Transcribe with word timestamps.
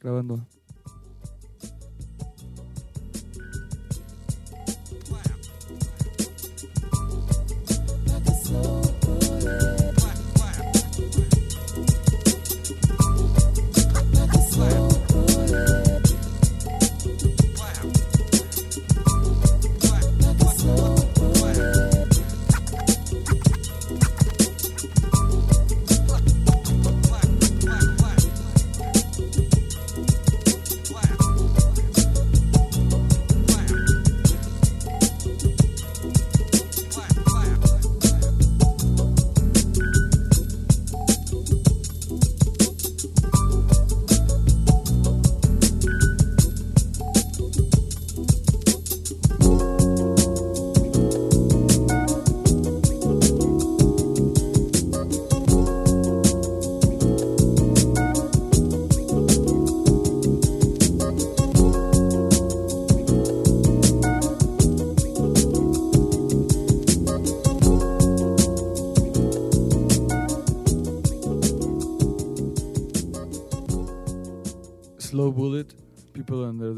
Grabando. 0.00 0.46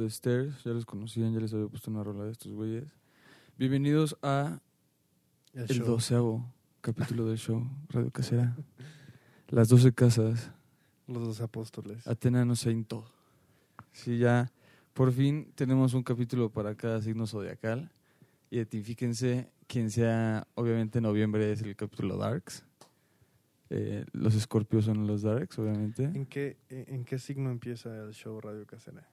The 0.09 0.15
Stairs. 0.15 0.65
Ya 0.65 0.73
los 0.73 0.87
conocían, 0.87 1.35
ya 1.35 1.41
les 1.41 1.53
había 1.53 1.67
puesto 1.67 1.91
una 1.91 2.03
rola 2.03 2.25
de 2.25 2.33
estos 2.33 2.51
güeyes. 2.51 2.85
Bienvenidos 3.59 4.17
a 4.23 4.59
El, 5.53 5.71
el 5.71 5.79
doceavo 5.81 6.51
capítulo 6.81 7.27
del 7.27 7.37
show 7.37 7.63
Radio 7.91 8.11
Casera. 8.11 8.57
Las 9.49 9.69
doce 9.69 9.93
casas, 9.93 10.51
Los 11.07 11.27
dos 11.27 11.41
apóstoles. 11.43 12.07
Atena 12.07 12.47
no 12.47 12.57
Sainto. 12.57 13.05
Sí, 13.93 14.17
ya 14.17 14.51
por 14.95 15.13
fin 15.13 15.53
tenemos 15.55 15.93
un 15.93 16.03
capítulo 16.03 16.51
para 16.51 16.75
cada 16.75 17.03
signo 17.03 17.27
zodiacal. 17.27 17.93
Identifíquense 18.51 19.53
quien 19.67 19.91
sea, 19.91 20.47
obviamente 20.55 21.03
noviembre 21.03 21.53
es 21.53 21.61
el 21.61 21.77
capítulo 21.77 22.17
Darks. 22.17 22.65
Eh, 23.69 24.07
los 24.13 24.35
escorpios 24.35 24.87
son 24.87 25.07
los 25.07 25.21
Darks, 25.21 25.59
obviamente. 25.59 26.05
¿En 26.05 26.25
qué, 26.25 26.57
¿En 26.71 27.05
qué 27.05 27.19
signo 27.19 27.51
empieza 27.51 27.95
el 27.95 28.15
show 28.15 28.41
Radio 28.41 28.67
Casera? 28.67 29.07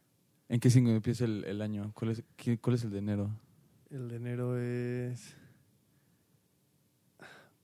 ¿En 0.49 0.59
qué 0.59 0.69
signo 0.69 0.91
empieza 0.91 1.25
el, 1.25 1.43
el 1.45 1.61
año? 1.61 1.91
¿Cuál 1.95 2.11
es, 2.11 2.23
qué- 2.35 2.57
¿Cuál 2.59 2.75
es 2.75 2.83
el 2.83 2.91
de 2.91 2.99
enero? 2.99 3.29
El 3.89 4.07
de 4.09 4.15
enero 4.17 4.57
es. 4.59 5.35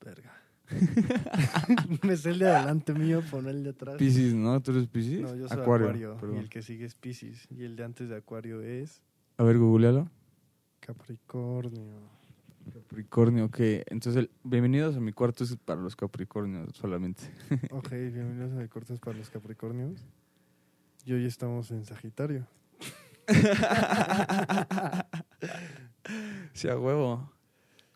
Verga. 0.03 0.31
Me 2.03 2.15
sé 2.17 2.29
el 2.31 2.39
de 2.39 2.49
adelante 2.49 2.93
mío, 2.93 3.21
pon 3.29 3.47
el 3.47 3.63
de 3.63 3.71
atrás. 3.71 3.97
Piscis, 3.97 4.33
¿no? 4.33 4.59
¿Tú 4.61 4.71
eres 4.71 4.87
Piscis? 4.87 5.21
No, 5.21 5.35
yo 5.35 5.47
soy 5.47 5.59
Acuario. 5.59 6.17
y 6.33 6.37
el 6.37 6.49
que 6.49 6.61
sigue 6.61 6.85
es 6.85 6.95
Pisces. 6.95 7.47
Y 7.51 7.63
el 7.65 7.75
de 7.75 7.83
antes 7.83 8.09
de 8.09 8.15
Acuario 8.15 8.61
es 8.61 9.01
A 9.37 9.43
ver, 9.43 9.57
googlealo. 9.57 10.09
Capricornio. 10.79 11.83
Capricornio, 12.73 13.45
ok. 13.45 13.57
Entonces, 13.87 14.15
el- 14.15 14.31
bienvenidos 14.43 14.95
a 14.95 14.99
mi 15.01 15.11
cuarto, 15.13 15.43
es 15.43 15.55
para 15.57 15.81
los 15.81 15.95
Capricornios 15.95 16.69
solamente. 16.75 17.23
Ok, 17.71 17.89
bienvenidos 17.91 18.53
a 18.53 18.55
Mi 18.55 18.67
Cortes 18.67 18.99
para 18.99 19.17
los 19.17 19.29
Capricornios. 19.29 20.03
Y 21.05 21.13
hoy 21.13 21.25
estamos 21.25 21.69
en 21.71 21.85
Sagitario. 21.85 22.47
sí, 26.53 26.67
a 26.69 26.77
huevo. 26.77 27.31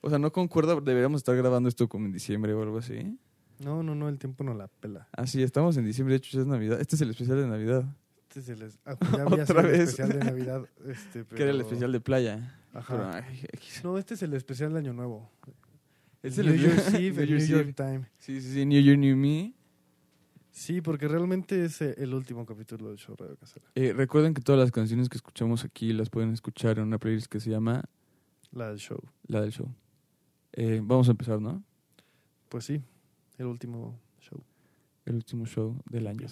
O 0.01 0.09
sea, 0.09 0.19
no 0.19 0.31
concuerda, 0.31 0.79
deberíamos 0.79 1.19
estar 1.19 1.35
grabando 1.35 1.68
esto 1.69 1.88
como 1.90 2.06
en 2.06 2.12
diciembre 2.12 2.53
o 2.53 2.62
algo 2.62 2.78
así. 2.78 3.18
No, 3.59 3.81
no, 3.84 3.95
no, 3.95 4.09
el 4.09 4.19
tiempo 4.19 4.44
no 4.44 4.53
la 4.53 4.68
pela. 4.68 5.07
Ah, 5.16 5.25
sí, 5.28 5.41
estamos 5.41 5.78
en 5.78 5.85
diciembre, 5.85 6.13
de 6.13 6.18
hecho 6.18 6.31
ya 6.38 6.41
es 6.41 6.47
Navidad. 6.47 6.79
Este 6.81 6.95
es 6.95 7.01
el 7.01 7.09
especial 7.12 7.38
de 7.38 7.47
Navidad, 7.47 7.85
Este 8.28 8.40
es 8.41 8.50
el 8.50 8.62
es- 8.63 8.79
ah, 8.85 8.95
ya 9.16 9.24
había 9.24 9.25
Otra 9.44 9.45
sido 9.45 9.59
el 9.62 9.68
vez. 9.68 9.79
especial 9.90 10.09
de 10.09 10.19
Navidad. 10.25 10.66
Este, 10.88 11.25
que 11.35 11.41
era 11.41 11.51
el 11.51 11.62
especial 11.62 11.91
de 11.91 12.01
playa. 12.01 12.59
Ajá. 12.74 12.94
Pero, 12.94 13.09
ay, 13.13 13.40
X. 13.53 13.81
No, 13.84 13.97
este 13.97 14.16
es 14.16 14.24
el 14.24 14.34
especial 14.34 14.74
de 14.74 14.79
Año 14.79 14.94
Nuevo. 14.94 15.31
Es 16.22 16.38
New 16.38 16.47
el 16.53 16.59
Year's 16.59 16.94
Eve, 16.94 17.25
New 17.25 17.38
New 17.38 17.47
Year's 17.47 17.51
Eve. 17.51 17.74
Time. 17.74 18.01
Sí, 18.18 18.41
sí, 18.41 18.51
sí, 18.53 18.66
New 18.66 18.81
Year, 18.81 18.97
New 18.97 19.16
Me. 19.16 19.53
Sí, 20.56 20.80
porque 20.80 21.10
realmente 21.10 21.66
es 21.66 21.82
eh, 21.82 21.96
el 21.98 22.14
último 22.14 22.46
capítulo 22.46 22.88
del 22.88 22.98
show 22.98 23.14
Radio 23.20 23.36
Casera. 23.36 23.66
Eh, 23.76 23.92
recuerden 23.92 24.34
que 24.34 24.42
todas 24.42 24.58
las 24.58 24.72
canciones 24.72 25.10
que 25.10 25.18
escuchamos 25.18 25.66
aquí 25.66 25.92
las 25.92 26.10
pueden 26.10 26.32
escuchar 26.32 26.80
en 26.80 26.86
una 26.86 26.98
playlist 26.98 27.28
que 27.28 27.42
se 27.42 27.50
llama 27.50 27.84
La 28.52 28.70
del 28.70 28.78
show. 28.78 28.98
La 29.28 29.42
del 29.42 29.52
Show. 29.52 29.68
Eh, 30.54 30.80
vamos 30.82 31.10
a 31.10 31.12
empezar, 31.12 31.42
¿no? 31.42 31.62
Pues 32.48 32.64
sí, 32.64 32.82
el 33.38 33.48
último 33.48 34.00
show. 34.22 34.42
El 35.04 35.16
último 35.16 35.46
show 35.46 35.78
del 35.90 36.08
año. 36.08 36.26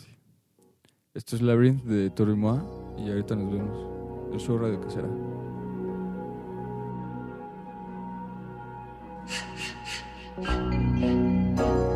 Esto 1.13 1.35
es 1.35 1.41
Labyrinth 1.41 1.83
de 1.83 2.09
Torrimoa 2.09 2.95
y 2.97 3.09
ahorita 3.09 3.35
nos 3.35 3.51
vemos. 3.51 4.33
El 4.33 4.39
show 4.39 4.57
Radio 4.57 4.79
Casera. 4.79 5.09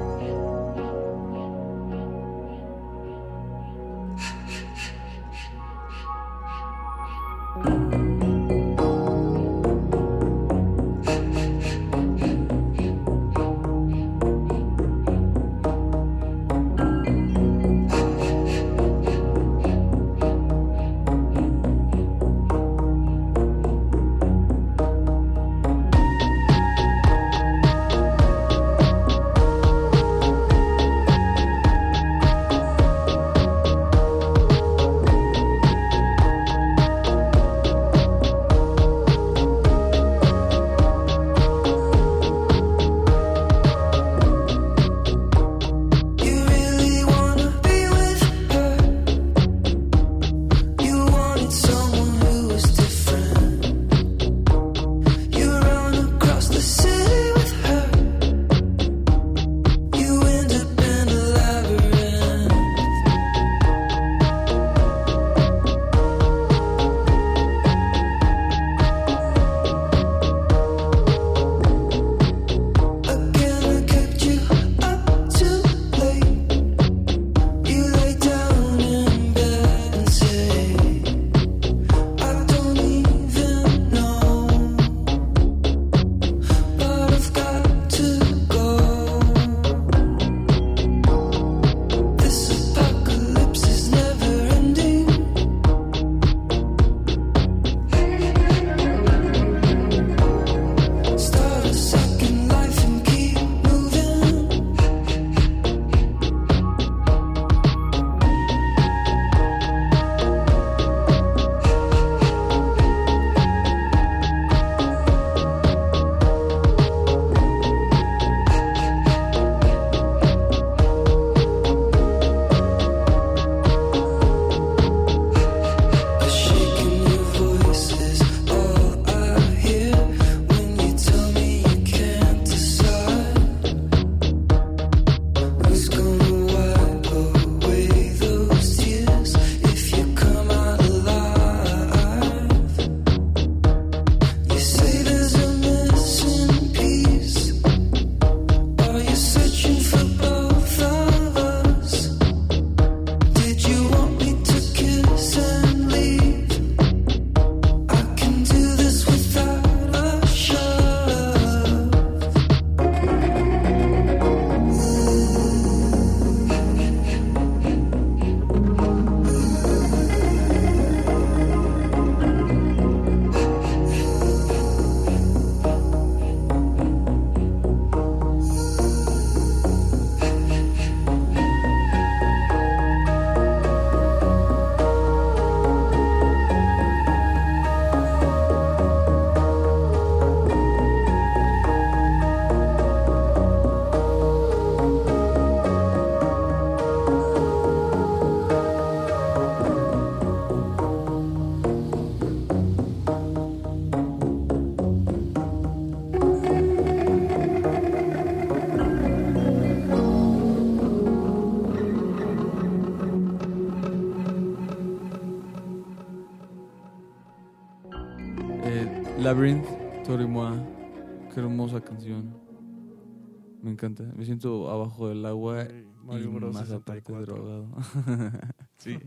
Me 223.68 223.74
encanta. 223.74 224.04
Me 224.16 224.24
siento 224.24 224.70
abajo 224.70 225.10
del 225.10 225.26
agua 225.26 225.66
y 225.66 226.26
Bros. 226.28 226.54
más 226.54 226.72
aparte 226.72 227.02
64. 227.02 227.36
drogado. 227.36 227.68
sí. 228.78 228.98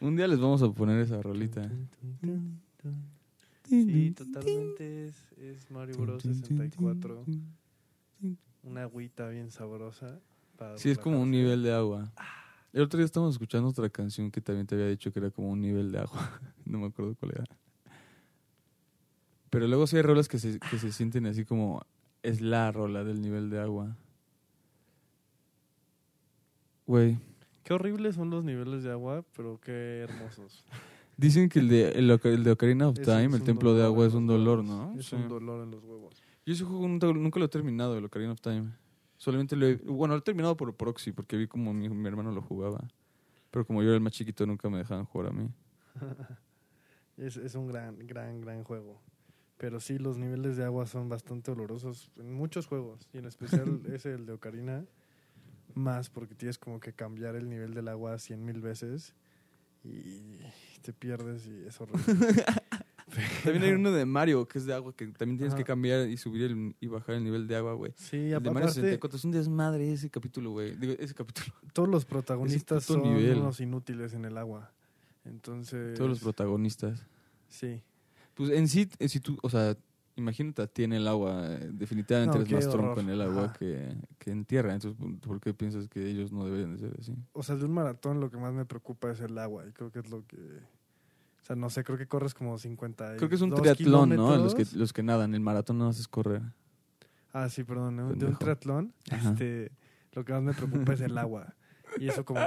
Un 0.00 0.14
día 0.14 0.28
les 0.28 0.38
vamos 0.38 0.62
a 0.62 0.70
poner 0.70 1.00
esa 1.00 1.20
rolita. 1.20 1.68
Sí, 3.64 4.12
totalmente 4.12 5.06
es, 5.06 5.32
es 5.36 5.68
Mario 5.72 5.96
Bros. 5.96 6.22
64. 6.22 7.24
Una 8.62 8.82
agüita 8.84 9.28
bien 9.30 9.50
sabrosa. 9.50 10.20
para 10.56 10.78
Sí, 10.78 10.90
es 10.90 10.98
como 10.98 11.20
un 11.20 11.32
nivel 11.32 11.64
de 11.64 11.74
agua. 11.74 12.12
El 12.72 12.82
otro 12.82 12.98
día 12.98 13.06
estábamos 13.06 13.34
escuchando 13.34 13.68
otra 13.68 13.90
canción 13.90 14.30
que 14.30 14.40
también 14.40 14.68
te 14.68 14.76
había 14.76 14.86
dicho 14.86 15.12
que 15.12 15.18
era 15.18 15.32
como 15.32 15.50
un 15.50 15.60
nivel 15.60 15.90
de 15.90 15.98
agua. 15.98 16.40
no 16.64 16.78
me 16.78 16.86
acuerdo 16.86 17.16
cuál 17.16 17.32
era. 17.32 17.44
Pero 19.50 19.66
luego 19.66 19.88
sí 19.88 19.96
hay 19.96 20.02
rolas 20.02 20.28
que 20.28 20.38
se, 20.38 20.60
que 20.60 20.78
se 20.78 20.92
sienten 20.92 21.26
así 21.26 21.44
como 21.44 21.82
es 22.24 22.40
la 22.40 22.72
rola 22.72 23.04
del 23.04 23.20
nivel 23.20 23.50
de 23.50 23.60
agua. 23.60 23.96
Güey, 26.86 27.18
Qué 27.62 27.72
horribles 27.72 28.14
son 28.16 28.28
los 28.28 28.44
niveles 28.44 28.82
de 28.82 28.90
agua, 28.92 29.24
pero 29.34 29.58
qué 29.58 30.00
hermosos. 30.00 30.64
dicen 31.16 31.48
que 31.48 31.60
el 31.60 31.68
de, 31.68 31.88
el, 31.92 32.44
de 32.44 32.50
Ocarina 32.50 32.88
of 32.88 32.98
Time, 33.00 33.36
el 33.36 33.42
templo 33.42 33.74
de 33.74 33.84
agua, 33.84 34.06
es 34.06 34.12
un 34.14 34.26
dolor. 34.26 34.62
¿no? 34.62 34.94
Es 34.98 35.06
Sí. 35.06 35.16
un 35.16 35.28
dolor 35.28 35.64
en 35.64 35.70
los 35.70 35.82
huevos. 35.82 36.14
Yo 36.44 36.52
ese 36.52 36.64
juego 36.64 36.86
nunca, 36.86 37.06
nunca 37.06 37.38
lo 37.38 37.46
he 37.46 37.48
terminado, 37.48 37.96
el 37.96 38.04
Ocarina 38.04 38.32
of 38.32 38.40
Time. 38.42 38.70
Solamente 39.16 39.56
lo 39.56 39.66
he... 39.66 39.76
Bueno, 39.76 40.12
lo 40.14 40.18
he 40.18 40.22
terminado 40.22 40.56
por 40.58 40.74
proxy, 40.76 41.12
porque 41.12 41.38
vi 41.38 41.46
como 41.46 41.72
mi, 41.72 41.88
mi 41.88 42.06
hermano 42.06 42.32
lo 42.32 42.42
jugaba. 42.42 42.86
Pero 43.50 43.64
como 43.66 43.82
yo 43.82 43.88
era 43.88 43.94
el 43.96 44.02
más 44.02 44.12
chiquito, 44.12 44.44
nunca 44.44 44.68
me 44.68 44.76
dejaban 44.78 45.06
jugar 45.06 45.28
a 45.28 45.32
mí. 45.32 45.48
Es, 47.16 47.36
es 47.36 47.54
un 47.54 47.68
gran, 47.68 47.96
gran, 48.08 48.40
gran 48.40 48.64
juego. 48.64 49.00
Pero 49.56 49.78
sí, 49.78 49.98
los 49.98 50.18
niveles 50.18 50.56
de 50.56 50.64
agua 50.64 50.84
son 50.86 51.08
bastante 51.08 51.52
dolorosos 51.52 52.10
en 52.18 52.34
muchos 52.34 52.66
juegos. 52.66 53.06
Y 53.12 53.18
en 53.18 53.26
especial 53.26 53.80
ese, 53.92 54.14
el 54.14 54.26
de 54.26 54.32
Ocarina, 54.32 54.84
más 55.74 56.10
porque 56.10 56.34
tienes 56.34 56.58
como 56.58 56.80
que 56.80 56.92
cambiar 56.92 57.36
el 57.36 57.48
nivel 57.48 57.74
del 57.74 57.88
agua 57.88 58.18
cien 58.18 58.44
mil 58.44 58.60
veces 58.60 59.14
y 59.84 60.20
te 60.82 60.92
pierdes 60.92 61.46
y 61.46 61.66
es 61.66 61.80
horrible. 61.80 62.02
También 63.44 63.62
hay 63.64 63.72
uno 63.72 63.92
de 63.92 64.06
Mario, 64.06 64.48
que 64.48 64.58
es 64.58 64.64
de 64.64 64.72
agua, 64.74 64.94
que 64.96 65.06
también 65.08 65.36
tienes 65.36 65.52
Ajá. 65.52 65.58
que 65.58 65.64
cambiar 65.64 66.08
y 66.08 66.16
subir 66.16 66.42
el- 66.50 66.74
y 66.80 66.86
bajar 66.86 67.16
el 67.16 67.22
nivel 67.22 67.46
de 67.46 67.54
agua, 67.54 67.74
güey. 67.74 67.92
Sí, 67.96 68.16
El 68.16 68.42
de 68.42 68.50
Mario 68.50 68.50
aparte, 68.70 68.72
64 68.80 69.18
es 69.18 69.24
un 69.24 69.30
desmadre 69.30 69.92
ese 69.92 70.08
capítulo, 70.10 70.50
güey. 70.52 70.74
Digo, 70.74 70.94
ese 70.98 71.14
capítulo. 71.14 71.54
todos 71.74 71.88
los 71.88 72.04
protagonistas 72.06 72.82
son 72.84 73.02
nivel. 73.02 73.38
unos 73.38 73.60
inútiles 73.60 74.14
en 74.14 74.24
el 74.24 74.38
agua. 74.38 74.72
Entonces, 75.26 75.96
Todos 75.96 76.10
los 76.10 76.20
protagonistas. 76.20 77.06
sí. 77.48 77.82
Pues 78.34 78.50
en 78.50 78.66
sí, 78.66 78.88
eh, 78.98 79.08
si 79.08 79.20
tú, 79.20 79.38
o 79.42 79.48
sea, 79.50 79.76
imagínate 80.16 80.62
a 80.62 80.66
ti 80.66 80.84
en 80.84 80.92
el 80.92 81.06
agua, 81.08 81.46
eh, 81.48 81.70
definitivamente 81.72 82.36
No, 82.38 82.44
eres 82.44 82.52
más 82.52 82.68
tronco 82.70 83.00
en 83.00 83.08
el 83.10 83.20
agua 83.20 83.52
que, 83.52 83.96
que 84.18 84.30
en 84.30 84.44
tierra. 84.44 84.72
Entonces, 84.74 84.98
¿por- 84.98 85.18
¿por 85.20 85.40
qué 85.40 85.54
piensas 85.54 85.88
que 85.88 86.06
ellos 86.08 86.32
no 86.32 86.44
deberían 86.44 86.72
de 86.72 86.78
ser 86.78 86.96
así? 86.98 87.14
O 87.32 87.42
sea, 87.42 87.56
de 87.56 87.64
un 87.64 87.72
maratón 87.72 88.20
lo 88.20 88.30
que 88.30 88.36
más 88.36 88.52
me 88.52 88.64
preocupa 88.64 89.10
es 89.10 89.20
el 89.20 89.36
agua 89.38 89.66
y 89.68 89.72
creo 89.72 89.90
que 89.90 89.98
es 90.00 90.10
lo 90.10 90.26
que... 90.26 90.36
O 90.36 91.46
sea, 91.46 91.56
no 91.56 91.68
sé, 91.68 91.84
creo 91.84 91.98
que 91.98 92.06
corres 92.06 92.32
como 92.32 92.56
50 92.56 93.16
Creo 93.16 93.28
que 93.28 93.34
es 93.34 93.40
un 93.42 93.52
triatlón, 93.54 94.08
¿no? 94.16 94.36
Los 94.38 94.54
que, 94.54 94.64
los 94.74 94.92
que 94.94 95.02
nadan, 95.02 95.34
el 95.34 95.40
maratón 95.40 95.76
no 95.78 95.88
haces 95.88 96.08
correr. 96.08 96.40
Ah, 97.32 97.48
sí, 97.50 97.64
perdón. 97.64 97.96
De 97.96 98.02
un- 98.04 98.18
de 98.18 98.26
un 98.26 98.36
triatlón, 98.38 98.94
Ajá. 99.10 99.30
este, 99.32 99.70
lo 100.12 100.24
que 100.24 100.32
más 100.32 100.42
me 100.42 100.54
preocupa 100.54 100.94
es 100.94 101.00
el 101.02 101.18
agua. 101.18 101.54
Y 101.98 102.08
eso 102.08 102.24
como 102.24 102.40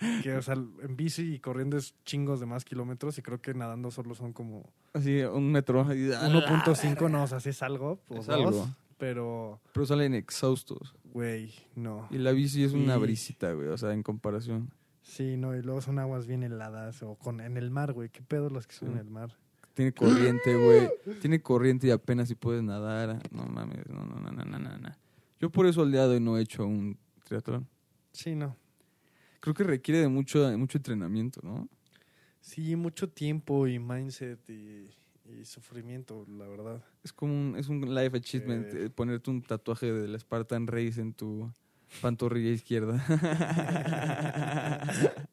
que, 0.22 0.34
o 0.34 0.42
sea, 0.42 0.54
en 0.54 0.96
bici 0.96 1.34
y 1.34 1.38
corriendo 1.40 1.76
es 1.76 1.94
chingos 2.04 2.40
de 2.40 2.46
más 2.46 2.64
kilómetros 2.64 3.18
y 3.18 3.22
creo 3.22 3.40
que 3.40 3.54
nadando 3.54 3.90
solo 3.90 4.14
son 4.14 4.32
como 4.32 4.64
Así, 4.92 5.20
un 5.22 5.50
metro. 5.52 5.82
y- 5.94 6.10
1.5, 6.10 7.10
no, 7.10 7.22
o 7.24 7.26
sea, 7.26 7.40
sí 7.40 7.50
es 7.50 7.62
algo, 7.62 8.00
o 8.08 8.16
Es 8.18 8.26
dos, 8.26 8.34
algo. 8.36 8.68
pero, 8.98 9.60
Pero 9.72 9.86
salen 9.86 10.14
exhaustos. 10.14 10.94
güey, 11.12 11.52
no. 11.74 12.06
Y 12.10 12.18
la 12.18 12.32
bici 12.32 12.64
es 12.64 12.72
una 12.72 12.96
Y- 12.96 13.00
brisita, 13.00 13.52
güey. 13.52 13.68
O 13.68 13.78
sea, 13.78 13.92
en 13.92 14.02
comparación. 14.02 14.70
Sí, 15.02 15.36
no, 15.38 15.56
y 15.56 15.62
luego 15.62 15.80
son 15.80 15.98
aguas 15.98 16.26
bien 16.26 16.42
heladas 16.42 17.02
o 17.02 17.14
con 17.14 17.40
en 17.40 17.56
el 17.56 17.70
mar, 17.70 17.92
güey, 17.94 18.10
qué 18.10 18.20
pedo 18.22 18.50
los 18.50 18.66
que 18.66 18.74
son 18.74 18.88
Sí. 18.88 18.94
en 18.94 19.00
el 19.00 19.10
mar. 19.10 19.36
Tiene 19.74 19.92
corriente, 19.92 20.54
güey. 20.56 20.90
Tiene 21.20 21.40
corriente 21.40 21.86
y 21.86 21.90
apenas 21.92 22.28
si 22.28 22.34
puedes 22.34 22.62
nadar. 22.64 23.20
No 23.30 23.44
mames, 23.46 23.86
no, 23.88 24.04
no, 24.04 24.16
no, 24.20 24.32
no, 24.32 24.44
no, 24.44 24.58
no, 24.58 24.76
no. 24.78 24.90
Yo 25.40 25.50
por 25.50 25.66
eso 25.66 25.82
al 25.82 25.92
día 25.92 26.06
de 26.08 26.14
hoy 26.16 26.20
no 26.20 26.36
he 26.36 26.42
hecho 26.42 26.66
un 26.66 26.98
triatlón. 27.24 27.68
Sí, 28.12 28.34
no. 28.34 28.56
Creo 29.40 29.54
que 29.54 29.64
requiere 29.64 30.00
de 30.00 30.08
mucho, 30.08 30.46
de 30.48 30.56
mucho 30.56 30.78
entrenamiento, 30.78 31.40
¿no? 31.42 31.68
Sí, 32.40 32.76
mucho 32.76 33.08
tiempo 33.08 33.66
y 33.66 33.78
mindset 33.78 34.38
y, 34.48 34.88
y 35.30 35.44
sufrimiento, 35.44 36.24
la 36.28 36.46
verdad. 36.48 36.82
Es 37.04 37.12
como 37.12 37.32
un, 37.34 37.56
es 37.56 37.68
un 37.68 37.94
life 37.94 38.16
achievement 38.16 38.72
ver. 38.72 38.82
eh, 38.86 38.90
ponerte 38.90 39.30
un 39.30 39.42
tatuaje 39.42 39.92
del 39.92 40.18
Spartan 40.18 40.66
Race 40.66 41.00
en 41.00 41.12
tu 41.12 41.52
pantorrilla 42.00 42.50
izquierda. 42.50 43.04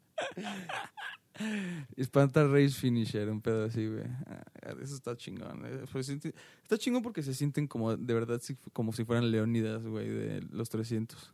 Spartan 2.02 2.52
Race 2.54 2.70
Finisher, 2.80 3.30
un 3.30 3.42
pedo 3.42 3.66
así, 3.66 3.86
güey. 3.88 4.04
Ah, 4.26 4.44
Eso 4.82 4.96
está 4.96 5.16
chingón. 5.18 5.64
eh. 5.66 5.84
Pues, 5.92 6.08
Está 6.10 6.78
chingón 6.78 7.04
porque 7.04 7.24
se 7.24 7.34
sienten 7.34 7.68
como, 7.68 7.96
de 7.98 8.14
verdad, 8.14 8.42
como 8.74 8.94
si 8.94 9.04
fueran 9.04 9.30
leónidas, 9.32 9.86
güey, 9.86 10.08
de 10.10 10.42
los 10.52 10.70
300. 10.70 11.34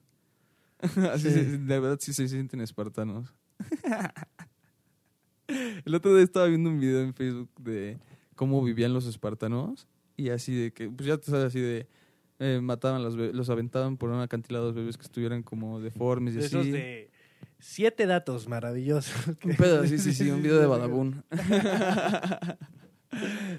Así 1.14 1.30
Sí. 1.30 1.34
se- 1.34 1.58
de 1.58 1.80
verdad 1.80 1.98
sí 2.02 2.14
se 2.14 2.28
sienten 2.28 2.62
espartanos. 2.62 3.34
El 5.86 5.96
otro 5.96 6.14
día 6.16 6.24
estaba 6.24 6.46
viendo 6.48 6.70
un 6.70 6.80
video 6.80 7.02
en 7.02 7.14
Facebook 7.14 7.50
de 7.60 8.00
cómo 8.36 8.64
vivían 8.64 8.94
los 8.94 9.06
espartanos 9.06 9.88
y 10.16 10.30
así 10.30 10.56
de 10.56 10.72
que, 10.72 10.90
pues 10.90 11.08
ya 11.08 11.18
te 11.18 11.30
sabes, 11.30 11.48
así 11.48 11.60
de 11.60 11.88
eh, 12.40 12.60
mataban 12.62 13.04
los 13.04 13.16
los 13.16 13.50
aventaban 13.50 13.98
por 13.98 14.10
un 14.10 14.22
acantilado 14.22 14.66
a 14.66 14.68
los 14.68 14.76
bebés 14.76 14.98
que 14.98 15.04
estuvieran 15.04 15.44
como 15.44 15.80
deformes 15.80 16.36
y 16.36 16.38
De 16.38 16.46
así. 16.46 16.56
esos 16.58 16.72
de 16.72 17.12
siete 17.60 18.06
datos 18.08 18.48
maravillosos. 18.48 19.28
Un 19.44 19.56
pedo, 19.56 19.86
sí, 19.86 19.98
sí, 20.00 20.14
sí, 20.14 20.30
un 20.32 20.42
video 20.42 20.60
de 20.60 20.66
Badabun. 20.68 21.24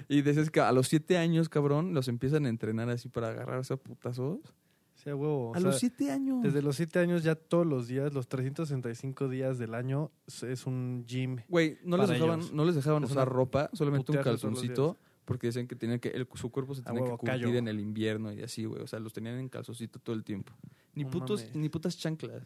y 0.09 0.21
decías 0.23 0.49
que 0.49 0.59
a 0.61 0.71
los 0.71 0.87
siete 0.87 1.17
años, 1.17 1.47
cabrón, 1.47 1.93
los 1.93 2.07
empiezan 2.07 2.45
a 2.45 2.49
entrenar 2.49 2.89
así 2.89 3.07
para 3.07 3.29
agarrarse 3.29 3.73
a 3.73 3.77
putazos. 3.77 4.39
Sí, 5.03 5.09
a 5.09 5.15
huevo. 5.15 5.49
o 5.49 5.55
a 5.55 5.59
sea, 5.59 5.67
los 5.69 5.79
siete 5.79 6.11
años. 6.11 6.41
Desde 6.43 6.61
los 6.61 6.75
siete 6.75 6.99
años 6.99 7.23
ya 7.23 7.35
todos 7.35 7.65
los 7.65 7.87
días, 7.87 8.13
los 8.13 8.27
365 8.27 9.27
días 9.27 9.57
del 9.57 9.73
año, 9.75 10.11
es- 10.27 10.65
un 10.65 11.03
gym. 11.07 11.37
Güey, 11.49 11.77
no 11.83 11.97
les 11.97 12.09
dejaban, 12.09 12.39
ellos. 12.39 12.53
no 12.53 12.65
les 12.65 12.75
dejaban 12.75 13.03
usar 13.03 13.17
una 13.17 13.25
ropa, 13.25 13.69
solamente 13.73 14.11
un 14.11 14.17
calzoncito, 14.23 14.97
porque 15.25 15.47
decían 15.47 15.67
que 15.67 15.75
tenían 15.75 15.99
que 15.99 16.09
el- 16.09 16.27
su 16.35 16.49
cuerpo 16.51 16.73
se 16.75 16.81
tenía 16.83 16.99
que 17.01 17.03
huevo, 17.05 17.17
callo. 17.17 17.49
en 17.53 17.67
el 17.67 17.79
invierno 17.79 18.31
y 18.33 18.41
así, 18.43 18.65
güey. 18.65 18.81
O 18.81 18.87
sea, 18.87 18.99
los 18.99 19.11
tenían 19.13 19.37
en 19.39 19.49
calzoncito 19.49 19.99
todo 19.99 20.15
el 20.15 20.23
tiempo. 20.23 20.53
Ni 20.95 21.05
putos, 21.05 21.45
ni 21.53 21.69
putas 21.69 21.97
chanclas. 21.97 22.45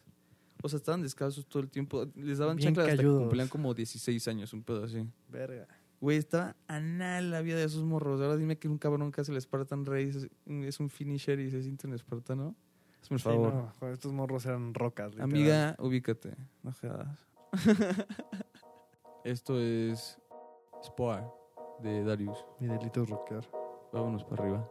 O 0.60 0.68
sea, 0.68 0.78
estaban 0.78 1.02
descalzos 1.02 1.46
todo 1.46 1.62
el 1.62 1.70
tiempo. 1.70 2.06
Les 2.16 2.38
daban 2.38 2.56
Bien 2.56 2.68
chanclas 2.74 2.88
hasta 2.88 3.02
que 3.02 3.08
cumplían 3.08 3.46
como 3.48 3.74
16 3.74 4.26
años, 4.26 4.52
un 4.52 4.64
pedo 4.64 4.82
así. 4.82 5.06
Verga. 5.28 5.68
Güey, 6.00 6.16
está 6.18 6.54
anal 6.68 7.30
la 7.32 7.40
vida 7.40 7.56
de 7.56 7.64
esos 7.64 7.82
morros. 7.84 8.20
Ahora 8.20 8.36
dime 8.36 8.56
que 8.58 8.68
un 8.68 8.78
cabrón 8.78 9.10
que 9.10 9.20
hace 9.20 9.32
el 9.32 9.40
Spartan 9.40 9.84
Race 9.84 10.30
es, 10.46 10.80
un 10.80 10.90
finisher 10.90 11.40
y 11.40 11.50
se 11.50 11.62
siente 11.62 11.86
un 11.88 11.94
espartano. 11.94 12.54
Hazme 13.02 13.16
el 13.16 13.20
Sí, 13.20 13.24
favor. 13.24 13.72
no, 13.80 13.88
estos 13.90 14.12
morros 14.12 14.46
eran 14.46 14.74
rocas. 14.74 15.10
literal. 15.10 15.30
Amiga, 15.30 15.76
ubícate. 15.80 16.36
No 16.62 16.72
jodas. 16.72 17.26
Esto 19.24 19.58
es 19.60 20.18
Spoar 20.84 21.28
de 21.82 22.04
Darius. 22.04 22.44
Mi 22.60 22.68
delito 22.68 23.02
es 23.02 23.10
rockear. 23.10 23.44
Vámonos 23.92 24.24
para 24.24 24.42
arriba. 24.42 24.70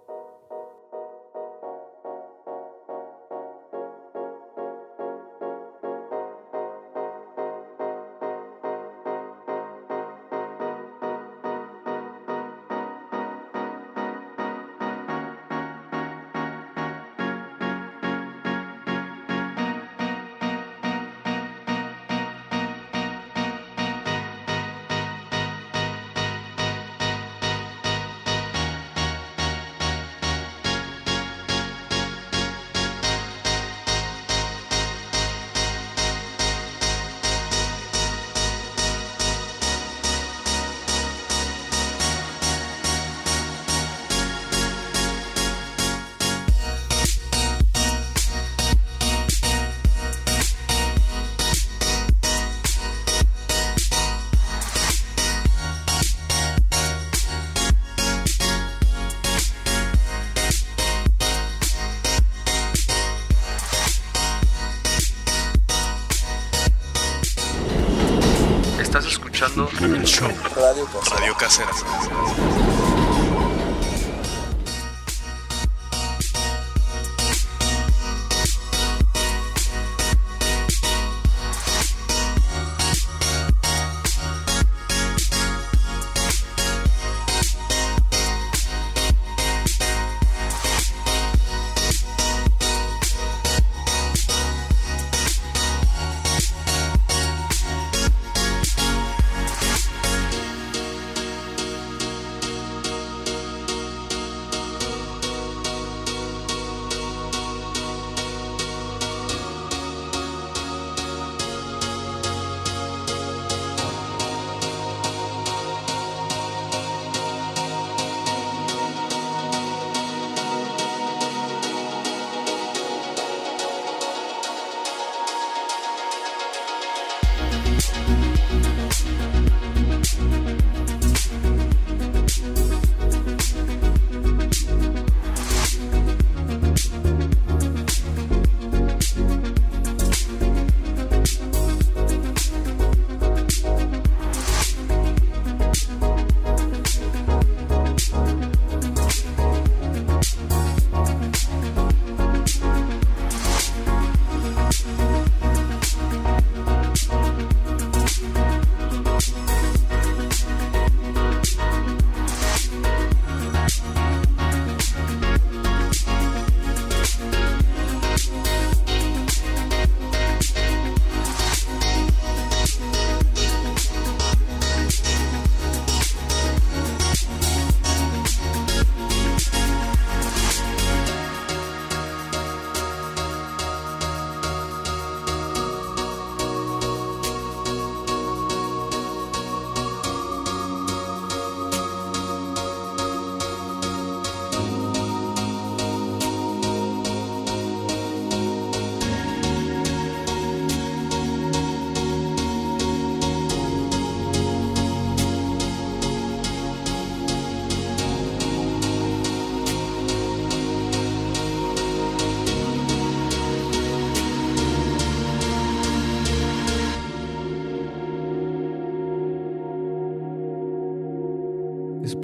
Radio 71.58 71.87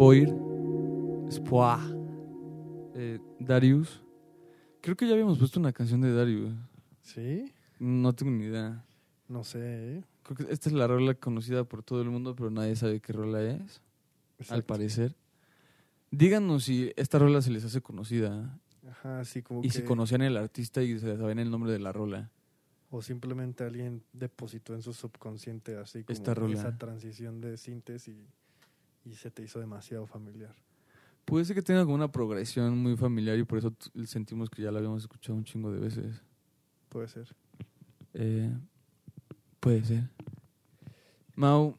Spoir, 0.04 0.36
Spoa, 1.32 1.80
eh, 2.94 3.20
Darius. 3.40 4.04
Creo 4.82 4.98
que 4.98 5.08
ya 5.08 5.14
habíamos 5.14 5.40
puesto 5.40 5.62
una 5.62 5.72
canción 5.72 6.02
de 6.02 6.14
Darius. 6.14 6.54
¿Sí? 7.02 7.54
No 7.80 8.12
tengo 8.12 8.34
ni 8.34 8.44
idea. 8.44 8.84
No 9.30 9.46
sé, 9.46 9.60
¿eh? 9.62 10.04
Creo 10.24 10.36
que 10.36 10.52
esta 10.52 10.68
es 10.68 10.76
la 10.76 10.88
rola 10.88 11.14
conocida 11.14 11.64
por 11.64 11.84
todo 11.84 12.02
el 12.02 12.10
mundo, 12.10 12.36
pero 12.36 12.50
nadie 12.52 12.76
sabe 12.76 13.00
qué 13.00 13.14
rola 13.14 13.42
es, 13.44 13.82
al 14.50 14.66
parecer. 14.66 15.16
Díganos 16.12 16.66
si 16.66 16.92
esta 16.98 17.18
rola 17.18 17.42
se 17.42 17.52
les 17.52 17.64
hace 17.64 17.80
conocida 17.80 18.60
Ajá, 18.86 19.24
sí, 19.24 19.42
como 19.42 19.62
y 19.62 19.70
que... 19.70 19.70
si 19.70 19.84
conocían 19.84 20.22
el 20.22 20.36
artista 20.36 20.84
y 20.84 21.00
se 21.00 21.16
saben 21.16 21.40
el 21.40 21.50
nombre 21.50 21.72
de 21.72 21.80
la 21.80 21.94
rola. 21.94 22.30
O 22.90 23.02
simplemente 23.02 23.64
alguien 23.64 24.04
depositó 24.12 24.76
en 24.76 24.82
su 24.82 24.92
subconsciente 24.92 25.78
así 25.78 26.04
como 26.04 26.14
Esta 26.14 26.34
rola. 26.34 26.56
esa 26.56 26.78
transición 26.78 27.40
de 27.40 27.56
sintes 27.56 28.10
y, 29.06 29.16
se 29.16 29.32
te 29.32 29.44
hizo 29.44 29.60
demasiado 29.60 30.06
familiar. 30.06 30.56
Puede 31.26 31.46
ser 31.46 31.56
que 31.56 31.62
tenga 31.62 31.84
como 31.84 31.96
una 31.96 32.12
progresión 32.12 32.78
muy 32.78 32.98
familiar 32.98 33.38
y 33.38 33.44
por 33.44 33.58
eso 33.58 33.74
sentimos 34.06 34.50
que 34.50 34.62
ya 34.62 34.72
la 34.72 34.80
habíamos 34.80 35.04
escuchado 35.04 35.38
un 35.38 35.46
chingo 35.46 35.72
de 35.72 35.80
veces. 35.80 36.22
Puede 36.90 37.08
ser. 37.08 37.34
Eh, 38.14 38.52
puede 39.60 39.84
ser. 39.84 40.10
Mau, 41.36 41.78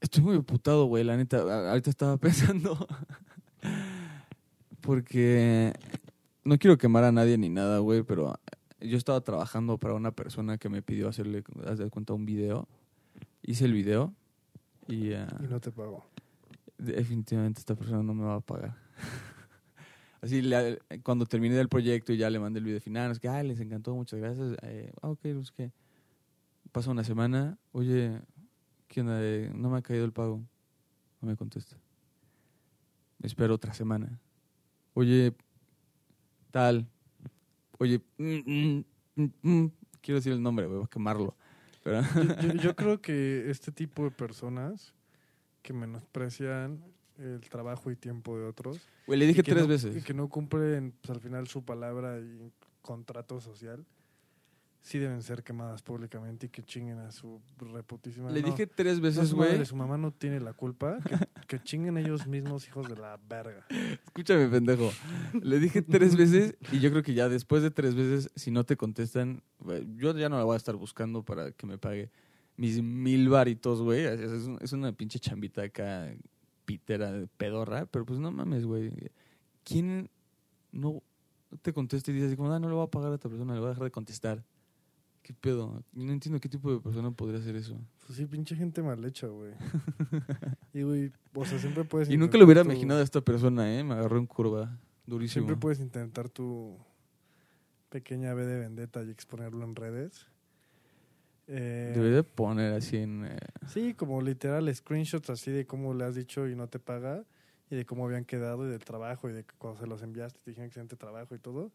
estoy 0.00 0.22
muy 0.22 0.40
putado, 0.42 0.86
güey, 0.86 1.04
la 1.04 1.16
neta. 1.16 1.70
Ahorita 1.70 1.90
estaba 1.90 2.16
pensando. 2.18 2.86
Porque 4.80 5.72
no 6.44 6.58
quiero 6.58 6.78
quemar 6.78 7.04
a 7.04 7.12
nadie 7.12 7.38
ni 7.38 7.48
nada, 7.48 7.78
güey, 7.78 8.02
pero 8.02 8.38
yo 8.80 8.96
estaba 8.96 9.20
trabajando 9.20 9.78
para 9.78 9.94
una 9.94 10.12
persona 10.12 10.58
que 10.58 10.68
me 10.68 10.82
pidió 10.82 11.08
hacerle, 11.08 11.42
cuenta, 11.90 12.14
un 12.14 12.26
video. 12.26 12.68
Hice 13.42 13.64
el 13.64 13.72
video 13.72 14.14
y, 14.88 15.12
ah, 15.12 15.26
Y 15.42 15.46
no 15.48 15.60
te 15.60 15.70
pagó. 15.72 16.04
definitivamente 16.78 17.60
esta 17.60 17.74
persona 17.74 18.02
no 18.02 18.14
me 18.14 18.24
va 18.24 18.36
a 18.36 18.40
pagar. 18.40 18.76
Así, 20.20 20.42
le- 20.42 20.78
cuando 21.02 21.26
terminé 21.26 21.58
el 21.60 21.68
proyecto 21.68 22.12
y 22.12 22.16
ya 22.16 22.30
le 22.30 22.38
mandé 22.38 22.58
el 22.58 22.64
video 22.64 22.80
final, 22.80 23.10
es 23.12 23.18
que, 23.20 23.28
ah, 23.28 23.42
les 23.42 23.60
encantó, 23.60 23.94
muchas 23.94 24.18
gracias. 24.20 24.56
Eh, 24.62 24.92
ah, 25.02 25.10
ok, 25.10 25.20
pues 25.34 25.52
que 25.52 25.72
pasa 26.72 26.90
una 26.90 27.04
semana, 27.04 27.58
oye, 27.72 28.20
¿qué 28.88 29.00
onda? 29.02 29.18
Eh, 29.22 29.50
no 29.54 29.70
me 29.70 29.78
ha 29.78 29.82
caído 29.82 30.04
el 30.04 30.12
pago. 30.12 30.42
No 31.20 31.28
me 31.28 31.36
contesta. 31.36 31.76
Espero 33.22 33.54
otra 33.54 33.72
semana. 33.72 34.20
Oye, 34.94 35.34
tal. 36.50 36.86
Oye, 37.78 38.00
mm, 38.18 38.80
mm, 39.16 39.24
mm, 39.42 39.66
quiero 40.00 40.18
decir 40.18 40.32
el 40.32 40.42
nombre, 40.42 40.66
voy 40.66 40.82
a 40.84 40.86
quemarlo. 40.88 41.36
Pero, 41.86 42.02
Yo, 42.02 42.22
yo- 42.52 42.52
yo 42.62 42.76
creo 42.76 43.00
que 43.00 43.48
este 43.48 43.70
tipo 43.70 44.02
de 44.02 44.10
personas 44.10 44.92
que 45.62 45.72
menosprecian 45.72 46.82
el 47.16 47.40
trabajo 47.48 47.90
y 47.92 47.96
tiempo 47.96 48.36
de 48.36 48.44
otros. 48.44 48.80
güey, 49.06 49.18
le 49.20 49.26
dije 49.26 49.42
tres 49.44 49.62
no- 49.62 49.68
veces. 49.68 49.96
Y 49.96 50.02
que 50.02 50.12
no 50.12 50.28
cumplen 50.28 50.92
pues, 51.00 51.10
al 51.16 51.20
final 51.20 51.46
su 51.46 51.64
palabra 51.64 52.18
y 52.18 52.50
contrato 52.82 53.40
social. 53.40 53.84
Sí 54.82 54.98
deben 54.98 55.22
ser 55.22 55.42
quemadas 55.42 55.82
públicamente 55.82 56.46
y 56.46 56.48
que 56.48 56.62
chinguen 56.64 56.98
a 56.98 57.10
su 57.12 57.40
reputísima. 57.58 58.30
Le 58.30 58.40
no, 58.42 58.46
dije 58.48 58.66
tres 58.66 58.96
no, 58.98 59.02
veces, 59.04 59.32
güey. 59.32 59.50
madre, 59.52 59.64
su 59.64 59.76
mamá 59.76 59.96
no 59.96 60.10
tiene 60.12 60.40
la 60.40 60.52
culpa. 60.54 60.98
Que, 61.00 61.14
que 61.46 61.62
chinguen 61.62 61.96
ellos 61.96 62.26
mismos, 62.26 62.66
hijos 62.66 62.88
de 62.88 62.96
la 62.96 63.18
verga. 63.28 63.66
Escúchame, 64.04 64.48
pendejo. 64.48 64.92
Le 65.40 65.58
dije 65.58 65.82
tres 65.82 66.16
veces 66.16 66.56
y 66.72 66.80
yo 66.80 66.90
creo 66.90 67.02
que 67.02 67.14
ya 67.14 67.28
después 67.28 67.62
de 67.62 67.70
tres 67.70 67.94
veces, 67.94 68.30
si 68.34 68.50
no 68.50 68.64
te 68.64 68.76
contestan, 68.76 69.42
yo 69.96 70.16
ya 70.16 70.28
no 70.28 70.38
la 70.38 70.44
voy 70.44 70.54
a 70.54 70.56
estar 70.56 70.76
buscando 70.76 71.22
para 71.22 71.52
que 71.52 71.66
me 71.66 71.78
pague 71.78 72.10
mis 72.56 72.82
mil 72.82 73.28
varitos, 73.28 73.82
güey. 73.82 74.04
Es 74.60 74.72
una 74.72 74.92
pinche 74.92 75.18
chambita 75.18 75.62
acá, 75.62 76.12
pitera, 76.64 77.26
pedorra, 77.36 77.86
pero 77.86 78.04
pues 78.04 78.18
no 78.18 78.30
mames, 78.30 78.64
güey. 78.64 78.90
¿Quién 79.64 80.10
no 80.72 81.02
te 81.62 81.72
contesta 81.72 82.10
y 82.10 82.14
dice 82.14 82.26
así 82.26 82.36
como, 82.36 82.52
ah, 82.52 82.58
no 82.58 82.68
le 82.68 82.74
voy 82.74 82.84
a 82.84 82.90
pagar 82.90 83.12
a 83.12 83.14
esta 83.14 83.28
persona, 83.28 83.54
le 83.54 83.60
voy 83.60 83.68
a 83.68 83.70
dejar 83.70 83.84
de 83.84 83.90
contestar? 83.90 84.44
¿Qué 85.26 85.34
pedo? 85.34 85.82
No 85.92 86.12
entiendo 86.12 86.38
qué 86.38 86.48
tipo 86.48 86.72
de 86.72 86.78
persona 86.78 87.10
podría 87.10 87.40
hacer 87.40 87.56
eso. 87.56 87.76
Pues 88.06 88.16
sí, 88.16 88.26
pinche 88.26 88.54
gente 88.54 88.80
mal 88.80 89.04
hecha, 89.04 89.26
güey. 89.26 89.54
Y, 90.72 90.82
güey, 90.82 91.10
o 91.34 91.44
sea, 91.44 91.58
siempre 91.58 91.82
puedes... 91.82 92.08
Y 92.08 92.16
nunca 92.16 92.38
lo 92.38 92.44
hubiera 92.44 92.62
tu- 92.62 92.70
imaginado 92.70 93.00
a 93.00 93.02
esta 93.02 93.20
persona, 93.20 93.76
¿eh? 93.76 93.82
Me 93.82 93.94
agarró 93.94 94.18
en 94.18 94.26
curva. 94.26 94.78
Durísimo. 95.04 95.46
Siempre 95.46 95.60
puedes 95.60 95.80
intentar 95.80 96.28
tu 96.28 96.78
pequeña 97.88 98.34
B 98.34 98.46
de 98.46 98.60
vendetta 98.60 99.02
y 99.02 99.10
exponerlo 99.10 99.64
en 99.64 99.74
redes. 99.74 100.28
Eh, 101.48 101.90
Debería 101.94 102.18
de 102.18 102.22
poner 102.22 102.74
así 102.74 102.96
en... 102.98 103.24
eh, 103.24 103.36
Sí, 103.66 103.94
como 103.94 104.22
literal 104.22 104.72
screenshots 104.72 105.30
así 105.30 105.50
de 105.50 105.66
cómo 105.66 105.92
le 105.92 106.04
has 106.04 106.14
dicho 106.14 106.46
y 106.48 106.54
no 106.54 106.68
te 106.68 106.78
paga 106.78 107.24
y 107.68 107.74
de 107.74 107.84
cómo 107.84 108.04
habían 108.06 108.24
quedado 108.24 108.64
y 108.64 108.70
del 108.70 108.84
trabajo 108.84 109.28
y 109.28 109.32
de 109.32 109.44
cuando 109.58 109.80
se 109.80 109.88
los 109.88 110.02
enviaste 110.02 110.38
te 110.44 110.50
dijeron 110.52 110.66
excelente 110.68 110.94
trabajo 110.94 111.34
y 111.34 111.38
todo. 111.40 111.72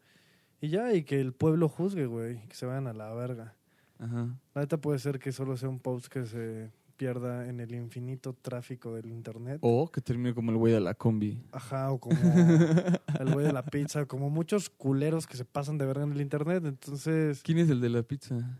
Y 0.62 0.68
ya, 0.68 0.94
y 0.94 1.02
que 1.02 1.20
el 1.20 1.32
pueblo 1.32 1.68
juzgue, 1.68 2.06
güey, 2.06 2.46
que 2.46 2.54
se 2.54 2.66
vayan 2.66 2.86
a 2.86 2.92
la 2.92 3.12
verga. 3.12 3.56
Ajá. 3.98 4.28
La 4.54 4.60
neta 4.60 4.80
puede 4.80 5.00
ser 5.00 5.18
que 5.18 5.32
solo 5.32 5.56
sea 5.56 5.68
un 5.68 5.80
post 5.80 6.06
que 6.06 6.24
se 6.24 6.70
pierda 6.96 7.48
en 7.48 7.58
el 7.58 7.74
infinito 7.74 8.32
tráfico 8.32 8.94
del 8.94 9.10
internet. 9.10 9.58
O 9.60 9.90
que 9.90 10.00
termine 10.00 10.32
como 10.32 10.52
el 10.52 10.58
güey 10.58 10.72
de 10.72 10.78
la 10.78 10.94
combi. 10.94 11.42
Ajá, 11.50 11.90
o 11.90 11.98
como 11.98 12.16
el 13.20 13.32
güey 13.32 13.44
de 13.44 13.52
la 13.52 13.64
pizza, 13.64 14.06
como 14.06 14.30
muchos 14.30 14.70
culeros 14.70 15.26
que 15.26 15.36
se 15.36 15.44
pasan 15.44 15.78
de 15.78 15.86
verga 15.86 16.04
en 16.04 16.12
el 16.12 16.20
internet. 16.20 16.64
Entonces, 16.64 17.42
¿Quién 17.42 17.58
es 17.58 17.68
el 17.68 17.80
de 17.80 17.88
la 17.88 18.04
pizza? 18.04 18.56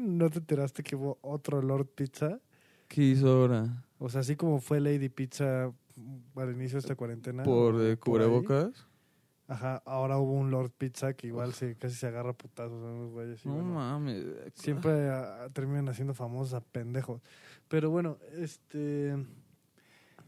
¿no 0.00 0.30
te 0.30 0.38
enteraste 0.38 0.82
que 0.82 0.96
hubo 0.96 1.18
otro 1.20 1.60
Lord 1.60 1.88
Pizza? 1.88 2.40
¿Qué 2.88 3.02
hizo 3.02 3.28
ahora? 3.28 3.84
O 3.98 4.08
sea, 4.08 4.22
así 4.22 4.36
como 4.36 4.58
fue 4.58 4.80
Lady 4.80 5.10
Pizza 5.10 5.70
al 6.36 6.50
inicio 6.54 6.76
de 6.76 6.80
esta 6.80 6.94
cuarentena. 6.94 7.42
¿Por 7.42 7.78
eh, 7.82 7.98
cubrebocas? 7.98 8.86
Ajá, 9.46 9.82
ahora 9.84 10.16
hubo 10.18 10.32
un 10.32 10.50
Lord 10.50 10.70
Pizza 10.70 11.12
que 11.14 11.26
igual 11.26 11.52
se, 11.52 11.76
casi 11.76 11.94
se 11.96 12.06
agarra 12.06 12.32
putazos 12.32 12.82
a 12.82 12.86
unos 12.92 13.10
güeyes. 13.12 13.44
y 13.44 13.48
No 13.48 13.54
bueno, 13.54 13.74
mames. 13.74 14.24
siempre 14.54 15.10
ah, 15.10 15.48
terminan 15.52 15.88
haciendo 15.88 16.14
famosos 16.14 16.54
a 16.54 16.60
pendejos. 16.62 17.20
Pero 17.68 17.90
bueno, 17.90 18.18
este... 18.38 19.14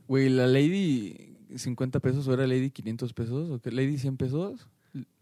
Güey, 0.07 0.29
la 0.29 0.46
Lady 0.46 1.37
50 1.57 1.98
pesos 2.00 2.29
o 2.29 2.35
era 2.35 2.46
Lady 2.46 2.70
500 2.70 3.12
pesos 3.14 3.50
o 3.50 3.59
qué? 3.61 3.72
Lady 3.72 3.96
100 3.98 4.16
pesos. 4.18 4.68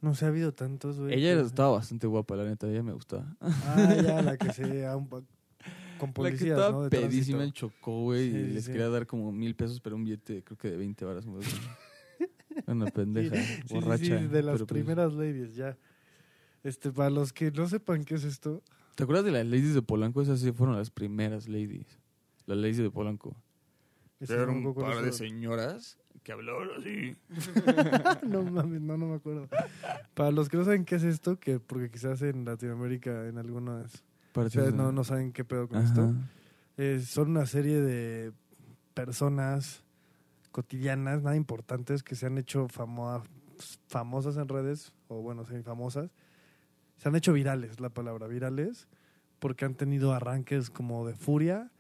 No 0.00 0.14
se 0.14 0.24
ha 0.24 0.28
habido 0.28 0.52
tantos, 0.52 0.98
güey. 1.00 1.14
Ella 1.14 1.34
que- 1.34 1.46
estaba 1.46 1.70
bastante 1.70 2.06
guapa, 2.06 2.36
la 2.36 2.44
neta, 2.44 2.68
ella 2.68 2.82
me 2.82 2.92
gustaba. 2.92 3.36
Ah, 3.40 3.94
ya, 4.04 4.22
la 4.22 4.36
que 4.36 4.52
se... 4.52 4.62
con 4.84 5.10
La 6.00 6.06
que 6.06 6.12
policías, 6.12 6.58
estaba 6.58 6.82
¿no? 6.84 6.90
Pedísima, 6.90 7.44
el 7.44 7.52
chocó, 7.52 8.02
güey, 8.02 8.30
Sí, 8.30 8.36
y 8.36 8.44
sí, 8.48 8.50
les 8.54 8.64
sí. 8.64 8.72
quería 8.72 8.88
dar 8.88 9.06
como 9.06 9.30
mil 9.32 9.54
pesos, 9.54 9.80
pero 9.80 9.96
un 9.96 10.04
billete 10.04 10.42
creo 10.42 10.58
que 10.58 10.70
de 10.70 10.76
20 10.76 11.04
varas. 11.04 11.24
Una 12.66 12.86
pendeja, 12.86 13.36
Sí, 13.36 13.62
sí, 13.66 13.74
borracha. 13.74 14.04
sí, 14.20 14.26
de 14.28 14.42
las 14.42 14.54
pero, 14.54 14.66
pues, 14.66 14.78
primeras 14.80 15.12
ladies, 15.14 15.54
ya. 15.54 15.76
Este, 16.62 16.90
para 16.92 17.10
los 17.10 17.32
que 17.32 17.50
no 17.50 17.68
sepan 17.68 18.04
qué 18.04 18.14
es 18.14 18.24
esto, 18.24 18.62
¿Te 18.94 19.02
acuerdas 19.02 19.24
de 19.24 19.32
las 19.32 19.44
ladies 19.44 19.74
de 19.74 19.82
Polanco? 19.82 20.22
Esas 20.22 20.38
sí 20.40 20.52
fueron 20.52 20.76
las 20.76 20.88
primeras 20.90 21.48
ladies. 21.48 21.98
Las 22.46 22.58
ladies 22.58 22.78
de 22.78 22.90
Polanco. 22.90 23.34
ese 24.20 24.34
Era 24.34 24.46
no 24.46 24.52
me 24.54 24.68
un 24.68 24.74
par 24.74 25.02
de 25.02 25.10
señoras 25.12 25.98
que 26.22 26.30
hablaban 26.32 26.68
así. 26.78 27.16
no 28.26 28.44
mames, 28.44 28.80
no, 28.80 28.96
no 28.96 29.06
me 29.06 29.14
acuerdo. 29.16 29.48
Para 30.14 30.30
los 30.30 30.48
que 30.48 30.56
no 30.56 30.64
saben 30.64 30.84
qué 30.84 30.94
es 30.94 31.02
esto, 31.02 31.38
que 31.40 31.58
porque 31.58 31.90
quizás 31.90 32.22
en 32.22 32.44
Latinoamérica, 32.44 33.26
en 33.26 33.36
algunas 33.38 34.04
ciudades 34.48 34.74
no, 34.74 34.92
no 34.92 35.02
saben 35.04 35.32
qué 35.32 35.44
pedo 35.44 35.68
con 35.68 35.82
esto, 35.82 36.02
Ajá. 36.02 36.14
eh, 36.76 37.02
son 37.04 37.30
una 37.30 37.46
serie 37.46 37.80
de 37.80 38.32
personas 38.94 39.82
cotidianas, 40.54 41.20
nada 41.24 41.34
importantes, 41.34 42.04
que 42.04 42.14
se 42.14 42.26
han 42.26 42.38
hecho 42.38 42.68
famo- 42.68 43.24
famosas 43.88 44.36
en 44.36 44.46
redes, 44.48 44.94
o 45.08 45.20
bueno, 45.20 45.44
sí, 45.44 45.60
famosas. 45.64 46.12
Se 46.96 47.08
han 47.08 47.16
hecho 47.16 47.32
virales, 47.32 47.80
la 47.80 47.90
palabra 47.90 48.28
virales, 48.28 48.86
porque 49.40 49.64
han 49.64 49.74
tenido 49.74 50.12
arranques 50.12 50.70
como 50.70 51.04
de 51.08 51.16
furia 51.16 51.72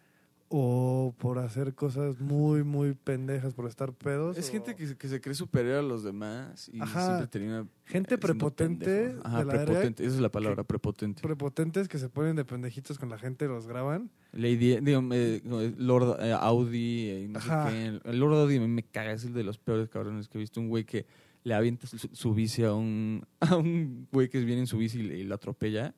o 0.48 1.14
por 1.18 1.38
hacer 1.38 1.74
cosas 1.74 2.20
muy, 2.20 2.62
muy 2.62 2.94
pendejas, 2.94 3.54
por 3.54 3.66
estar 3.66 3.92
pedos. 3.92 4.36
Es 4.38 4.48
o- 4.48 4.52
gente 4.52 4.76
que, 4.76 4.86
se- 4.86 4.96
que 4.96 5.08
se 5.08 5.20
cree 5.20 5.34
superior 5.34 5.76
a 5.78 5.82
los 5.82 6.04
demás 6.04 6.70
y 6.72 6.80
Ajá. 6.80 7.06
siempre 7.06 7.26
termina 7.26 7.66
Gente 7.86 8.18
prepotente. 8.18 9.16
Ajá, 9.24 9.38
de 9.40 9.44
la 9.44 9.52
verga, 9.52 9.64
prepotente. 9.66 10.04
Esa 10.06 10.14
es 10.16 10.20
la 10.20 10.30
palabra, 10.30 10.64
prepotente. 10.64 11.22
prepotentes 11.22 11.88
que 11.88 11.98
se 11.98 12.08
ponen 12.08 12.36
de 12.36 12.44
pendejitos 12.44 12.98
con 12.98 13.08
la 13.08 13.18
gente, 13.18 13.46
los 13.46 13.66
graban. 13.66 14.10
Lady, 14.32 14.80
digo, 14.80 15.02
eh, 15.12 15.42
Lord 15.76 16.18
eh, 16.20 16.32
Audi 16.32 17.08
eh, 17.10 17.26
no 17.28 17.38
Ajá. 17.38 17.70
sé 17.70 18.00
qué. 18.02 18.10
El 18.10 18.18
Lord 18.20 18.34
Audi 18.40 18.58
mí 18.60 18.68
me 18.68 18.82
caga, 18.84 19.12
es 19.12 19.24
el 19.24 19.32
de 19.34 19.44
los 19.44 19.58
peores 19.58 19.88
cabrones 19.88 20.28
que 20.28 20.38
he 20.38 20.40
visto. 20.40 20.60
Un 20.60 20.68
güey 20.68 20.84
que 20.84 21.06
le 21.42 21.52
avienta 21.54 21.86
su, 21.86 21.98
su 21.98 22.32
bici 22.34 22.62
a 22.64 22.72
un, 22.74 23.26
a 23.40 23.56
un 23.56 24.06
güey 24.12 24.28
que 24.28 24.38
viene 24.44 24.60
en 24.62 24.66
su 24.66 24.78
bici 24.78 25.00
y, 25.00 25.02
le- 25.02 25.18
y 25.18 25.24
lo 25.24 25.34
atropella. 25.34 25.94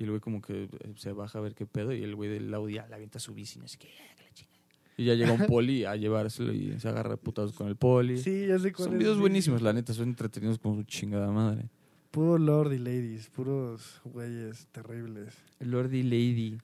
Y 0.00 0.04
el 0.04 0.10
güey 0.10 0.20
como 0.20 0.40
que 0.40 0.64
eh, 0.64 0.68
se 0.96 1.12
baja 1.12 1.38
a 1.38 1.42
ver 1.42 1.54
qué 1.54 1.66
pedo 1.66 1.92
y 1.92 2.02
el 2.02 2.16
güey 2.16 2.30
del 2.30 2.52
Audi 2.54 2.78
ah, 2.78 2.86
le 2.88 2.94
avienta 2.94 3.18
su 3.18 3.34
bici 3.34 3.58
y 3.58 3.62
no 3.62 3.68
sé 3.68 3.76
qué. 3.76 3.88
que 4.16 4.24
la 4.24 4.32
chinga. 4.32 4.50
Y 4.96 5.04
ya 5.04 5.14
llega 5.14 5.32
un 5.32 5.46
poli 5.46 5.84
a 5.84 5.94
llevárselo 5.94 6.54
y 6.54 6.80
se 6.80 6.88
agarra 6.88 7.18
putados 7.18 7.52
con 7.52 7.68
el 7.68 7.76
poli. 7.76 8.16
Sí, 8.16 8.46
ya 8.46 8.58
sé 8.58 8.72
cuál 8.72 8.86
Son 8.86 8.94
es, 8.94 8.98
videos 8.98 9.16
sí. 9.16 9.20
buenísimos, 9.20 9.60
la 9.60 9.74
neta, 9.74 9.92
son 9.92 10.08
entretenidos 10.08 10.58
como 10.58 10.76
su 10.76 10.84
chingada 10.84 11.30
madre. 11.30 11.68
Puro 12.10 12.38
Lord 12.38 12.72
y 12.72 12.78
Ladies, 12.78 13.28
puros 13.28 14.00
güeyes 14.04 14.68
terribles. 14.72 15.34
Lord 15.60 15.92
y 15.92 16.02
Lady, 16.02 16.58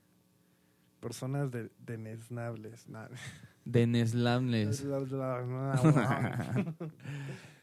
Personas 1.01 1.51
de, 1.53 1.71
denesnables. 1.79 2.89
Nah. 2.89 3.09
Deneslamnes. 3.67 4.83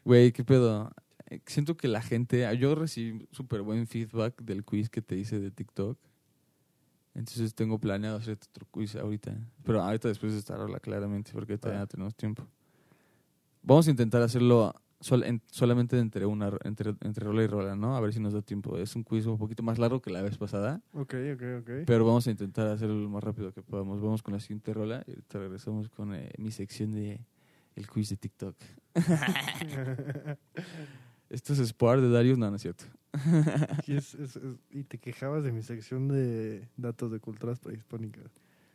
Güey, 0.06 0.34
¿qué 0.34 0.44
pedo? 0.44 0.92
Eh, 1.34 1.42
Siento 1.46 1.76
que 1.78 1.88
la 1.88 2.02
gente... 2.02 2.46
ah, 2.46 2.54
Yo 2.54 2.76
recibí 2.76 3.28
súper 3.32 3.62
buen 3.62 3.88
feedback 3.88 4.42
del 4.42 4.64
quiz 4.64 4.90
que 4.90 5.02
te 5.02 5.16
hice 5.18 5.40
de 5.40 5.52
TikTok. 5.52 5.98
Entonces 7.16 7.54
tengo 7.54 7.80
planeado 7.80 8.18
hacer 8.18 8.38
otro 8.50 8.66
quiz 8.72 8.96
ahorita. 8.96 9.36
Pero 9.64 9.82
ahorita 9.82 10.08
después 10.08 10.34
de 10.34 10.40
esta 10.40 10.56
rola, 10.58 10.80
claramente, 10.80 11.32
porque 11.34 11.58
todavía 11.58 11.80
Va. 11.80 11.84
no 11.84 11.88
tenemos 11.88 12.16
tiempo. 12.16 12.48
Vamos 13.62 13.88
a 13.88 13.92
intentar 13.92 14.22
hacerlo 14.24 14.74
sol- 15.00 15.24
en- 15.24 15.42
solamente 15.52 16.00
entre 16.00 16.26
una 16.26 16.52
entre, 16.64 16.96
entre 17.02 17.24
rola 17.26 17.44
y 17.44 17.48
rola, 17.48 17.76
¿no? 17.76 17.96
A 17.96 18.00
ver 18.02 18.14
si 18.14 18.20
nos 18.20 18.34
da 18.34 18.42
tiempo. 18.42 18.78
Es 18.80 18.96
un 18.96 19.04
quiz 19.04 19.26
un 19.28 19.38
poquito 19.38 19.62
más 19.62 19.78
largo 19.78 20.02
que 20.02 20.10
la 20.10 20.22
vez 20.24 20.38
pasada. 20.40 20.82
ok, 20.94 21.14
ok, 21.36 21.44
ok. 21.62 21.70
Pero 21.86 22.04
vamos 22.06 22.26
a 22.28 22.32
intentar 22.32 22.68
hacerlo 22.68 22.96
lo 22.96 23.10
más 23.10 23.24
rápido 23.24 23.54
que 23.54 23.62
podamos. 23.62 24.02
Vamos 24.02 24.24
con 24.24 24.34
la 24.34 24.40
siguiente 24.40 24.74
rola 24.74 25.04
y 25.06 25.12
ahorita 25.12 25.38
regresamos 25.40 25.90
con 25.90 26.16
eh, 26.16 26.32
mi 26.40 26.50
sección 26.52 26.92
de 26.94 27.22
el 27.76 27.88
quiz 27.88 28.10
de 28.10 28.18
TikTok. 28.18 28.56
Esto 31.34 31.52
es 31.54 31.60
Spar 31.60 32.00
de 32.00 32.10
Darius, 32.10 32.38
no, 32.38 32.48
no 32.50 32.56
es 32.56 32.62
cierto. 32.62 32.86
y, 33.88 33.96
es- 33.96 34.14
es- 34.14 34.36
es- 34.36 34.58
y 34.70 34.84
te 34.84 35.00
quejabas 35.00 35.44
de 35.44 35.52
mi 35.52 35.64
sección 35.64 36.08
de 36.08 36.70
datos 36.78 37.12
de 37.12 37.20
culturas 37.20 37.60
prehispánicas. 37.60 38.26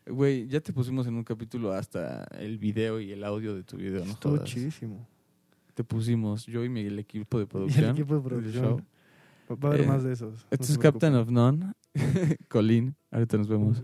Güey, 0.06 0.48
ya 0.48 0.60
te 0.60 0.72
pusimos 0.72 1.06
en 1.06 1.14
un 1.14 1.22
capítulo 1.24 1.72
hasta 1.72 2.24
el 2.40 2.58
video 2.58 2.98
y 3.00 3.12
el 3.12 3.22
audio 3.24 3.54
de 3.54 3.62
tu 3.62 3.76
video, 3.76 4.04
¿no? 4.04 4.10
Estuvo 4.10 4.32
jodas. 4.36 4.48
chidísimo. 4.48 5.06
Te 5.74 5.84
pusimos, 5.84 6.46
yo 6.46 6.64
y 6.64 6.68
mi, 6.68 6.80
el 6.80 6.98
equipo 6.98 7.38
de 7.38 7.44
Y 7.44 7.46
producción. 7.46 7.84
el 7.84 7.90
equipo 7.92 8.14
de 8.16 8.20
producción. 8.22 8.86
Va 9.50 9.68
a 9.68 9.72
haber 9.72 9.82
Eh, 9.82 9.86
más 9.86 10.02
de 10.02 10.12
esos. 10.12 10.32
no 10.34 10.48
Esto 10.50 10.64
se 10.66 10.72
es 10.72 10.78
Captain 10.78 11.14
of 11.14 11.30
None, 11.30 11.72
Colin. 12.48 12.96
Ahorita 13.12 13.36
nos 13.38 13.48
vemos. 13.48 13.82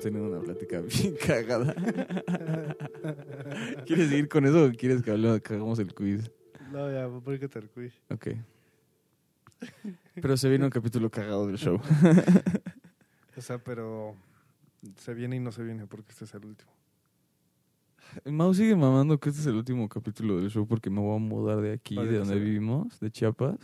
Teniendo 0.00 0.30
una 0.30 0.40
plática 0.40 0.80
bien 1.02 1.14
cagada. 1.24 1.74
¿Quieres 3.86 4.08
seguir 4.10 4.28
con 4.28 4.46
eso 4.46 4.66
o 4.66 4.70
quieres 4.72 5.02
que, 5.02 5.12
hablemos- 5.12 5.40
que 5.42 5.54
hagamos 5.54 5.78
el 5.78 5.94
quiz? 5.94 6.30
No, 6.72 6.90
ya, 6.92 7.08
¿por 7.08 7.38
qué 7.38 7.48
te 7.48 7.58
el 7.58 7.68
quiz? 7.70 7.92
Ok. 8.10 8.28
Pero 10.14 10.36
se 10.36 10.48
viene 10.48 10.64
un 10.64 10.70
capítulo 10.70 11.10
cagado 11.10 11.46
del 11.46 11.58
show. 11.58 11.80
O 13.36 13.40
sea, 13.40 13.58
pero 13.58 14.16
se 14.96 15.14
viene 15.14 15.36
y 15.36 15.38
no 15.38 15.52
se 15.52 15.62
viene 15.62 15.86
porque 15.86 16.10
este 16.10 16.24
es 16.24 16.34
el 16.34 16.44
último. 16.44 16.72
Mau 18.24 18.52
sigue 18.52 18.74
mamando 18.74 19.20
que 19.20 19.28
este 19.28 19.42
es 19.42 19.46
el 19.46 19.54
último 19.54 19.88
capítulo 19.88 20.40
del 20.40 20.50
show 20.50 20.66
porque 20.66 20.90
me 20.90 20.98
voy 20.98 21.14
a 21.14 21.18
mudar 21.20 21.60
de 21.60 21.72
aquí, 21.74 21.94
Vale, 21.94 22.10
de 22.10 22.18
donde 22.18 22.34
sí. 22.34 22.40
vivimos, 22.40 22.98
de 22.98 23.12
Chiapas. 23.12 23.56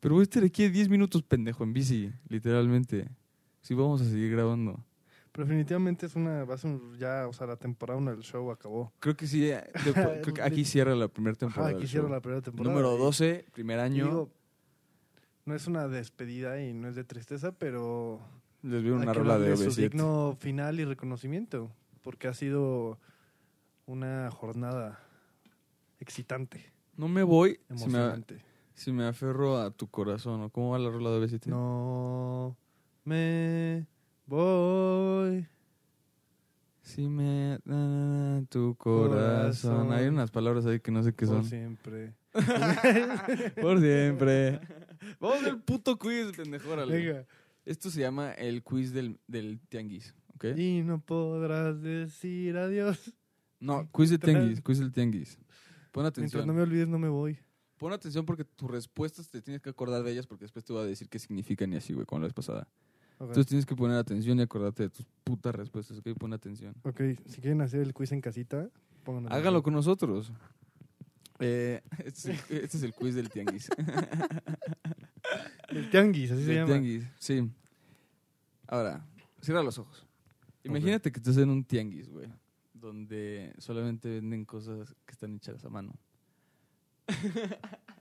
Pero 0.00 0.16
voy 0.16 0.22
a 0.22 0.24
estar 0.24 0.42
aquí 0.42 0.68
10 0.68 0.88
minutos, 0.88 1.22
pendejo, 1.22 1.62
en 1.62 1.74
bici, 1.74 2.12
literalmente. 2.28 3.08
Sí, 3.62 3.74
vamos 3.74 4.02
a 4.02 4.04
seguir 4.04 4.32
grabando. 4.32 4.84
Pero 5.38 5.46
definitivamente 5.46 6.06
es 6.06 6.16
una, 6.16 6.42
va 6.44 6.54
a 6.54 6.58
ser 6.58 6.72
un- 6.72 6.96
ya, 6.98 7.28
o 7.28 7.32
sea, 7.32 7.46
la 7.46 7.54
temporada 7.54 7.96
una 7.96 8.10
del 8.10 8.22
show 8.24 8.50
acabó. 8.50 8.92
Creo 8.98 9.16
que 9.16 9.28
sí, 9.28 9.48
eh, 9.48 9.62
de- 9.84 9.92
creo 10.32 10.34
que 10.34 10.42
aquí 10.42 10.64
cierra 10.64 10.96
la 10.96 11.06
primera 11.06 11.36
temporada. 11.36 11.68
Ajá, 11.68 11.76
del 11.78 11.84
quisieron 11.86 12.08
show. 12.08 12.14
la 12.16 12.20
primera 12.20 12.42
temporada. 12.42 12.74
Número 12.74 12.96
y- 12.96 12.98
12, 12.98 13.44
primer 13.52 13.78
año. 13.78 14.04
digo, 14.04 14.30
no 15.44 15.54
es 15.54 15.68
una 15.68 15.86
despedida 15.86 16.60
y 16.60 16.74
no 16.74 16.88
es 16.88 16.96
de 16.96 17.04
tristeza, 17.04 17.52
pero 17.52 18.18
Les 18.62 18.82
veo 18.82 18.96
una 18.96 19.12
rola 19.12 19.38
de 19.38 19.56
su 19.56 19.66
OV7. 19.70 19.76
digno 19.76 20.36
final 20.40 20.80
y 20.80 20.84
reconocimiento, 20.84 21.70
porque 22.02 22.26
ha 22.26 22.34
sido 22.34 22.98
una 23.86 24.32
jornada 24.32 24.98
excitante, 26.00 26.72
No 26.96 27.06
me 27.06 27.22
voy 27.22 27.60
si 27.68 27.74
me, 27.74 27.80
emocionante. 27.82 28.42
si 28.74 28.90
me 28.90 29.06
aferro 29.06 29.58
a 29.58 29.70
tu 29.70 29.86
corazón. 29.86 30.42
¿o 30.42 30.50
¿Cómo 30.50 30.70
va 30.70 30.80
la 30.80 30.90
rola 30.90 31.10
de 31.10 31.20
OV7? 31.24 31.46
No 31.46 32.56
me 33.04 33.86
voy. 34.28 35.46
Si 36.82 37.08
me 37.08 37.58
da 37.64 38.42
tu 38.48 38.74
corazón. 38.76 39.08
Corazón. 39.08 39.92
Hay 39.92 40.06
unas 40.06 40.30
palabras 40.30 40.64
ahí 40.66 40.80
que 40.80 40.90
no 40.90 41.02
sé 41.02 41.12
qué 41.14 41.26
Por 41.26 41.36
son. 41.36 41.44
siempre. 41.44 42.14
Por 43.60 43.80
siempre. 43.80 44.60
Vamos 45.20 45.44
al 45.44 45.62
puto 45.62 45.98
quiz, 45.98 46.32
pendejo. 46.36 46.74
Venga. 46.86 47.26
Esto 47.64 47.90
se 47.90 48.00
llama 48.00 48.32
el 48.32 48.62
quiz 48.62 48.92
del, 48.92 49.18
del 49.26 49.60
tianguis, 49.68 50.14
¿ok? 50.34 50.46
Y 50.56 50.82
no 50.82 51.00
podrás 51.00 51.82
decir 51.82 52.56
adiós. 52.56 53.12
No, 53.60 53.90
quiz 53.92 54.08
de 54.10 54.18
tianguis, 54.18 54.62
quiz 54.62 54.78
del 54.78 54.92
tianguis. 54.92 55.36
Pon 55.92 56.04
Mientras 56.04 56.12
atención. 56.18 56.46
no 56.46 56.54
me 56.54 56.62
olvides, 56.62 56.88
no 56.88 56.98
me 56.98 57.08
voy. 57.08 57.38
Pon 57.76 57.92
atención 57.92 58.24
porque 58.24 58.44
tus 58.44 58.70
respuestas 58.70 59.28
te 59.28 59.42
tienes 59.42 59.60
que 59.60 59.68
acordar 59.70 60.02
de 60.02 60.12
ellas 60.12 60.26
porque 60.26 60.44
después 60.44 60.64
te 60.64 60.72
voy 60.72 60.82
a 60.82 60.86
decir 60.86 61.08
qué 61.08 61.18
significan 61.18 61.72
y 61.72 61.76
así, 61.76 61.92
güey, 61.92 62.06
como 62.06 62.20
la 62.20 62.26
vez 62.26 62.34
pasada. 62.34 62.66
Ok. 63.18 63.28
Entonces 63.28 63.46
tienes 63.46 63.66
que 63.66 63.74
poner 63.74 63.96
atención 63.96 64.38
y 64.38 64.42
acordarte 64.42 64.84
de 64.84 64.90
tus 64.90 65.06
putas 65.24 65.54
respuestas, 65.54 65.98
¿ok? 65.98 66.08
Pon 66.18 66.32
atención. 66.32 66.74
Ok, 66.84 67.00
si 67.26 67.40
quieren 67.40 67.60
hacer 67.60 67.80
el 67.80 67.92
quiz 67.92 68.12
en 68.12 68.20
casita, 68.20 68.68
pónganlo. 69.04 69.30
Hágalo 69.30 69.62
con 69.62 69.74
nosotros. 69.74 70.32
Eh, 71.40 71.82
este, 72.04 72.32
es 72.32 72.50
el, 72.50 72.56
este 72.58 72.76
es 72.76 72.82
el 72.82 72.94
quiz 72.94 73.14
del 73.14 73.28
tianguis. 73.30 73.68
El 75.68 75.90
tianguis, 75.90 76.30
así 76.30 76.44
se 76.44 76.54
llama. 76.54 76.66
tianguis, 76.66 77.04
sí. 77.18 77.50
Ahora, 78.66 79.06
cierra 79.42 79.62
los 79.62 79.78
ojos. 79.78 80.06
Imagínate 80.64 81.12
que 81.12 81.18
estás 81.18 81.36
en 81.36 81.50
un 81.50 81.62
tianguis, 81.64 82.08
güey, 82.08 82.28
donde 82.72 83.54
solamente 83.58 84.08
venden 84.08 84.46
cosas 84.46 84.94
que 85.04 85.12
están 85.12 85.36
hechas 85.36 85.62
a 85.64 85.68
mano. 85.68 85.92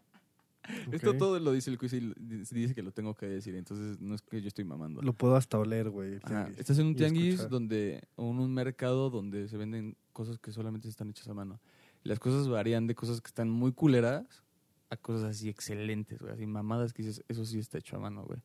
Esto 0.92 1.16
todo 1.18 1.40
lo 1.40 1.52
dice 1.52 1.70
el 1.72 1.78
quiz 1.78 1.94
y 1.94 2.14
dice 2.20 2.76
que 2.76 2.82
lo 2.84 2.92
tengo 2.92 3.14
que 3.16 3.26
decir, 3.28 3.56
entonces 3.56 4.00
no 4.00 4.16
es 4.16 4.22
que 4.22 4.42
yo 4.42 4.48
estoy 4.48 4.66
mamando. 4.66 5.02
Lo 5.02 5.14
puedo 5.14 5.36
hasta 5.36 5.58
oler, 5.58 5.90
güey. 5.90 6.20
Estás 6.58 6.78
en 6.80 6.88
un 6.88 6.96
tianguis 6.96 7.48
donde, 7.50 8.04
o 8.16 8.30
en 8.32 8.40
un 8.40 8.54
mercado 8.54 9.10
donde 9.10 9.48
se 9.48 9.58
venden 9.58 9.96
cosas 10.14 10.40
que 10.40 10.52
solamente 10.52 10.88
están 10.90 11.10
hechas 11.10 11.28
a 11.28 11.34
mano. 11.34 11.60
Las 12.04 12.20
cosas 12.20 12.48
varían 12.48 12.88
de 12.88 12.96
cosas 12.96 13.22
que 13.22 13.28
están 13.28 13.50
muy 13.50 13.72
culeras 13.72 14.44
a 14.90 14.98
cosas 14.98 15.24
así 15.30 15.50
excelentes, 15.50 16.20
güey. 16.20 16.34
Así 16.34 16.46
mamadas 16.46 16.94
que 16.94 17.04
dices, 17.04 17.24
eso 17.28 17.44
sí 17.46 17.60
está 17.60 17.78
hecho 17.78 17.96
a 17.98 18.00
mano, 18.00 18.24
güey. 18.24 18.42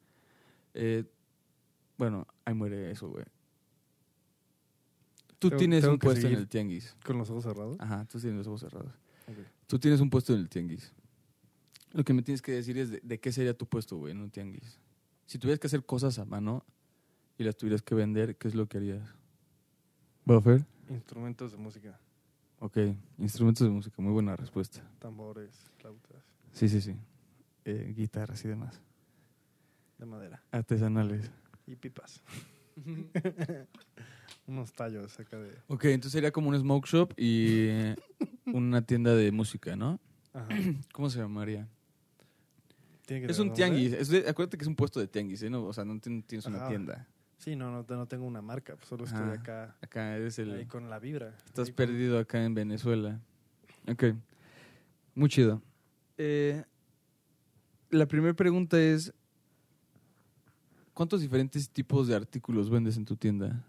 Eh, 0.74 1.04
bueno, 1.98 2.26
ahí 2.44 2.54
muere 2.54 2.90
eso, 2.90 3.08
güey. 3.08 3.24
Tú 5.38 5.48
Tengo- 5.48 5.58
tienes 5.58 5.80
tengo 5.80 5.94
un 5.94 5.98
puesto 5.98 6.26
en 6.28 6.34
el 6.34 6.48
tianguis. 6.48 6.96
¿Con 7.04 7.18
los 7.18 7.28
ojos 7.30 7.44
cerrados? 7.44 7.76
Ajá, 7.80 8.04
tú 8.06 8.18
tienes 8.20 8.38
los 8.38 8.46
ojos 8.46 8.60
cerrados. 8.60 8.92
Tú 9.66 9.78
tienes 9.78 10.00
un 10.00 10.10
puesto 10.10 10.32
en 10.34 10.40
el 10.40 10.48
tianguis. 10.48 10.92
Lo 11.92 12.04
que 12.04 12.12
me 12.14 12.22
tienes 12.22 12.40
que 12.42 12.52
decir 12.52 12.78
es 12.78 12.90
de, 12.90 13.00
de 13.02 13.20
qué 13.20 13.32
sería 13.32 13.54
tu 13.56 13.66
puesto, 13.66 13.96
güey, 13.96 14.12
en 14.12 14.20
un 14.20 14.30
tianguis. 14.30 14.78
Si 15.26 15.38
tuvieras 15.38 15.60
que 15.60 15.66
hacer 15.66 15.84
cosas 15.84 16.18
a 16.18 16.24
mano 16.24 16.64
y 17.38 17.44
las 17.44 17.56
tuvieras 17.56 17.82
que 17.82 17.94
vender, 17.94 18.36
¿qué 18.36 18.48
es 18.48 18.54
lo 18.54 18.66
que 18.66 18.78
harías? 18.78 19.14
¿Buffer? 20.24 20.64
Instrumentos 20.88 21.52
de 21.52 21.58
música. 21.58 21.98
Ok, 22.60 22.78
instrumentos 23.18 23.66
de 23.66 23.72
música, 23.72 24.00
muy 24.00 24.12
buena 24.12 24.36
respuesta. 24.36 24.80
Tambores, 24.98 25.50
flautas, 25.78 26.22
Sí, 26.52 26.68
sí, 26.68 26.80
sí. 26.80 26.94
Eh, 27.64 27.92
guitarras 27.96 28.44
y 28.44 28.48
demás. 28.48 28.80
de 29.98 30.06
madera. 30.06 30.42
Artesanales. 30.50 31.30
Y 31.66 31.76
pipas. 31.76 32.22
Unos 34.46 34.72
tallos 34.72 35.18
acá 35.20 35.38
de... 35.38 35.50
Ok, 35.68 35.84
entonces 35.86 36.12
sería 36.12 36.32
como 36.32 36.48
un 36.48 36.58
smoke 36.58 36.86
shop 36.86 37.14
y 37.16 37.68
una 38.46 38.82
tienda 38.82 39.14
de 39.14 39.30
música, 39.32 39.76
¿no? 39.76 40.00
Ajá. 40.32 40.48
¿Cómo 40.92 41.08
se 41.10 41.18
llamaría? 41.18 41.68
¿Tiene 43.06 43.26
que 43.26 43.32
Es 43.32 43.38
un 43.38 43.52
tianguis. 43.52 43.92
Es 43.92 44.08
de- 44.08 44.28
acuérdate 44.28 44.56
que 44.56 44.62
es 44.64 44.68
un 44.68 44.76
puesto 44.76 45.00
de 45.00 45.08
tianguis, 45.08 45.42
¿eh? 45.42 45.50
No, 45.50 45.64
o 45.64 45.72
sea, 45.72 45.84
no 45.84 45.94
tien- 45.94 46.24
tienes 46.24 46.46
una 46.46 46.58
Ajá. 46.58 46.68
tienda. 46.68 47.08
Sí, 47.38 47.56
no, 47.56 47.70
no, 47.72 47.84
no 47.88 48.06
tengo 48.06 48.24
una 48.24 48.40
marca. 48.40 48.76
pues 48.76 48.86
Solo 48.88 49.04
estoy 49.04 49.20
Ajá. 49.22 49.32
acá 49.32 49.76
Acá 49.82 50.16
eres 50.16 50.38
el... 50.38 50.52
ahí 50.52 50.66
con 50.66 50.88
la 50.88 50.98
vibra. 51.00 51.36
Estás 51.46 51.68
con- 51.68 51.74
perdido 51.76 52.18
acá 52.18 52.44
en 52.44 52.54
Venezuela. 52.54 53.20
Ok. 53.88 54.04
Muy 55.16 55.28
chido. 55.28 55.60
Eh, 56.18 56.62
la 57.90 58.06
primera 58.06 58.34
pregunta 58.34 58.80
es: 58.80 59.12
¿Cuántos 60.94 61.20
diferentes 61.20 61.68
tipos 61.68 62.06
de 62.06 62.14
artículos 62.14 62.70
vendes 62.70 62.96
en 62.96 63.04
tu 63.04 63.16
tienda? 63.16 63.64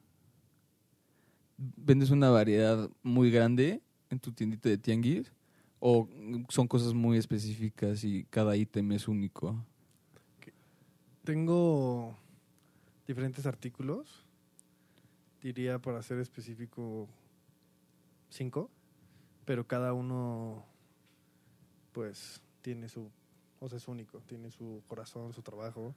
¿Vendes 1.58 2.12
una 2.12 2.30
variedad 2.30 2.89
muy 3.02 3.32
grande 3.32 3.82
en 4.10 4.19
tu 4.19 4.32
tiendita 4.32 4.69
de 4.69 4.78
tianguis? 4.78 5.32
¿O 5.86 6.08
son 6.48 6.65
cosas 6.69 6.93
muy 6.93 7.17
específicas 7.17 8.06
y 8.06 8.24
cada 8.30 8.56
ítem 8.56 8.93
es 8.93 9.10
único? 9.10 9.65
Tengo 11.26 12.15
diferentes 13.06 13.46
artículos. 13.46 14.24
Diría 15.41 15.80
para 15.80 16.02
ser 16.02 16.19
específico 16.19 17.10
cinco. 18.30 18.69
Pero 19.43 19.67
cada 19.67 19.91
uno 19.91 20.63
pues 21.91 22.41
tiene 22.62 22.88
su... 22.88 23.12
O 23.60 23.67
sea, 23.67 23.78
es 23.78 23.89
único. 23.89 24.19
Tiene 24.19 24.52
su 24.52 24.84
corazón, 24.88 25.34
su 25.34 25.41
trabajo. 25.41 25.93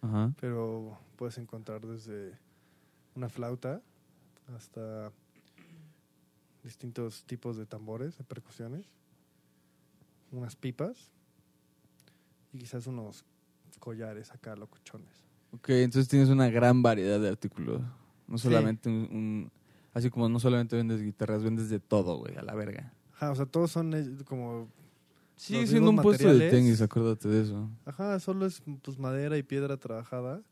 Ajá. 0.00 0.32
Pero 0.40 0.98
puedes 1.16 1.36
encontrar 1.36 1.86
desde 1.86 2.38
una 3.14 3.28
flauta 3.28 3.82
hasta 4.56 5.12
distintos 6.64 7.24
tipos 7.24 7.58
de 7.58 7.66
tambores, 7.66 8.16
de 8.16 8.24
percusiones, 8.24 8.86
unas 10.36 10.56
pipas 10.56 11.10
y 12.52 12.58
quizás 12.58 12.86
unos 12.86 13.24
collares 13.78 14.30
acá 14.32 14.56
locuchones. 14.56 15.24
Ok, 15.52 15.70
entonces 15.70 16.08
tienes 16.08 16.28
una 16.28 16.48
gran 16.48 16.82
variedad 16.82 17.20
de 17.20 17.28
artículos. 17.28 17.80
No 18.26 18.38
Sí. 18.38 18.44
solamente 18.44 18.88
un, 18.88 18.94
un- 19.10 19.52
Así 19.94 20.10
como 20.10 20.28
no 20.28 20.38
solamente 20.38 20.76
vendes 20.76 21.00
guitarras, 21.00 21.42
vendes 21.42 21.70
de 21.70 21.80
todo, 21.80 22.18
güey, 22.18 22.36
a 22.36 22.42
la 22.42 22.54
verga. 22.54 22.92
Ajá, 23.14 23.30
o 23.30 23.34
sea, 23.34 23.46
todos 23.46 23.70
son 23.70 23.94
eh, 23.94 24.06
como... 24.26 24.68
Sigue 25.36 25.60
Los 25.60 25.70
siendo 25.70 25.88
un 25.90 25.96
mismos 25.96 26.02
puesto 26.02 26.24
de 26.28 26.32
materiales. 26.34 26.54
tenis, 26.64 26.82
acuérdate 26.82 27.28
de 27.28 27.42
eso. 27.42 27.70
Ajá, 27.86 28.20
solo 28.20 28.44
es 28.44 28.62
pues 28.82 28.98
madera 28.98 29.38
y 29.38 29.42
piedra 29.42 29.78
trabajada. 29.78 30.42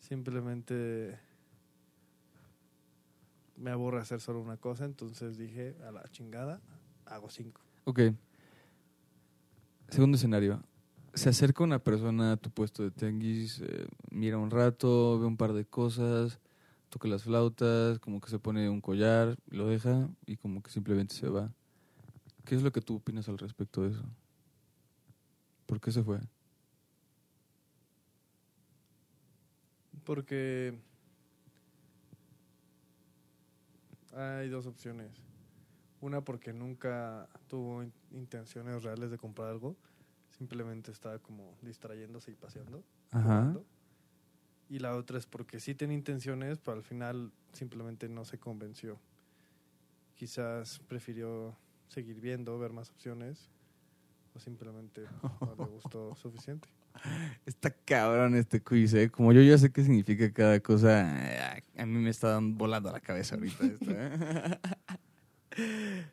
Simplemente 0.00 1.18
me 3.56 3.70
aburre 3.70 4.00
hacer 4.00 4.20
solo 4.20 4.40
una 4.40 4.56
cosa, 4.56 4.84
entonces 4.86 5.36
dije, 5.36 5.76
a 5.86 5.92
la 5.92 6.02
chingada, 6.10 6.60
hago 7.06 7.28
cinco. 7.30 7.60
Ok. 7.84 8.00
Segundo 9.90 10.16
escenario. 10.16 10.62
Se 11.14 11.28
acerca 11.30 11.64
una 11.64 11.80
persona 11.80 12.32
a 12.32 12.36
tu 12.36 12.48
puesto 12.50 12.84
de 12.84 12.92
tenis, 12.92 13.60
eh, 13.60 13.88
mira 14.12 14.38
un 14.38 14.52
rato, 14.52 15.18
ve 15.18 15.26
un 15.26 15.36
par 15.36 15.52
de 15.52 15.64
cosas, 15.64 16.38
toca 16.90 17.08
las 17.08 17.24
flautas, 17.24 17.98
como 17.98 18.20
que 18.20 18.30
se 18.30 18.38
pone 18.38 18.70
un 18.70 18.80
collar, 18.80 19.36
lo 19.48 19.66
deja 19.66 20.08
y 20.26 20.36
como 20.36 20.62
que 20.62 20.70
simplemente 20.70 21.16
se 21.16 21.28
va. 21.28 21.52
¿Qué 22.44 22.54
es 22.54 22.62
lo 22.62 22.70
que 22.70 22.80
tú 22.80 22.96
opinas 22.96 23.28
al 23.28 23.38
respecto 23.38 23.82
de 23.82 23.90
eso? 23.90 24.04
¿Por 25.66 25.80
qué 25.80 25.90
se 25.90 26.04
fue? 26.04 26.20
Porque 30.04 30.78
hay 34.14 34.48
dos 34.48 34.66
opciones. 34.66 35.29
Una 36.00 36.22
porque 36.22 36.52
nunca 36.52 37.28
tuvo 37.48 37.82
in- 37.82 37.92
intenciones 38.12 38.82
reales 38.82 39.10
de 39.10 39.18
comprar 39.18 39.48
algo. 39.48 39.76
Simplemente 40.36 40.90
estaba 40.90 41.18
como 41.18 41.54
distrayéndose 41.62 42.30
y 42.30 42.34
paseando. 42.34 42.82
Ajá. 43.10 43.54
Y 44.68 44.78
la 44.78 44.94
otra 44.96 45.18
es 45.18 45.26
porque 45.26 45.60
sí 45.60 45.74
tenía 45.74 45.96
intenciones, 45.96 46.58
pero 46.58 46.76
al 46.76 46.82
final 46.84 47.32
simplemente 47.52 48.08
no 48.08 48.24
se 48.24 48.38
convenció. 48.38 48.98
Quizás 50.14 50.78
prefirió 50.88 51.56
seguir 51.88 52.20
viendo, 52.20 52.58
ver 52.58 52.72
más 52.72 52.90
opciones. 52.90 53.48
O 54.34 54.38
simplemente 54.38 55.02
no 55.40 55.54
le 55.58 55.64
gustó 55.72 56.14
suficiente. 56.14 56.68
Está 57.46 57.70
cabrón 57.70 58.36
este 58.36 58.62
quiz, 58.62 58.94
¿eh? 58.94 59.10
Como 59.10 59.32
yo 59.32 59.42
ya 59.42 59.58
sé 59.58 59.70
qué 59.72 59.82
significa 59.82 60.32
cada 60.32 60.60
cosa, 60.60 61.56
eh, 61.58 61.62
a 61.76 61.86
mí 61.86 61.98
me 61.98 62.10
está 62.10 62.38
volando 62.40 62.92
la 62.92 63.00
cabeza 63.00 63.34
ahorita 63.36 63.64
esto, 63.64 63.86
¿eh? 63.90 64.58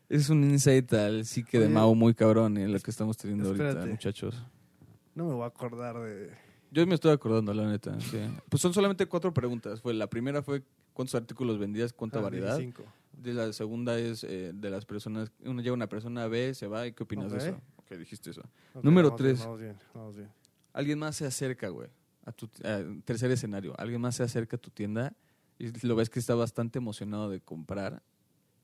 Es 0.09 0.29
un 0.29 0.43
insight 0.43 0.91
al 0.93 1.25
psique 1.25 1.59
de 1.59 1.67
Mao 1.69 1.93
muy 1.95 2.13
cabrón, 2.13 2.57
¿eh? 2.57 2.67
Lo 2.67 2.79
que 2.79 2.91
estamos 2.91 3.17
teniendo 3.17 3.49
ahorita, 3.49 3.85
muchachos. 3.85 4.41
No 5.15 5.25
me 5.25 5.33
voy 5.33 5.43
a 5.43 5.47
acordar 5.47 5.97
de... 5.99 6.31
Yo 6.71 6.85
me 6.85 6.95
estoy 6.95 7.11
acordando, 7.11 7.53
la 7.53 7.65
neta, 7.67 7.99
sí. 7.99 8.19
Pues 8.49 8.61
son 8.61 8.73
solamente 8.73 9.05
cuatro 9.05 9.33
preguntas. 9.33 9.81
Fue 9.81 9.93
La 9.93 10.07
primera 10.07 10.41
fue 10.43 10.63
cuántos 10.93 11.15
artículos 11.15 11.57
vendías, 11.57 11.93
cuánta 11.93 12.19
Ah, 12.19 12.23
variedad. 12.23 12.57
25. 12.57 12.83
De 13.13 13.33
la 13.33 13.51
segunda 13.53 13.97
es 13.97 14.23
eh, 14.23 14.51
de 14.53 14.69
las 14.69 14.85
personas, 14.85 15.31
uno 15.43 15.61
llega 15.61 15.73
una 15.73 15.87
persona, 15.89 16.27
ve, 16.27 16.53
se 16.53 16.67
va, 16.67 16.85
¿y 16.85 16.93
qué 16.93 17.03
opinas 17.03 17.31
de 17.31 17.39
eso? 17.39 17.61
Ok, 17.77 17.91
dijiste 17.97 18.29
eso. 18.29 18.41
Ok, 18.75 18.83
Número 18.83 19.09
vamos 19.09 19.21
bien, 19.21 19.33
tres. 19.35 19.45
Vamos 19.45 19.59
bien, 19.59 19.75
vamos 19.93 20.15
bien. 20.17 20.29
alguien 20.73 20.99
más 20.99 21.15
se 21.15 21.25
acerca, 21.25 21.69
güey, 21.69 21.89
a 22.25 22.31
tu 22.31 22.45
a- 22.63 22.83
tercer 23.05 23.31
escenario, 23.31 23.73
alguien 23.79 23.99
más 24.01 24.15
se 24.15 24.21
acerca 24.23 24.57
a 24.57 24.59
tu 24.59 24.69
tienda 24.69 25.13
y 25.57 25.69
lo 25.87 25.95
ves 25.95 26.11
que 26.11 26.19
está 26.19 26.35
bastante 26.35 26.77
emocionado 26.77 27.27
de 27.29 27.39
comprar 27.41 28.03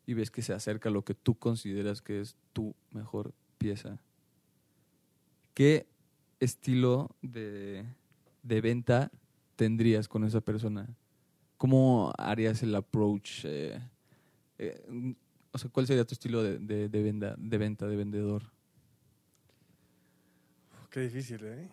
y 0.06 0.14
ves 0.14 0.32
que 0.32 0.42
se 0.42 0.54
acerca 0.54 0.90
a 0.90 0.92
lo 0.92 1.04
que 1.04 1.14
tú 1.16 1.36
consideras 1.36 2.02
que 2.02 2.20
es 2.22 2.36
tu 2.54 2.76
mejor 2.92 3.34
pieza. 3.58 4.00
¿Qué 5.54 5.88
estilo 6.40 7.16
de, 7.22 7.86
de 8.42 8.62
venta 8.62 9.12
tendrías 9.56 10.08
con 10.08 10.24
esa 10.24 10.42
persona? 10.42 10.88
¿Cómo 11.58 12.12
harías 12.18 12.64
el 12.64 12.76
approach? 12.76 13.46
eh, 13.46 13.80
eh, 14.58 15.16
o 15.52 15.58
sea, 15.58 15.70
¿cuál 15.70 15.86
sería 15.88 16.04
tu 16.06 16.14
estilo 16.14 16.42
de, 16.42 16.58
de, 16.58 16.90
de 16.90 17.04
venda, 17.04 17.36
de 17.38 17.58
venta, 17.58 17.88
de 17.88 17.96
vendedor? 17.96 18.44
Qué 20.90 21.02
difícil, 21.02 21.40
¿eh? 21.44 21.70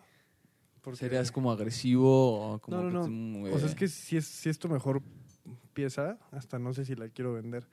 Porque- 0.81 0.97
¿Serías 0.97 1.31
como 1.31 1.51
agresivo 1.51 2.53
o 2.53 2.59
como 2.59 2.77
No, 2.77 2.89
no, 2.91 3.03
que 3.05 3.09
no. 3.11 3.53
O 3.55 3.59
sea, 3.59 3.67
es 3.67 3.75
que 3.75 3.87
si 3.87 4.17
es, 4.17 4.25
si 4.25 4.49
es 4.49 4.57
tu 4.57 4.67
mejor 4.69 5.01
pieza, 5.73 6.17
hasta 6.31 6.57
no 6.59 6.73
sé 6.73 6.85
si 6.85 6.95
la 6.95 7.09
quiero 7.09 7.33
vender, 7.33 7.67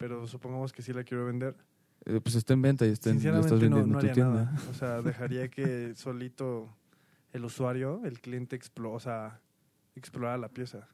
pero 0.00 0.26
supongamos 0.26 0.72
que 0.72 0.80
sí 0.80 0.94
la 0.94 1.04
quiero 1.04 1.26
vender. 1.26 1.54
Eh, 2.06 2.20
pues 2.22 2.34
está 2.34 2.54
en 2.54 2.62
venta 2.62 2.86
y 2.86 2.88
está 2.88 3.10
en, 3.10 3.18
estás 3.18 3.52
no, 3.52 3.78
tu 3.78 3.86
nada. 3.86 4.50
O 4.70 4.72
sea, 4.72 5.02
dejaría 5.02 5.48
que 5.48 5.94
solito 5.94 6.74
el 7.34 7.44
usuario, 7.44 8.00
el 8.06 8.18
cliente, 8.18 8.56
explo 8.56 8.92
o 8.92 8.98
sea, 8.98 9.42
explorara 9.94 10.38
la 10.38 10.48
pieza. 10.48 10.88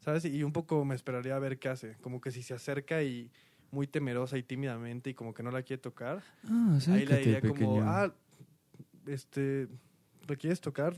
¿Sabes? 0.00 0.26
Y 0.26 0.42
un 0.42 0.52
poco 0.52 0.84
me 0.84 0.94
esperaría 0.94 1.34
a 1.34 1.38
ver 1.38 1.58
qué 1.58 1.70
hace. 1.70 1.96
Como 2.02 2.20
que 2.20 2.30
si 2.30 2.42
se 2.42 2.52
acerca 2.52 3.02
y 3.02 3.30
muy 3.70 3.86
temerosa 3.86 4.36
y 4.36 4.42
tímidamente 4.42 5.08
y 5.08 5.14
como 5.14 5.32
que 5.32 5.42
no 5.42 5.50
la 5.50 5.62
quiere 5.62 5.80
tocar, 5.80 6.22
Ah, 6.46 6.78
ahí 6.88 7.06
le 7.06 7.18
diría 7.20 7.40
como, 7.40 7.54
pequeño. 7.54 7.82
ah, 7.84 8.12
este, 9.06 9.66
¿lo 10.28 10.36
quieres 10.36 10.60
tocar? 10.60 10.94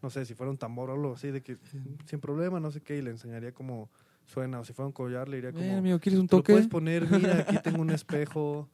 No 0.00 0.10
sé, 0.10 0.24
si 0.24 0.34
fuera 0.34 0.52
un 0.52 0.58
tambor 0.58 0.90
o 0.90 0.92
algo 0.92 1.14
así, 1.14 1.32
de 1.32 1.42
que 1.42 1.58
sin 2.06 2.20
problema, 2.20 2.60
no 2.60 2.70
sé 2.70 2.80
qué, 2.80 2.98
y 2.98 3.02
le 3.02 3.10
enseñaría 3.10 3.52
cómo 3.52 3.90
suena. 4.30 4.60
O 4.60 4.64
si 4.64 4.72
fuera 4.72 4.86
un 4.86 4.92
collar, 4.92 5.28
le 5.28 5.36
diría 5.36 5.52
como, 5.52 5.76
amigo, 5.78 5.98
¿quieres 5.98 6.20
un 6.20 6.26
"Te 6.28 6.36
lo 6.36 6.42
puedes 6.42 6.68
poner, 6.68 7.08
mira, 7.10 7.38
aquí 7.38 7.56
tengo 7.62 7.80
un 7.82 7.90
espejo, 7.90 8.68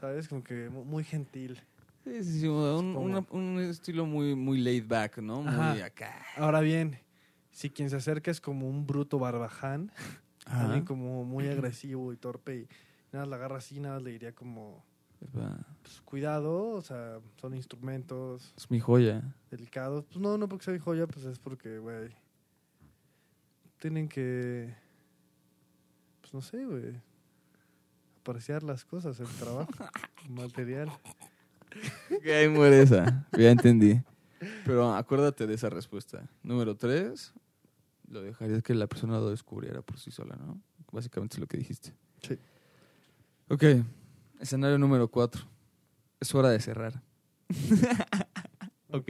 ¿sabes? 0.00 0.28
Como 0.28 0.42
que 0.42 0.68
mu- 0.70 0.84
muy 0.84 1.04
gentil. 1.04 1.60
Sí, 2.04 2.22
sí, 2.24 2.40
sí, 2.40 2.46
un, 2.48 2.78
Supongo. 2.92 3.00
una- 3.00 3.26
un 3.30 3.58
estilo 3.60 4.04
muy, 4.06 4.34
muy 4.34 4.58
laid 4.60 4.86
back, 4.86 5.18
¿no? 5.18 5.42
Muy 5.42 5.52
Ajá. 5.80 5.84
acá. 5.86 6.22
Ahora 6.36 6.60
bien, 6.60 6.98
si 7.50 7.70
quien 7.70 7.88
se 7.90 7.96
acerca 7.96 8.30
es 8.30 8.40
como 8.40 8.68
un 8.68 8.86
bruto 8.86 9.18
barbaján, 9.18 9.90
Ajá. 10.46 10.64
alguien 10.66 10.84
como 10.84 11.24
muy 11.24 11.48
agresivo 11.48 12.12
y 12.12 12.16
torpe 12.16 12.56
y 12.56 12.68
nada, 13.12 13.24
la 13.26 13.36
agarra 13.36 13.58
así, 13.58 13.80
nada, 13.80 14.00
le 14.00 14.10
diría 14.10 14.34
como, 14.34 14.84
pues, 15.82 16.00
cuidado, 16.04 16.70
o 16.70 16.82
sea, 16.82 17.20
son 17.40 17.54
instrumentos 17.54 18.52
Es 18.56 18.70
mi 18.70 18.80
joya. 18.80 19.22
delicados. 19.50 20.04
Pues 20.04 20.18
no, 20.18 20.36
no 20.36 20.48
porque 20.48 20.64
sea 20.66 20.74
mi 20.74 20.80
joya, 20.80 21.06
pues 21.06 21.24
es 21.24 21.38
porque, 21.38 21.78
güey, 21.78 22.10
tienen 23.78 24.08
que, 24.08 24.74
no 26.34 26.42
sé, 26.42 26.66
güey, 26.66 27.00
apreciar 28.18 28.64
las 28.64 28.84
cosas, 28.84 29.20
el 29.20 29.28
trabajo, 29.28 29.70
el 30.24 30.30
material. 30.32 30.88
Ok, 32.10 32.26
ahí 32.26 32.48
muere 32.48 32.82
esa. 32.82 33.24
Ya 33.38 33.52
entendí. 33.52 34.02
Pero 34.64 34.92
acuérdate 34.92 35.46
de 35.46 35.54
esa 35.54 35.70
respuesta. 35.70 36.28
Número 36.42 36.76
tres, 36.76 37.32
lo 38.08 38.20
dejarías 38.20 38.64
que 38.64 38.74
la 38.74 38.88
persona 38.88 39.20
lo 39.20 39.30
descubriera 39.30 39.80
por 39.82 40.00
sí 40.00 40.10
sola, 40.10 40.34
¿no? 40.34 40.60
Básicamente 40.90 41.36
es 41.36 41.40
lo 41.40 41.46
que 41.46 41.56
dijiste. 41.56 41.94
Sí. 42.20 42.36
Ok, 43.48 43.62
escenario 44.40 44.76
número 44.76 45.06
cuatro. 45.06 45.44
Es 46.18 46.34
hora 46.34 46.48
de 46.48 46.58
cerrar. 46.58 47.00
Ok. 48.90 49.08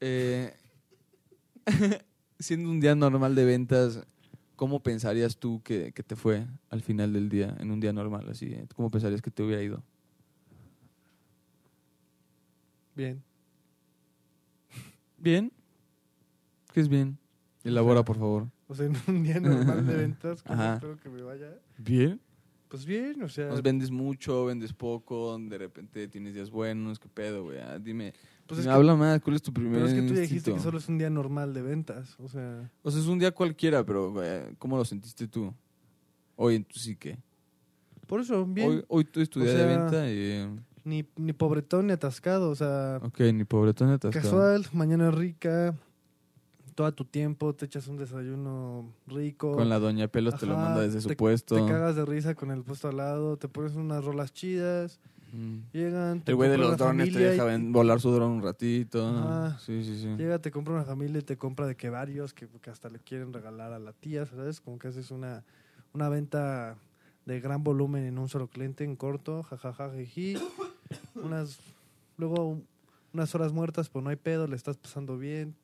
Eh, 0.00 0.54
siendo 2.38 2.68
un 2.68 2.80
día 2.80 2.94
normal 2.94 3.34
de 3.34 3.44
ventas, 3.46 4.06
¿cómo 4.60 4.82
pensarías 4.82 5.38
tú 5.38 5.62
que, 5.62 5.90
que 5.92 6.02
te 6.02 6.16
fue 6.16 6.46
al 6.68 6.82
final 6.82 7.14
del 7.14 7.30
día, 7.30 7.56
en 7.60 7.70
un 7.70 7.80
día 7.80 7.94
normal? 7.94 8.28
así? 8.28 8.54
¿Cómo 8.76 8.90
pensarías 8.90 9.22
que 9.22 9.30
te 9.30 9.42
hubiera 9.42 9.62
ido? 9.62 9.82
Bien. 12.94 13.22
¿Bien? 15.16 15.50
¿Qué 16.74 16.80
es 16.82 16.90
bien? 16.90 17.16
Elabora, 17.64 18.04
por 18.04 18.18
favor. 18.18 18.48
O 18.68 18.74
sea, 18.74 18.84
en 18.84 18.96
un 19.08 19.22
día 19.22 19.40
normal 19.40 19.86
de 19.86 19.96
ventas, 19.96 20.42
¿cómo 20.42 20.62
espero 20.62 21.00
que 21.00 21.08
me 21.08 21.22
vaya? 21.22 21.58
¿Bien? 21.78 22.20
Pues 22.68 22.84
bien, 22.84 23.22
o 23.22 23.30
sea... 23.30 23.48
Nos 23.48 23.62
vendes 23.62 23.90
mucho, 23.90 24.44
vendes 24.44 24.74
poco, 24.74 25.38
de 25.38 25.56
repente 25.56 26.06
tienes 26.08 26.34
días 26.34 26.50
buenos, 26.50 26.98
¿qué 26.98 27.08
pedo, 27.08 27.44
güey? 27.44 27.60
Ah, 27.60 27.78
dime, 27.78 28.12
pues 28.50 28.58
es 28.60 28.64
dime, 28.64 28.72
que- 28.74 28.76
habla 28.76 28.94
más, 28.96 29.20
¿cuál 29.22 29.36
es 29.36 29.42
tu 29.42 29.52
primer 29.52 29.72
Pero 29.74 29.86
es 29.86 29.94
que 29.94 30.00
tú 30.02 30.14
ya 30.14 30.20
dijiste 30.20 30.34
instinto? 30.50 30.56
que 30.58 30.62
solo 30.62 30.78
es 30.78 30.88
un 30.88 30.98
día 30.98 31.08
normal 31.10 31.54
de 31.54 31.62
ventas. 31.62 32.16
O 32.20 32.28
sea, 32.28 32.70
O 32.82 32.90
sea, 32.90 33.00
es 33.00 33.06
un 33.06 33.18
día 33.18 33.30
cualquiera, 33.32 33.84
pero 33.84 34.10
güey, 34.12 34.54
¿cómo 34.58 34.76
lo 34.76 34.84
sentiste 34.84 35.26
tú? 35.28 35.54
Hoy 36.36 36.56
en 36.56 36.64
tu 36.64 36.78
psique. 36.78 37.18
por 38.06 38.20
eso, 38.20 38.44
bien. 38.44 38.68
Hoy, 38.70 38.84
hoy 38.88 39.04
tu 39.04 39.20
O 39.40 39.42
día 39.42 39.52
de 39.52 39.58
sea, 39.58 39.66
venta 39.78 40.10
y... 40.10 40.60
Ni, 40.82 41.04
ni 41.16 41.32
pobretón 41.32 41.86
ni 41.86 41.92
atascado. 41.92 42.50
O 42.50 42.54
sea, 42.54 42.98
Ok, 43.02 43.20
ni 43.34 43.44
pobretón 43.44 43.88
ni 43.88 43.94
atascado. 43.94 44.22
casual, 44.24 44.66
mañana 44.72 45.10
rica. 45.10 45.74
Todo 46.80 46.94
tu 46.94 47.04
tiempo, 47.04 47.54
te 47.54 47.66
echas 47.66 47.88
un 47.88 47.98
desayuno 47.98 48.90
rico. 49.06 49.52
Con 49.52 49.68
la 49.68 49.78
doña 49.78 50.08
Pelos 50.08 50.38
te 50.38 50.46
lo 50.46 50.56
manda 50.56 50.80
desde 50.80 51.02
su 51.02 51.08
te- 51.08 51.16
puesto. 51.16 51.54
Te 51.56 51.70
cagas 51.70 51.94
de 51.94 52.06
risa 52.06 52.34
con 52.34 52.50
el 52.50 52.62
puesto 52.62 52.88
al 52.88 52.96
lado, 52.96 53.36
te 53.36 53.48
pones 53.48 53.74
unas 53.74 54.02
rolas 54.02 54.32
chidas, 54.32 54.98
Mm. 55.30 55.58
llegan, 55.74 56.22
te 56.22 56.32
El 56.32 56.36
güey 56.36 56.48
de 56.48 56.56
los 56.56 56.68
una 56.68 56.76
drones 56.78 57.04
te 57.08 57.12
familia 57.12 57.28
y- 57.28 57.32
deja 57.32 57.44
ven- 57.44 57.70
volar 57.74 58.00
su 58.00 58.10
dron 58.12 58.30
un 58.30 58.42
ratito. 58.42 59.06
Ajá. 59.06 59.58
Sí, 59.58 59.84
sí, 59.84 60.00
sí. 60.00 60.06
Llega, 60.16 60.38
te 60.38 60.50
compra 60.50 60.72
una 60.72 60.84
familia 60.84 61.18
y 61.18 61.22
te 61.22 61.36
compra 61.36 61.66
de 61.66 61.76
que 61.76 61.90
varios 61.90 62.32
que, 62.32 62.48
que 62.48 62.70
hasta 62.70 62.88
le 62.88 62.98
quieren 62.98 63.34
regalar 63.34 63.74
a 63.74 63.78
la 63.78 63.92
tía, 63.92 64.24
¿sabes? 64.24 64.62
Como 64.62 64.78
que 64.78 64.88
haces 64.88 65.10
una, 65.10 65.44
una 65.92 66.08
venta 66.08 66.78
de 67.26 67.40
gran 67.40 67.62
volumen 67.62 68.04
en 68.06 68.16
un 68.18 68.30
solo 68.30 68.48
cliente, 68.48 68.84
en 68.84 68.96
corto, 68.96 69.42
jajaja, 69.42 69.92
jiji. 69.92 70.38
Unas, 71.14 71.58
luego 72.16 72.46
un- 72.46 72.66
unas 73.12 73.34
horas 73.34 73.52
muertas, 73.52 73.90
pues 73.90 74.02
no 74.02 74.08
hay 74.08 74.16
pedo, 74.16 74.46
le 74.46 74.56
estás 74.56 74.78
pasando 74.78 75.18
bien. 75.18 75.54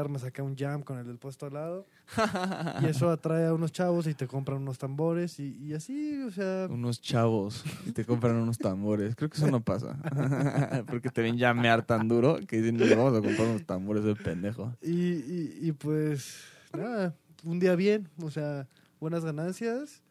Armas 0.00 0.24
acá 0.24 0.42
un 0.42 0.56
jam 0.56 0.82
con 0.82 0.98
el 0.98 1.06
del 1.06 1.18
puesto 1.18 1.46
al 1.46 1.54
lado. 1.54 1.86
y 2.82 2.86
eso 2.86 3.10
atrae 3.10 3.46
a 3.46 3.54
unos 3.54 3.72
chavos 3.72 4.06
y 4.06 4.14
te 4.14 4.26
compran 4.26 4.58
unos 4.58 4.78
tambores 4.78 5.38
y, 5.40 5.56
y 5.64 5.74
así, 5.74 6.22
o 6.22 6.30
sea... 6.30 6.66
Unos 6.70 7.00
chavos 7.00 7.64
y 7.86 7.92
te 7.92 8.04
compran 8.04 8.36
unos 8.36 8.58
tambores. 8.58 9.14
Creo 9.16 9.30
que 9.30 9.36
eso 9.36 9.50
no 9.50 9.60
pasa. 9.60 9.96
Porque 10.86 11.10
te 11.10 11.22
ven 11.22 11.36
llamear 11.36 11.84
tan 11.84 12.08
duro 12.08 12.38
que 12.46 12.60
dicen, 12.60 12.76
"Nos 12.76 12.90
vamos 12.90 13.18
a 13.18 13.22
comprar 13.22 13.48
unos 13.48 13.64
tambores 13.64 14.04
de 14.04 14.14
pendejo. 14.16 14.72
Y, 14.82 14.92
y, 14.92 15.58
y 15.62 15.72
pues, 15.72 16.44
nada, 16.72 17.14
un 17.44 17.58
día 17.58 17.74
bien, 17.76 18.08
o 18.22 18.30
sea, 18.30 18.66
buenas 19.00 19.24
ganancias, 19.24 20.02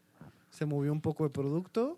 se 0.50 0.66
movió 0.66 0.92
un 0.92 1.02
poco 1.02 1.24
de 1.24 1.30
producto 1.30 1.98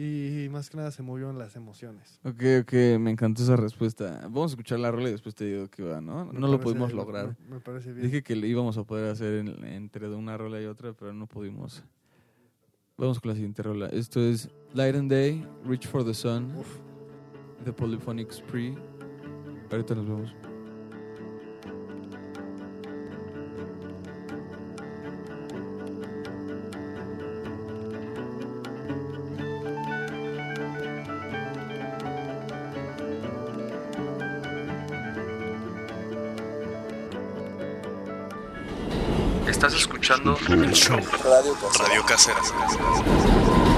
y 0.00 0.48
más 0.50 0.70
que 0.70 0.76
nada 0.76 0.90
se 0.90 1.02
movió 1.02 1.30
en 1.30 1.38
las 1.38 1.56
emociones. 1.56 2.20
Ok, 2.24 2.40
ok, 2.62 2.72
me 3.00 3.10
encantó 3.10 3.42
esa 3.42 3.56
respuesta. 3.56 4.20
Vamos 4.24 4.52
a 4.52 4.54
escuchar 4.54 4.78
la 4.78 4.90
rola 4.90 5.08
y 5.08 5.12
después 5.12 5.34
te 5.34 5.44
digo 5.46 5.68
qué 5.68 5.82
va, 5.82 6.00
¿no? 6.00 6.26
Me 6.26 6.38
No 6.38 6.46
lo 6.48 6.60
pudimos 6.60 6.92
lograr. 6.92 7.36
Me, 7.48 7.56
me 7.56 7.60
parece 7.60 7.92
bien. 7.92 8.06
Dije 8.06 8.22
que 8.22 8.36
lo 8.36 8.46
íbamos 8.46 8.76
a 8.78 8.84
poder 8.84 9.10
hacer 9.10 9.34
en- 9.34 9.64
entre 9.64 10.08
una 10.08 10.36
rola 10.36 10.60
y 10.60 10.66
otra, 10.66 10.92
pero 10.92 11.12
no 11.12 11.26
pudimos. 11.26 11.82
Vamos 12.96 13.20
con 13.20 13.28
la 13.30 13.34
siguiente 13.34 13.62
rola. 13.62 13.86
Esto 13.88 14.20
es 14.20 14.48
Light 14.74 14.96
and 14.96 15.10
Day, 15.10 15.46
Reach 15.64 15.86
for 15.86 16.04
the 16.04 16.14
Sun, 16.14 16.54
Uf. 16.56 16.66
The 17.64 17.72
Polyphonic 17.72 18.30
Spree. 18.32 18.74
Ahorita 19.70 19.94
nos 19.94 20.06
vemos. 20.06 20.34
Escuchando 40.08 40.38
el 40.64 40.72
show 40.72 40.98
Radio 41.78 42.02
Casera. 42.06 42.40
and 42.40 43.77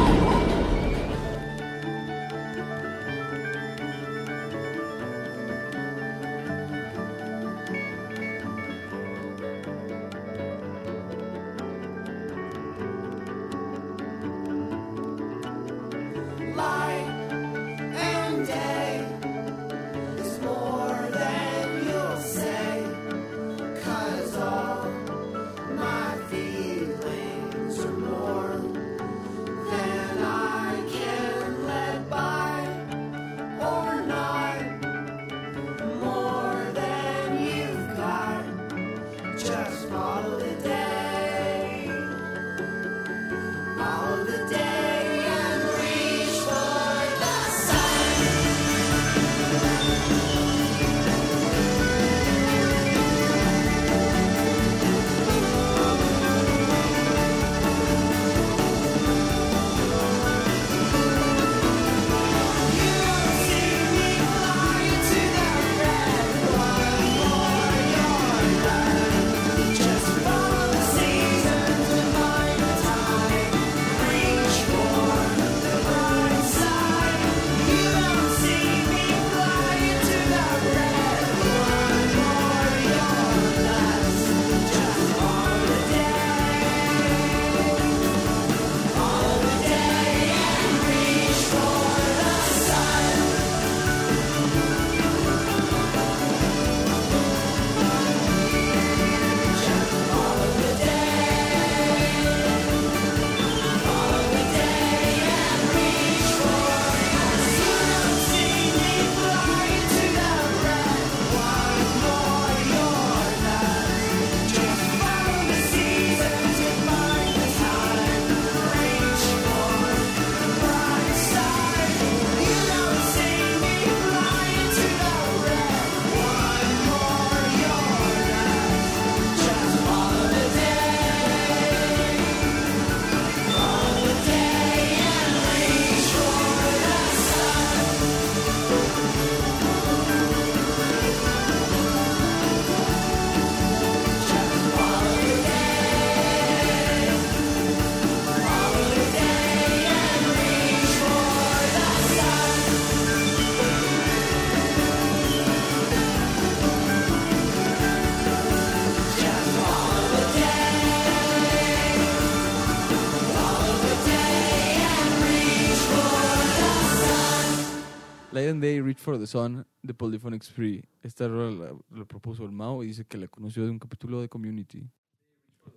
for 169.01 169.19
the 169.19 169.27
Sun, 169.27 169.67
The 169.83 169.95
Polyphonic 169.95 170.43
Spree. 170.43 170.85
Esta 171.03 171.27
rola 171.27 171.51
la, 171.51 171.99
la 171.99 172.05
propuso 172.05 172.45
el 172.45 172.53
Mao 172.53 172.85
y 172.85 172.89
dice 172.89 173.07
que 173.07 173.17
la 173.17 173.27
conoció 173.29 173.65
de 173.65 173.71
un 173.71 173.79
capítulo 173.79 174.21
de 174.21 174.29
Community. 174.29 174.87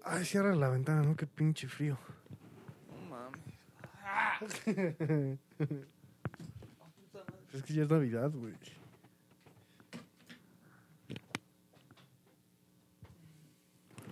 Ay, 0.03 0.25
cierra 0.25 0.53
la 0.55 0.69
ventana, 0.69 1.01
¿no? 1.03 1.15
Qué 1.15 1.25
pinche 1.25 1.67
frío. 1.67 1.97
es 7.53 7.63
que 7.63 7.73
ya 7.73 7.83
es 7.83 7.89
Navidad, 7.89 8.31
güey. 8.31 8.53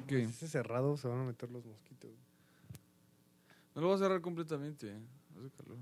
Ok. 0.03 0.09
Si 0.09 0.45
es 0.45 0.51
cerrado, 0.51 0.95
se 0.95 1.07
van 1.09 1.19
a 1.19 1.23
meter 1.23 1.51
los 1.51 1.65
mosquitos. 1.65 2.11
No 3.75 3.81
lo 3.81 3.87
voy 3.87 3.95
a 3.97 3.99
cerrar 3.99 4.21
completamente. 4.21 4.95
Hace 5.37 5.49
calor. 5.51 5.77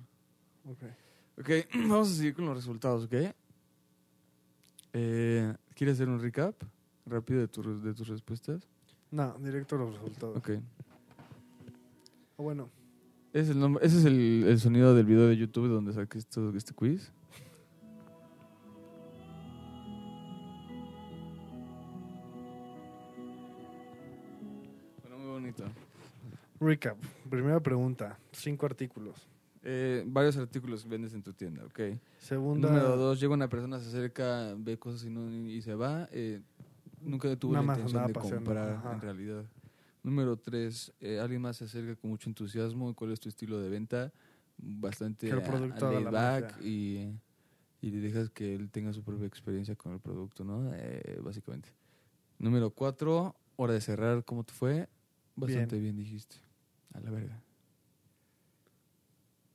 Ok. 0.66 1.09
Ok, 1.40 1.50
vamos 1.88 2.12
a 2.12 2.16
seguir 2.16 2.34
con 2.36 2.46
los 2.46 2.56
resultados, 2.56 3.06
¿ok? 3.06 3.14
Eh, 4.94 5.54
¿Quieres 5.76 5.96
hacer 5.96 6.10
un 6.10 6.20
recap 6.20 6.56
rápido 7.06 7.40
de, 7.42 7.48
tu- 7.48 7.82
de 7.82 7.94
tus 7.94 8.08
respuestas? 8.08 8.68
No, 9.12 9.38
directo 9.40 9.76
a 9.76 9.80
los 9.80 9.94
resultados. 9.94 10.38
Ok. 10.38 10.50
O 12.38 12.44
bueno, 12.44 12.70
Ese 13.34 13.44
es 13.44 13.50
el, 13.52 13.60
nombre, 13.60 13.86
ese 13.86 14.00
es 14.00 14.06
el, 14.06 14.44
el 14.48 14.60
sonido 14.60 14.94
del 14.96 15.06
video 15.06 15.28
de 15.28 15.38
YouTube 15.38 15.68
donde 15.68 15.94
saqué 15.94 16.18
esto, 16.18 16.56
este 16.56 16.74
quiz. 16.74 17.12
Bueno, 25.02 25.18
muy 25.18 25.28
bonito. 25.32 25.64
recap. 26.60 26.98
Primera 27.30 27.60
pregunta. 27.60 28.18
Cinco 28.32 28.66
artículos. 28.66 29.16
Eh, 29.64 30.04
varios 30.08 30.38
artículos 30.38 30.88
vendes 30.88 31.14
en 31.14 31.22
tu 31.22 31.34
tienda, 31.34 31.66
ok. 31.66 31.80
Segunda. 32.20 32.68
Número 32.70 32.96
dos, 32.96 33.20
llega 33.20 33.34
una 33.34 33.50
persona, 33.50 33.80
se 33.80 33.88
acerca, 33.90 34.54
ve 34.58 34.78
cosas 34.80 35.04
y, 35.06 35.10
no, 35.10 35.30
y 35.32 35.62
se 35.62 35.76
va. 35.76 36.08
eh, 36.12 36.42
nunca 37.02 37.34
tuvo 37.36 37.54
Nada 37.54 37.64
la 37.64 37.68
más 37.68 37.78
intención 37.80 38.08
de 38.08 38.14
paseando, 38.14 38.38
comprar 38.46 38.70
ajá. 38.78 38.94
en 38.94 39.02
realidad. 39.02 39.46
Número 40.02 40.38
tres, 40.38 40.94
eh, 41.02 41.20
alguien 41.20 41.42
más 41.42 41.58
se 41.58 41.66
acerca 41.66 41.96
con 41.98 42.10
mucho 42.10 42.30
entusiasmo. 42.30 42.94
¿Cuál 42.96 43.12
es 43.12 43.20
tu 43.20 43.28
estilo 43.28 43.60
de 43.60 43.70
venta? 43.70 44.14
Bastante 44.58 45.28
Que 45.28 45.36
laid 45.36 46.04
back 46.10 46.56
magia. 46.56 46.66
y, 46.66 47.14
y 47.82 47.92
le 47.92 48.00
dejas 48.00 48.30
que 48.30 48.56
él 48.56 48.70
tenga 48.70 48.94
su 48.94 49.04
propia 49.04 49.28
experiencia 49.28 49.76
con 49.76 49.92
el 49.94 50.00
producto, 50.00 50.44
¿no? 50.46 50.72
Eh, 50.74 51.20
básicamente. 51.22 51.70
Número 52.38 52.70
cuatro, 52.72 53.36
hora 53.58 53.74
de 53.74 53.82
cerrar. 53.82 54.24
¿Cómo 54.24 54.46
te 54.46 54.54
fue? 54.54 54.88
Bastante 55.36 55.78
bien, 55.80 55.98
dijiste. 55.98 56.38
A 56.94 57.02
la 57.02 57.12
verga. 57.12 57.42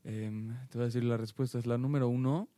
Em, 0.04 0.54
te 0.68 0.78
voy 0.78 0.82
a 0.82 0.86
decir 0.86 1.04
la 1.04 1.16
respuesta. 1.16 1.58
Es 1.58 1.66
la 1.66 1.78
número 1.78 2.08
uno. 2.08 2.48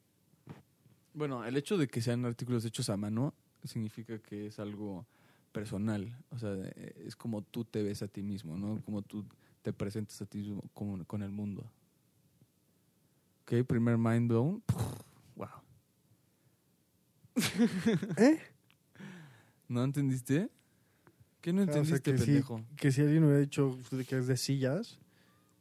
Bueno, 1.14 1.44
el 1.44 1.57
hecho 1.57 1.78
de 1.78 1.88
que 1.88 2.03
sean 2.03 2.24
artículos 2.24 2.64
hechos 2.64 2.90
a 2.90 2.97
mano 2.97 3.32
significa 3.64 4.18
que 4.18 4.47
es 4.47 4.59
algo 4.59 5.07
personal. 5.53 6.14
O 6.30 6.38
sea, 6.38 6.53
eh, 6.55 7.05
es 7.07 7.16
como 7.16 7.42
tú 7.42 7.64
te 7.64 7.82
ves 7.82 8.03
a 8.03 8.09
ti 8.09 8.22
mismo, 8.22 8.59
¿no? 8.59 8.82
Como 8.84 9.03
tú 9.03 9.24
te 9.62 9.72
presentas 9.72 10.20
a 10.20 10.26
ti 10.26 10.38
mismo 10.38 10.62
con, 10.74 11.05
con 11.05 11.22
el 11.22 11.30
mundo. 11.30 11.70
Ok, 13.42 13.64
primer 13.66 13.97
mind 13.97 14.28
blown. 14.28 14.62
Wow. 15.36 15.49
¿Eh? 18.16 18.40
¿No 19.68 19.84
entendiste? 19.84 20.51
¿Qué 21.40 21.53
no 21.53 21.62
Ah, 21.62 21.64
o 21.64 21.84
sea, 21.84 21.97
entendiste, 21.97 22.12
que, 22.12 22.18
si, 22.18 22.24
pendejo? 22.26 22.64
que 22.76 22.92
si 22.92 23.01
alguien 23.03 23.24
hubiera 23.24 23.40
dicho 23.40 23.78
que 24.09 24.18
es 24.18 24.26
de 24.26 24.36
sillas, 24.36 24.99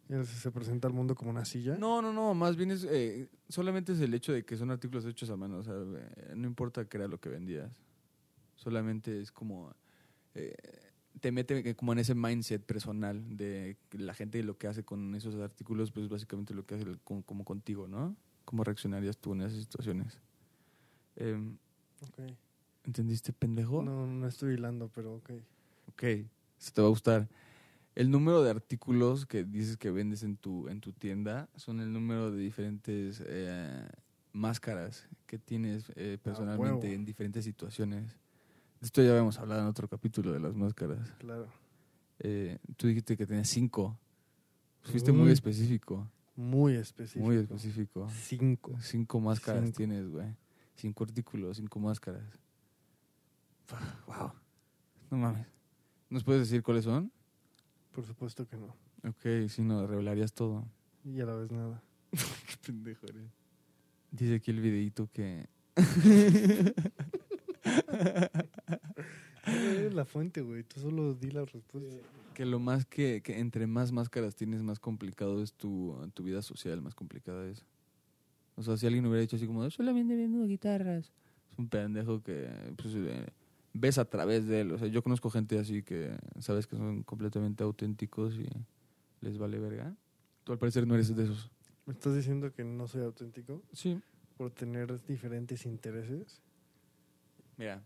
él 0.10 0.26
se 0.26 0.52
presenta 0.52 0.88
al 0.88 0.94
mundo 0.94 1.16
como 1.16 1.32
una 1.32 1.46
silla. 1.46 1.78
No, 1.78 2.02
no, 2.02 2.14
no, 2.14 2.34
más 2.34 2.56
bien 2.56 2.72
es, 2.72 2.84
eh, 2.90 3.28
solamente 3.50 3.94
es 3.94 4.00
el 4.00 4.14
hecho 4.14 4.34
de 4.34 4.44
que 4.46 4.58
son 4.58 4.72
artículos 4.72 5.06
hechos 5.06 5.30
a 5.30 5.36
mano, 5.36 5.58
o 5.60 5.64
sea, 5.64 5.74
eh, 5.76 6.34
no 6.36 6.48
importa 6.48 6.86
qué 6.86 6.98
era 6.98 7.08
lo 7.08 7.20
que 7.20 7.30
vendías, 7.30 7.72
solamente 8.56 9.20
es 9.22 9.32
como, 9.32 9.74
eh, 10.36 10.56
te 11.22 11.32
mete 11.32 11.76
como 11.76 11.94
en 11.94 12.00
ese 12.00 12.14
mindset 12.14 12.64
personal 12.64 13.38
de 13.38 13.78
que 13.90 13.98
la 13.98 14.14
gente 14.14 14.42
lo 14.44 14.58
que 14.58 14.68
hace 14.68 14.84
con 14.84 15.16
esos 15.16 15.36
artículos, 15.36 15.92
pues 15.92 16.08
básicamente 16.10 16.54
lo 16.54 16.66
que 16.66 16.76
hace 16.76 16.84
el- 16.84 17.00
como 17.00 17.44
contigo, 17.46 17.88
¿no? 17.88 18.16
¿Cómo 18.44 18.64
reaccionarías 18.64 19.18
tú 19.18 19.34
en 19.34 19.42
esas 19.42 19.60
situaciones? 19.60 20.20
Em, 21.16 21.58
Ok. 22.02 22.20
¿Entendiste, 22.84 23.34
pendejo? 23.34 23.82
No, 23.82 24.06
no 24.06 24.28
estoy 24.28 24.54
hilando, 24.54 24.90
pero 24.94 25.16
ok. 25.16 25.32
Ok, 25.90 26.04
eso 26.04 26.72
te 26.74 26.82
va 26.82 26.88
a 26.88 26.90
gustar. 26.92 27.28
El 27.96 28.12
número 28.12 28.44
de 28.44 28.50
artículos 28.52 29.26
que 29.26 29.46
dices 29.46 29.78
que 29.78 29.90
vendes 29.90 30.24
en 30.24 30.36
tu, 30.36 30.68
en 30.68 30.82
tu 30.82 30.92
tienda 30.92 31.50
son 31.56 31.80
el 31.80 31.94
número 31.94 32.30
de 32.30 32.38
diferentes 32.38 33.24
eh, 33.26 33.88
máscaras 34.34 35.08
que 35.26 35.40
tienes 35.40 35.92
eh, 35.96 36.18
personalmente 36.22 36.88
huevo. 36.88 36.96
en 36.96 37.06
diferentes 37.06 37.46
situaciones. 37.46 38.18
Esto 38.82 39.02
ya 39.02 39.12
habíamos 39.12 39.40
hablado 39.40 39.62
en 39.62 39.68
otro 39.68 39.88
capítulo 39.88 40.34
de 40.34 40.42
las 40.42 40.54
máscaras. 40.56 41.10
Claro. 41.20 41.48
Eh, 42.20 42.58
tú 42.76 42.88
dijiste 42.88 43.16
que 43.16 43.26
tenías 43.26 43.48
cinco. 43.48 43.98
Fuiste 44.82 45.12
Uy. 45.12 45.18
muy 45.18 45.32
específico. 45.32 46.08
Muy 46.36 46.74
específico. 46.76 47.26
Muy 47.26 47.38
específico. 47.38 48.10
Cinco. 48.10 48.78
Cinco 48.82 49.20
máscaras 49.22 49.64
Cinco. 49.64 49.78
tienes, 49.78 50.10
güey. 50.10 50.36
Cinco 50.76 51.06
artículos, 51.06 51.58
cinco 51.58 51.80
máscaras. 51.80 52.24
Wow. 54.06 54.34
No 55.10 55.18
mames. 55.18 55.48
¿Nos 56.10 56.24
puedes 56.26 56.42
decir 56.42 56.62
cuáles 56.62 56.84
son? 56.84 57.10
Por 57.96 58.06
supuesto 58.06 58.46
que 58.46 58.58
no. 58.58 58.76
Ok, 59.08 59.48
si 59.48 59.62
no, 59.62 59.88
revelarías 59.88 60.34
todo. 60.34 60.66
Y 61.06 61.22
a 61.22 61.26
la 61.26 61.36
vez 61.36 61.50
nada. 61.50 61.82
Qué 62.12 62.58
pendejo 62.66 63.06
eres. 63.08 63.32
Dice 64.12 64.36
aquí 64.36 64.52
el 64.52 64.60
videito 64.60 65.10
que... 65.14 65.48
Eres 69.46 69.94
la 69.94 70.04
fuente, 70.06 70.42
güey. 70.42 70.64
Tú 70.64 70.82
solo 70.82 71.14
di 71.14 71.32
la 71.32 71.46
respuesta. 71.46 71.96
que 72.34 72.46
lo 72.46 72.60
más 72.60 72.86
que, 72.86 73.22
que 73.24 73.40
entre 73.40 73.66
más 73.66 73.94
máscaras 73.94 74.36
tienes, 74.36 74.62
más 74.62 74.80
complicado 74.80 75.42
es 75.42 75.54
tu, 75.54 75.96
tu 76.14 76.24
vida 76.24 76.42
social, 76.42 76.82
más 76.82 76.96
complicada 76.96 77.48
es. 77.48 77.66
O 78.56 78.64
sea, 78.64 78.76
si 78.76 78.88
alguien 78.88 79.06
hubiera 79.06 79.22
dicho 79.22 79.38
así 79.38 79.48
como, 79.48 79.70
solamente 79.70 80.16
vendo 80.16 80.46
guitarras, 80.46 81.14
es 81.52 81.60
un 81.60 81.70
pendejo 81.70 82.22
que 82.22 82.50
pues, 82.78 82.94
eh, 82.96 83.28
ves 83.78 83.98
a 83.98 84.06
través 84.06 84.48
de 84.48 84.62
él. 84.62 84.72
O 84.72 84.78
sea, 84.78 84.88
yo 84.88 85.04
conozco 85.04 85.30
gente 85.30 85.60
así 85.60 85.84
que 85.84 86.18
sabes 86.40 86.66
que 86.66 86.78
son 86.78 87.04
completamente 87.04 87.64
auténticos 87.64 88.36
y 88.36 88.48
les 89.22 89.38
vale 89.38 89.60
verga. 89.60 89.94
Tú 90.46 90.54
al 90.54 90.60
parecer 90.60 90.88
no 90.88 90.96
eres 90.96 91.14
de 91.16 91.24
esos. 91.24 91.52
¿Me 91.86 91.94
estás 91.94 92.16
diciendo 92.16 92.52
que 92.54 92.64
no 92.64 92.88
soy 92.88 93.04
auténtico 93.04 93.62
Sí. 93.74 94.00
por 94.38 94.52
tener 94.52 95.04
diferentes 95.06 95.66
intereses? 95.66 96.42
Mira, 97.58 97.84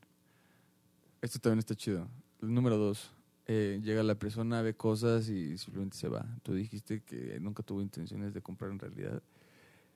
esto 1.22 1.40
también 1.40 1.60
está 1.60 1.76
chido. 1.76 2.08
El 2.42 2.54
número 2.54 2.78
dos, 2.78 3.12
eh, 3.48 3.80
llega 3.84 4.04
la 4.04 4.16
persona, 4.16 4.62
ve 4.62 4.76
cosas 4.76 5.28
y 5.30 5.58
simplemente 5.58 5.98
se 5.98 6.08
va. 6.08 6.26
Tú 6.44 6.54
dijiste 6.54 7.02
que 7.02 7.40
nunca 7.40 7.64
tuvo 7.64 7.82
intenciones 7.82 8.34
de 8.34 8.42
comprar 8.42 8.72
en 8.72 8.80
realidad. 8.80 9.22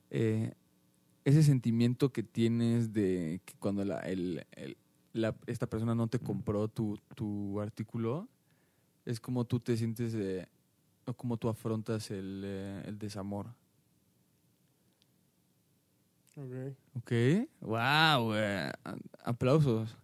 Eh, 0.10 0.54
ese 1.24 1.44
sentimiento 1.44 2.12
que 2.12 2.24
tienes 2.24 2.92
de 2.94 3.42
que 3.46 3.54
cuando 3.60 3.86
la, 3.86 4.00
el- 4.00 4.46
el- 4.52 4.76
la- 5.14 5.36
esta 5.48 5.68
persona 5.68 5.96
no 5.96 6.08
te 6.08 6.20
compró 6.20 6.68
tu, 6.68 6.98
tu 7.16 7.60
artículo, 7.62 8.28
es 9.06 9.20
como 9.20 9.46
tú 9.46 9.60
te 9.60 9.78
sientes, 9.78 10.14
eh, 10.16 10.48
o 11.06 11.14
como 11.14 11.38
tú 11.38 11.50
afrontas 11.50 12.10
el, 12.12 12.42
eh, 12.46 12.84
el 12.86 12.98
desamor. 13.00 13.48
Ok. 16.36 16.76
Ok, 16.96 17.12
wow, 17.62 18.24
güey. 18.26 18.44
A- 18.44 18.76
Aplausos 19.24 19.96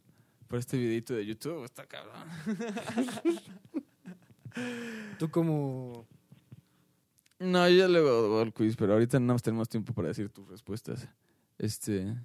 por 0.48 0.60
este 0.60 0.78
videito 0.78 1.14
de 1.16 1.26
YouTube, 1.26 1.64
está 1.64 1.86
cabrón. 1.88 2.24
Tú 5.20 5.30
como... 5.30 6.06
No, 7.40 7.68
yo 7.70 7.76
ya 7.78 7.88
luego 7.88 8.10
hago 8.10 8.42
el 8.42 8.54
quiz, 8.54 8.76
pero 8.76 8.94
ahorita 8.94 9.20
más 9.20 9.42
tenemos 9.42 9.70
tiempo 9.70 9.94
para 9.94 10.10
decir 10.10 10.30
tus 10.30 10.48
respuestas. 10.50 11.08
Este. 11.58 12.16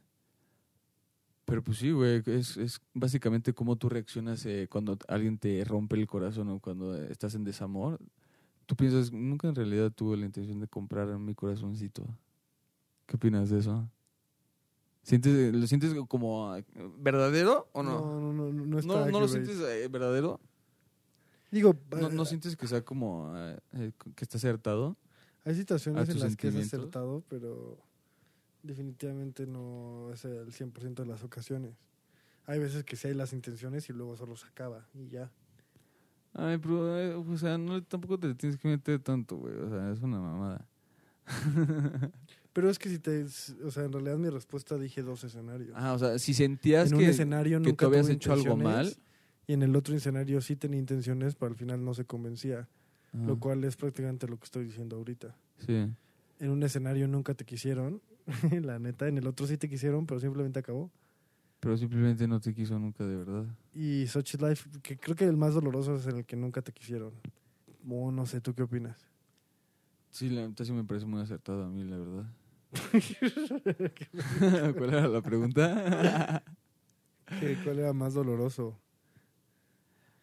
Pero 1.45 1.63
pues 1.63 1.79
sí, 1.79 1.91
güey, 1.91 2.23
es, 2.27 2.57
es 2.57 2.81
básicamente 2.95 3.53
cómo 3.53 3.77
tú 3.77 3.89
reaccionas 3.89 4.45
eh, 4.47 4.67
cuando 4.71 4.99
alguien 5.09 5.39
te 5.39 5.63
rompe 5.65 5.97
el 5.97 6.07
corazón 6.07 6.49
o 6.49 6.59
cuando 6.59 6.97
estás 6.97 7.35
en 7.35 7.45
desamor. 7.45 7.99
Tú 8.67 8.77
piensas, 8.77 9.13
nunca 9.13 9.49
en 9.49 9.55
realidad 9.55 9.91
tuve 9.91 10.17
la 10.17 10.25
intención 10.25 10.59
de 10.61 10.69
comprar 10.69 11.07
mi 11.19 11.35
corazoncito. 11.35 12.07
¿Qué 13.07 13.17
opinas 13.17 13.51
de 13.51 13.59
eso? 13.59 13.87
¿Sientes, 15.03 15.55
¿Lo 15.55 15.67
sientes 15.67 15.95
como 16.09 16.57
eh, 16.57 16.65
verdadero 16.99 17.69
o 17.73 17.83
no? 17.83 18.01
No, 18.01 18.21
no, 18.21 18.33
no, 18.33 18.53
no, 18.53 18.67
no 18.67 18.79
está 18.79 19.05
¿No, 19.05 19.11
no 19.11 19.21
lo 19.21 19.29
sientes 19.29 19.61
eh, 19.61 19.87
verdadero? 19.89 20.41
Digo, 21.51 21.77
¿No, 21.91 22.09
no 22.09 22.23
eh, 22.23 22.27
sientes 22.27 22.57
que 22.57 22.67
sea 22.67 22.83
como 22.83 23.33
eh, 23.37 23.93
que 24.17 24.25
está 24.25 24.39
acertado? 24.39 24.97
hay 25.45 25.55
situaciones 25.55 26.09
en 26.09 26.19
las 26.21 26.37
que 26.37 26.49
es 26.49 26.57
acertado, 26.57 27.23
pero 27.29 27.79
definitivamente 28.65 29.47
no 29.47 30.11
es 30.13 30.25
el 30.25 30.53
100% 30.53 30.95
de 30.95 31.07
las 31.07 31.23
ocasiones. 31.23 31.77
Hay 32.47 32.59
veces 32.59 32.85
que 32.85 32.97
sí 32.97 33.09
hay 33.09 33.15
las 33.15 33.33
intenciones 33.33 33.89
y 33.89 33.93
luego 33.93 34.17
solo 34.17 34.37
se 34.37 34.47
acaba 34.47 34.87
y 34.95 35.09
ya. 35.09 35.31
Ay, 36.33 36.59
pero, 36.59 36.99
eh, 36.99 37.15
o 37.15 37.39
sea, 37.39 37.57
no, 37.57 37.83
tampoco 37.85 38.19
te 38.19 38.35
tienes 38.35 38.59
que 38.59 38.69
meter 38.69 38.99
tanto, 38.99 39.37
güey. 39.37 39.55
O 39.55 39.71
sea, 39.71 39.93
es 39.93 40.01
una 40.01 40.19
mamada. 40.19 40.67
Pero 42.53 42.71
es 42.71 42.79
que 42.79 42.89
si 42.89 42.99
te... 42.99 43.25
O 43.65 43.71
sea, 43.71 43.85
en 43.85 43.93
realidad 43.93 44.17
mi 44.17 44.29
respuesta 44.31 44.77
dije 44.77 45.03
dos 45.03 45.25
escenarios. 45.25 45.73
Ah, 45.75 45.93
o 45.93 45.99
sea, 45.99 46.19
si 46.19 46.35
sentías 46.35 46.89
en 46.89 46.95
un 46.97 47.01
que, 47.01 47.11
escenario 47.11 47.61
que 47.61 47.69
nunca 47.69 47.87
tú 47.87 47.91
habías 47.91 48.09
hecho 48.09 48.33
algo 48.33 48.57
mal. 48.57 48.95
Y 49.47 49.53
en 49.53 49.63
el 49.63 49.75
otro 49.77 49.95
escenario 49.95 50.41
sí 50.41 50.57
tenía 50.57 50.79
intenciones, 50.79 51.35
pero 51.35 51.51
al 51.51 51.57
final 51.57 51.85
no 51.85 51.95
se 51.95 52.05
convencía. 52.05 52.69
Lo 53.13 53.39
cual 53.39 53.63
es 53.63 53.77
prácticamente 53.77 54.27
lo 54.27 54.39
que 54.39 54.45
estoy 54.45 54.65
diciendo 54.65 54.97
ahorita. 54.97 55.37
sí. 55.59 55.89
En 56.41 56.51
un 56.51 56.65
escenario 56.65 57.07
nunca 57.07 57.33
te 57.35 57.45
quisieron, 57.45 58.03
la 58.63 58.79
neta. 58.79 59.09
En 59.09 59.19
el 59.19 59.27
otro 59.27 59.47
sí 59.47 59.57
te 59.57 59.69
quisieron, 59.69 60.07
pero 60.07 60.21
simplemente 60.21 60.59
acabó. 60.59 60.91
Pero 61.61 61.77
simplemente 61.77 62.27
no 62.29 62.41
te 62.41 62.55
quiso 62.55 62.79
nunca 62.79 63.05
de 63.07 63.17
verdad. 63.17 63.47
Y 63.73 64.07
Sochi 64.07 64.37
Life, 64.39 64.69
que 64.83 64.99
creo 64.99 65.17
que 65.17 65.25
el 65.25 65.37
más 65.37 65.55
doloroso 65.55 65.97
es 65.97 66.07
en 66.07 66.19
el 66.19 66.25
que 66.27 66.37
nunca 66.37 66.63
te 66.63 66.73
quisieron. 66.73 67.13
O 67.89 68.11
no 68.11 68.27
sé, 68.27 68.41
¿tú 68.41 68.55
qué 68.55 68.63
opinas? 68.63 69.07
Sí, 70.11 70.31
la 70.31 70.47
neta 70.47 70.65
sí 70.65 70.73
me 70.73 70.85
parece 70.85 71.07
muy 71.07 71.21
acertado 71.21 71.65
a 71.65 71.69
mí, 71.69 71.85
la 71.85 71.99
verdad. 71.99 72.25
¿Cuál 74.77 74.95
era 74.95 75.09
la 75.09 75.23
pregunta? 75.23 76.43
¿Qué- 77.41 77.57
¿Cuál 77.65 77.79
era 77.81 77.93
más 77.93 78.15
doloroso? 78.15 78.79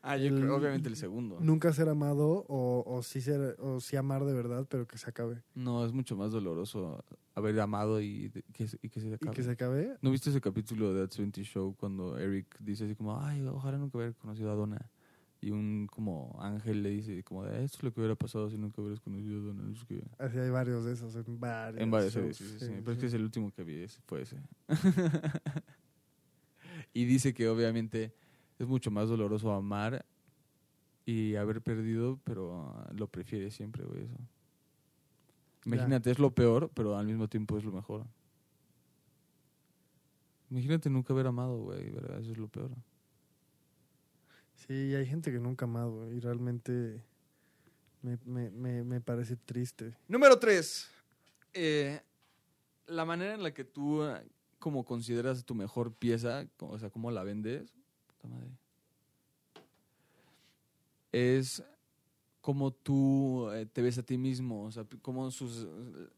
Ah, 0.01 0.17
yo 0.17 0.35
creo, 0.35 0.55
obviamente 0.55 0.89
el 0.89 0.95
segundo. 0.95 1.39
¿Nunca 1.41 1.73
ser 1.73 1.89
amado 1.89 2.45
o, 2.47 2.83
o, 2.85 3.03
sí 3.03 3.21
ser, 3.21 3.55
o 3.59 3.79
sí 3.79 3.95
amar 3.95 4.25
de 4.25 4.33
verdad, 4.33 4.65
pero 4.69 4.87
que 4.87 4.97
se 4.97 5.09
acabe? 5.09 5.43
No, 5.55 5.85
es 5.85 5.93
mucho 5.93 6.15
más 6.15 6.31
doloroso 6.31 7.03
haber 7.35 7.59
amado 7.59 8.01
y, 8.01 8.31
que, 8.53 8.67
se- 8.67 8.79
y 8.81 8.89
que 8.89 8.99
se 8.99 9.09
¿Y 9.09 9.13
acabe. 9.13 9.35
que 9.35 9.43
se 9.43 9.51
acabe? 9.51 9.97
¿No 10.01 10.11
viste 10.11 10.29
ese 10.29 10.41
capítulo 10.41 10.93
de 10.93 11.07
That 11.07 11.17
20 11.17 11.43
Show 11.43 11.75
cuando 11.75 12.17
Eric 12.17 12.57
dice 12.59 12.85
así 12.85 12.95
como, 12.95 13.19
ay, 13.19 13.41
ojalá 13.41 13.77
nunca 13.77 13.97
hubiera 13.97 14.13
conocido 14.13 14.51
a 14.51 14.55
Donna? 14.55 14.89
Y 15.43 15.49
un 15.49 15.87
como 15.87 16.37
ángel 16.39 16.83
le 16.83 16.89
dice 16.91 17.23
como, 17.23 17.43
de, 17.43 17.63
esto 17.63 17.77
es 17.77 17.83
lo 17.83 17.91
que 17.91 17.99
hubiera 17.99 18.15
pasado 18.15 18.47
si 18.51 18.57
nunca 18.57 18.79
hubieras 18.79 18.99
conocido 18.99 19.39
a 19.39 19.43
Donna. 19.45 19.73
Así 20.19 20.37
hay 20.37 20.49
varios 20.51 20.85
de 20.85 20.93
esos, 20.93 21.15
en 21.15 21.39
varios. 21.39 21.81
En 21.81 21.89
shows, 21.89 22.13
series, 22.13 22.37
sí, 22.37 22.45
sí, 22.45 22.59
sí. 22.59 22.71
Pero 22.77 22.91
es 22.91 22.97
que 22.99 23.05
es 23.07 23.13
el 23.15 23.23
último 23.23 23.51
que 23.51 23.63
vi, 23.63 23.77
ese 23.81 23.99
fue 24.05 24.21
ese. 24.21 24.37
y 26.93 27.05
dice 27.05 27.33
que 27.33 27.49
obviamente 27.49 28.13
es 28.61 28.67
mucho 28.67 28.91
más 28.91 29.09
doloroso 29.09 29.51
amar 29.51 30.05
y 31.05 31.35
haber 31.35 31.61
perdido, 31.61 32.19
pero 32.23 32.85
lo 32.93 33.07
prefiere 33.07 33.49
siempre, 33.49 33.83
güey, 33.83 34.03
eso. 34.03 34.17
Imagínate, 35.65 36.11
es 36.11 36.19
lo 36.19 36.33
peor, 36.33 36.71
pero 36.73 36.97
al 36.97 37.05
mismo 37.05 37.27
tiempo 37.27 37.57
es 37.57 37.63
lo 37.63 37.71
mejor. 37.71 38.05
Imagínate 40.49 40.89
nunca 40.89 41.13
haber 41.13 41.27
amado, 41.27 41.57
güey, 41.57 41.89
¿verdad? 41.91 42.19
Eso 42.19 42.31
es 42.31 42.37
lo 42.37 42.47
peor. 42.47 42.71
Sí, 44.55 44.93
hay 44.93 45.05
gente 45.05 45.31
que 45.31 45.39
nunca 45.39 45.65
ha 45.65 45.69
amado 45.69 46.11
y 46.11 46.19
realmente 46.19 47.03
me, 48.01 48.17
me, 48.25 48.49
me, 48.51 48.83
me 48.83 49.01
parece 49.01 49.35
triste. 49.35 49.95
Número 50.07 50.37
tres. 50.37 50.89
Eh, 51.53 52.01
la 52.87 53.05
manera 53.05 53.33
en 53.33 53.43
la 53.43 53.53
que 53.53 53.63
tú 53.63 54.03
eh, 54.03 54.23
como 54.59 54.83
consideras 54.83 55.45
tu 55.45 55.55
mejor 55.55 55.93
pieza, 55.93 56.47
o 56.59 56.77
sea, 56.77 56.89
cómo 56.89 57.11
la 57.11 57.23
vendes, 57.23 57.73
madre, 58.27 58.49
es 61.11 61.63
cómo 62.41 62.71
tú 62.71 63.49
eh, 63.51 63.65
te 63.71 63.81
ves 63.81 63.97
a 63.97 64.03
ti 64.03 64.17
mismo, 64.17 64.63
o 64.63 64.71
sea, 64.71 64.85
cómo 65.01 65.29
sus, 65.31 65.67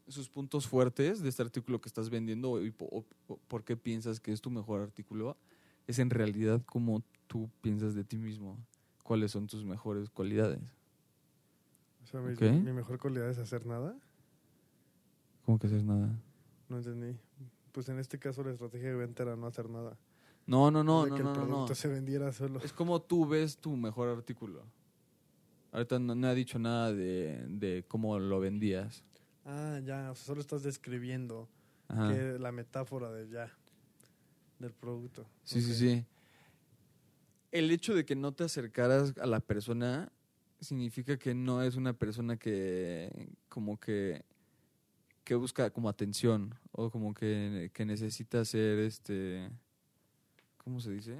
sus 0.08 0.28
puntos 0.28 0.66
fuertes 0.66 1.20
de 1.22 1.28
este 1.28 1.42
artículo 1.42 1.80
que 1.80 1.88
estás 1.88 2.08
vendiendo 2.08 2.62
y 2.62 2.70
po- 2.70 3.04
o- 3.28 3.36
por 3.48 3.62
qué 3.64 3.76
piensas 3.76 4.20
que 4.20 4.32
es 4.32 4.40
tu 4.40 4.50
mejor 4.50 4.80
artículo, 4.80 5.36
es 5.86 5.98
en 5.98 6.10
realidad 6.10 6.62
cómo 6.64 7.02
tú 7.26 7.50
piensas 7.60 7.94
de 7.94 8.04
ti 8.04 8.16
mismo, 8.16 8.58
cuáles 9.02 9.32
son 9.32 9.46
tus 9.46 9.64
mejores 9.64 10.08
cualidades. 10.08 10.60
O 12.04 12.06
sea, 12.06 12.20
mi, 12.20 12.34
mi 12.62 12.72
mejor 12.72 12.98
cualidad 12.98 13.28
es 13.28 13.38
hacer 13.38 13.66
nada. 13.66 13.94
¿Cómo 15.44 15.58
que 15.58 15.66
haces 15.66 15.84
nada? 15.84 16.08
No 16.70 16.78
entendí. 16.78 17.18
Pues 17.72 17.88
en 17.90 17.98
este 17.98 18.18
caso 18.18 18.42
la 18.44 18.52
estrategia 18.52 18.88
de 18.88 18.94
venta 18.94 19.24
era 19.24 19.36
no 19.36 19.46
hacer 19.46 19.68
nada. 19.68 19.98
No, 20.46 20.70
no, 20.70 20.84
no, 20.84 21.04
de 21.04 21.10
no, 21.10 21.16
que 21.16 21.22
no, 21.22 21.30
el 21.30 21.36
no, 21.36 21.42
no. 21.42 21.48
producto 21.48 21.74
se 21.74 21.88
vendiera 21.88 22.32
solo. 22.32 22.60
Es 22.60 22.72
como 22.72 23.00
tú 23.00 23.26
ves 23.26 23.56
tu 23.58 23.76
mejor 23.76 24.08
artículo. 24.08 24.64
Ahorita 25.72 25.98
no, 25.98 26.14
no 26.14 26.26
ha 26.28 26.34
dicho 26.34 26.58
nada 26.58 26.92
de, 26.92 27.44
de 27.48 27.84
cómo 27.88 28.18
lo 28.18 28.40
vendías. 28.40 29.02
Ah, 29.44 29.80
ya, 29.84 30.10
o 30.10 30.14
sea, 30.14 30.26
solo 30.26 30.40
estás 30.40 30.62
describiendo 30.62 31.48
que 31.88 32.38
la 32.38 32.52
metáfora 32.52 33.10
de 33.10 33.28
ya, 33.28 33.52
del 34.58 34.72
producto. 34.72 35.26
Sí, 35.42 35.60
sí, 35.60 35.74
sí. 35.74 36.06
El 37.52 37.70
hecho 37.70 37.94
de 37.94 38.04
que 38.04 38.16
no 38.16 38.32
te 38.32 38.44
acercaras 38.44 39.14
a 39.18 39.26
la 39.26 39.40
persona 39.40 40.10
significa 40.60 41.18
que 41.18 41.34
no 41.34 41.62
es 41.62 41.76
una 41.76 41.92
persona 41.92 42.36
que 42.36 43.28
como 43.48 43.78
que 43.78 44.24
que 45.24 45.34
busca 45.34 45.70
como 45.70 45.88
atención 45.88 46.54
o 46.72 46.90
como 46.90 47.14
que, 47.14 47.70
que 47.72 47.86
necesita 47.86 48.44
ser 48.44 48.78
este 48.80 49.50
¿cómo 50.64 50.80
se 50.80 50.90
dice? 50.90 51.16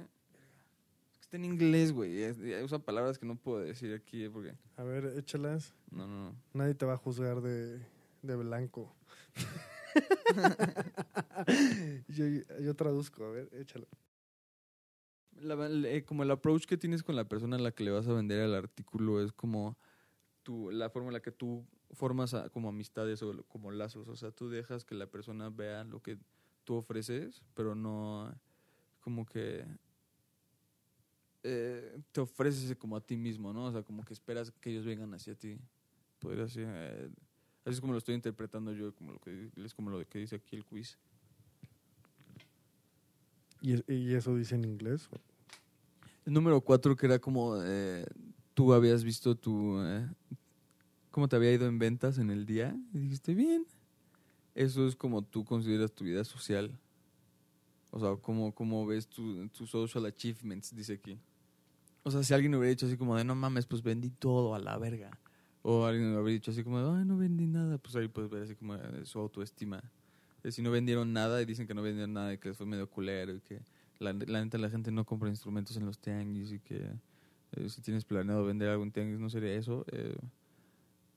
Está 1.21 1.37
en 1.37 1.45
inglés, 1.45 1.91
güey. 1.91 2.21
es- 2.23 2.37
Usa 2.63 2.79
palabras 2.79 3.17
que 3.17 3.25
no 3.25 3.35
puedo 3.35 3.59
decir 3.59 3.93
aquí 3.93 4.23
eh, 4.25 4.29
porque 4.29 4.53
A 4.77 4.83
ver, 4.83 5.05
échalas. 5.17 5.73
no, 5.91 6.07
no, 6.07 6.31
no. 6.31 6.35
Nadie 6.53 6.75
te 6.75 6.85
va 6.85 6.93
a 6.93 6.97
juzgar 6.97 7.41
de, 7.41 7.79
de 8.21 8.35
blanco. 8.35 8.93
yo, 12.07 12.25
yo 12.61 12.75
traduzco, 12.75 13.25
a 13.25 13.31
ver, 13.31 13.49
échalo. 13.53 13.87
La- 15.41 15.67
eh, 15.89 16.05
como 16.05 16.23
el 16.23 16.31
approach 16.31 16.65
que 16.65 16.77
tienes 16.77 17.03
con 17.03 17.15
la 17.15 17.27
persona 17.27 17.57
a 17.57 17.59
la 17.59 17.71
que 17.71 17.83
le 17.83 17.91
vas 17.91 18.07
a 18.07 18.13
vender 18.13 18.39
el 18.39 18.55
artículo 18.55 19.21
es 19.21 19.33
como 19.33 19.77
tu, 20.43 20.71
la 20.71 20.89
forma 20.89 21.09
en 21.09 21.13
la 21.13 21.21
que 21.21 21.31
tú 21.31 21.65
formas 21.91 22.33
a- 22.33 22.49
como 22.49 22.69
amistades 22.69 23.21
o 23.21 23.43
como 23.47 23.71
lazos. 23.71 24.07
O 24.07 24.15
sea, 24.15 24.31
tú 24.31 24.49
dejas 24.49 24.85
que 24.85 24.95
la 24.95 25.07
persona 25.07 25.49
vea 25.49 25.83
lo 25.83 26.01
que 26.01 26.17
tú 26.63 26.75
ofreces, 26.75 27.43
pero 27.53 27.75
no 27.75 28.33
como 29.05 29.23
que 29.23 29.63
eh, 31.43 31.99
te 32.11 32.21
ofreces 32.21 32.75
como 32.75 32.97
a 32.97 33.01
ti 33.01 33.15
mismo, 33.15 33.53
¿no? 33.53 33.65
O 33.65 33.71
sea, 33.71 33.83
como 33.83 34.03
que 34.03 34.13
esperas 34.13 34.51
que 34.59 34.71
ellos 34.71 34.83
vengan 34.83 35.13
hacia 35.13 35.35
ti. 35.35 35.59
Podría 36.17 36.47
ser. 36.47 36.67
eh, 36.67 37.09
así 37.63 37.75
es 37.75 37.81
como 37.81 37.93
lo 37.93 37.99
estoy 37.99 38.15
interpretando 38.15 38.73
yo, 38.73 38.95
como 38.95 39.11
lo 39.11 39.19
que 39.19 39.51
es 39.57 39.75
como 39.75 39.91
lo 39.91 40.03
que 40.09 40.17
dice 40.17 40.37
aquí 40.37 40.55
el 40.55 40.65
quiz. 40.65 40.97
¿Y, 43.61 43.93
y 43.93 44.15
eso 44.15 44.35
dice 44.35 44.55
en 44.55 44.65
inglés? 44.65 45.07
El 46.25 46.33
número 46.33 46.59
cuatro, 46.61 46.95
que 46.95 47.05
era 47.05 47.19
como 47.19 47.61
eh, 47.61 48.07
tú 48.55 48.73
habías 48.73 49.03
visto 49.03 49.35
tu. 49.35 49.79
eh, 49.83 50.09
cómo 51.11 51.27
te 51.27 51.35
había 51.35 51.53
ido 51.53 51.67
en 51.67 51.77
ventas 51.77 52.17
en 52.17 52.31
el 52.31 52.47
día. 52.47 52.75
Y 52.91 52.97
dijiste, 52.97 53.35
bien. 53.35 53.67
Eso 54.55 54.87
es 54.87 54.95
como 54.95 55.21
tú 55.21 55.45
consideras 55.45 55.91
tu 55.91 56.05
vida 56.05 56.23
social. 56.23 56.75
O 57.95 57.99
sea, 57.99 58.17
cómo, 58.21 58.53
cómo 58.53 58.85
ves 58.85 59.07
tu- 59.07 59.47
tus 59.47 59.69
social 59.69 60.05
achievements, 60.05 60.75
dice 60.75 60.93
aquí. 60.95 61.17
O 62.03 62.11
sea, 62.11 62.23
si 62.23 62.33
alguien 62.33 62.53
hubiera 62.53 62.69
dicho 62.71 62.85
así 62.87 62.97
como 62.97 63.15
de, 63.15 63.23
no 63.23 63.35
mames, 63.35 63.65
pues 63.65 63.81
vendí 63.81 64.09
todo 64.09 64.53
a 64.53 64.59
la 64.59 64.77
verga. 64.77 65.17
O 65.61 65.85
alguien 65.85 66.09
hubiera 66.09 66.25
dicho 66.29 66.51
así 66.51 66.61
como 66.61 66.77
de, 66.79 66.99
ay, 66.99 67.05
no 67.05 67.15
vendí 67.17 67.47
nada. 67.47 67.77
Pues 67.77 67.95
ahí 67.95 68.09
puedes 68.09 68.29
ver 68.29 68.43
así 68.43 68.53
como 68.55 68.77
su 69.05 69.17
autoestima. 69.19 69.81
Eh, 70.43 70.51
Si 70.51 70.61
no 70.61 70.71
vendieron 70.71 71.13
nada 71.13 71.41
y 71.41 71.45
dicen 71.45 71.67
que 71.67 71.73
no 71.73 71.81
vendieron 71.81 72.11
nada 72.11 72.33
y 72.33 72.37
que 72.37 72.53
fue 72.53 72.65
medio 72.65 72.89
culero 72.89 73.33
y 73.33 73.39
que 73.39 73.61
la, 73.99 74.11
neta 74.11 74.57
la 74.57 74.69
gente 74.69 74.91
no 74.91 75.05
compra 75.05 75.29
instrumentos 75.29 75.77
en 75.77 75.85
los 75.85 75.97
tianguis 75.97 76.51
y 76.51 76.59
que 76.59 76.75
eh, 77.53 77.69
si 77.69 77.81
tienes 77.81 78.03
planeado 78.03 78.43
vender 78.45 78.67
algo 78.69 78.83
en 78.83 78.91
tianguis 78.91 79.19
no 79.21 79.29
sería 79.29 79.53
eso, 79.53 79.85
eh, 79.93 80.17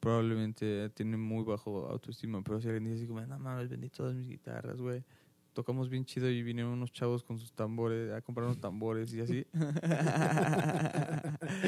probablemente 0.01 0.91
tiene 0.91 1.17
muy 1.17 1.45
bajo 1.45 1.89
autoestima. 1.89 2.43
Pero 2.43 2.61
si 2.61 2.69
alguien 2.69 2.85
dice 2.85 2.97
así 2.99 3.07
como, 3.07 3.21
no 3.27 3.39
mames, 3.39 3.69
vendí 3.69 3.89
todas 3.91 4.15
mis 4.15 4.29
guitarras, 4.29 4.81
güey. 4.81 5.03
Tocamos 5.59 5.89
bien 5.89 6.05
chido 6.05 6.31
y 6.31 6.41
vinieron 6.45 6.71
unos 6.71 6.93
chavos 6.93 7.25
con 7.25 7.37
sus 7.37 7.51
tambores 7.53 8.13
a 8.13 8.21
comprar 8.23 8.45
unos 8.47 8.61
tambores 8.61 9.13
y 9.13 9.21
así. 9.21 9.45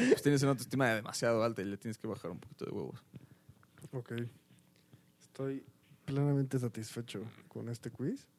pues 0.09 0.21
tienes 0.21 0.41
una 0.43 0.51
autoestima 0.51 0.87
demasiado 0.93 1.43
alta 1.43 1.61
y 1.61 1.65
le 1.65 1.75
tienes 1.75 1.97
que 1.97 2.07
bajar 2.07 2.31
un 2.31 2.39
poquito 2.39 2.63
de 2.63 2.71
huevos. 2.71 3.03
Ok. 3.91 4.13
Estoy 5.19 5.65
plenamente 6.05 6.57
satisfecho 6.57 7.25
con 7.49 7.67
este 7.67 7.91
quiz, 7.91 8.29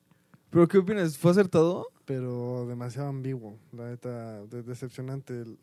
¿Pero 0.48 0.66
qué 0.68 0.78
opinas? 0.78 1.18
¿Fue 1.18 1.30
acertado? 1.32 1.86
pero 2.06 2.64
demasiado 2.66 3.08
ambiguo. 3.08 3.58
La 3.72 3.90
neta, 3.90 4.46
de- 4.46 4.62
decepcionante. 4.62 5.34
el- 5.42 5.58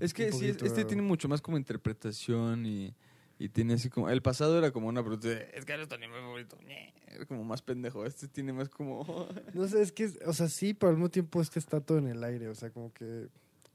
Es 0.00 0.12
que 0.12 0.32
sí, 0.32 0.48
este 0.48 0.84
tiene 0.84 1.02
mucho 1.02 1.28
más 1.28 1.40
como 1.40 1.56
interpretación 1.58 2.66
y, 2.66 2.92
y 3.38 3.50
tiene 3.50 3.74
así 3.74 3.88
como... 3.88 4.10
El 4.10 4.20
pasado 4.20 4.58
era 4.58 4.72
como 4.72 4.88
una 4.88 5.02
pregunta 5.02 5.28
de, 5.28 5.48
es 5.54 5.64
que 5.64 5.74
eres 5.74 5.86
tu 5.86 5.94
anime 5.94 6.14
favorito. 6.14 6.58
ñe". 6.66 6.92
Como 7.26 7.44
más 7.44 7.62
pendejo. 7.62 8.04
Este 8.04 8.28
tiene 8.28 8.52
más 8.52 8.68
como... 8.68 9.04
No 9.54 9.66
sé, 9.68 9.80
es 9.82 9.92
que, 9.92 10.10
o 10.26 10.32
sea, 10.32 10.48
sí, 10.48 10.74
pero 10.74 10.90
al 10.90 10.96
mismo 10.96 11.08
tiempo 11.10 11.40
es 11.40 11.48
que 11.50 11.58
está 11.58 11.80
todo 11.80 11.98
en 11.98 12.08
el 12.08 12.22
aire. 12.24 12.48
O 12.48 12.54
sea, 12.54 12.70
como 12.70 12.92
que 12.92 13.28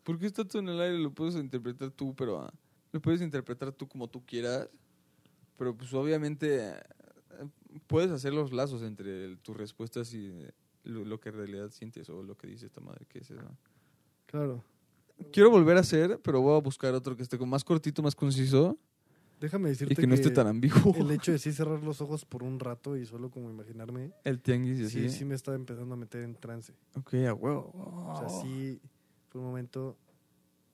¿Por 0.04 0.18
qué 0.20 0.26
está 0.26 0.44
todo 0.46 0.62
en 0.62 0.70
el 0.70 0.82
aire? 0.82 0.98
Lo 1.00 1.12
puedes 1.12 1.36
interpretar 1.36 1.92
tú, 1.92 2.16
pero... 2.16 2.42
ah, 2.42 2.54
lo 2.92 3.02
puedes 3.02 3.22
interpretar 3.22 3.72
tú 3.72 3.88
como 3.88 4.08
tú 4.10 4.26
quieras. 4.26 4.70
Pero 5.58 5.76
pues 5.78 5.94
obviamente 5.94 6.70
eh, 6.70 6.84
puedes 7.88 8.12
hacer 8.12 8.34
los 8.34 8.52
lazos 8.52 8.82
entre 8.82 9.26
el- 9.26 9.40
tus 9.40 9.56
respuestas 9.56 10.14
y 10.14 10.28
eh, 10.28 10.52
lo, 10.84 11.06
lo 11.06 11.20
que 11.20 11.30
en 11.30 11.36
realidad 11.36 11.70
sientes 11.70 12.10
o 12.10 12.24
lo 12.24 12.36
que 12.36 12.48
dice 12.48 12.66
esta 12.66 12.82
madre 12.82 13.06
que 13.08 13.20
es 13.20 13.32
eso. 13.32 13.58
Claro. 14.26 14.64
Quiero 15.32 15.52
volver 15.52 15.78
a 15.78 15.82
hacer, 15.82 16.20
pero 16.24 16.42
voy 16.42 16.58
a 16.58 16.62
buscar 16.62 16.94
otro 16.96 17.16
que 17.16 17.22
esté 17.22 17.38
más 17.38 17.64
cortito, 17.64 18.02
más 18.02 18.16
conciso. 18.16 18.78
Déjame 19.42 19.70
decirte 19.70 19.94
y 19.94 19.96
que 19.98 20.06
no 20.08 20.14
esté 20.14 20.30
tan 20.30 20.46
ambiguo. 20.48 20.96
el 20.96 21.10
hecho 21.12 21.32
de 21.32 21.40
sí 21.40 21.52
cerrar 21.52 21.82
los 21.84 22.00
ojos 22.00 22.24
por 22.26 22.44
un 22.44 22.60
rato 22.60 22.96
y 22.96 23.06
solo 23.08 23.30
como 23.32 23.50
imaginarme, 23.50 24.12
El 24.24 24.40
tianguis 24.40 24.80
y 24.80 24.86
así. 24.86 25.10
sí, 25.10 25.18
sí 25.18 25.26
me 25.26 25.34
está 25.36 25.54
empezando 25.56 25.96
a 25.96 25.98
meter 25.98 26.22
en 26.22 26.36
trance. 26.36 26.74
Ok, 26.96 27.16
a 27.28 27.34
huevo. 27.34 27.72
O 27.74 28.16
sea, 28.20 28.30
sí, 28.30 28.80
por 29.30 29.42
un 29.42 29.48
momento 29.48 29.98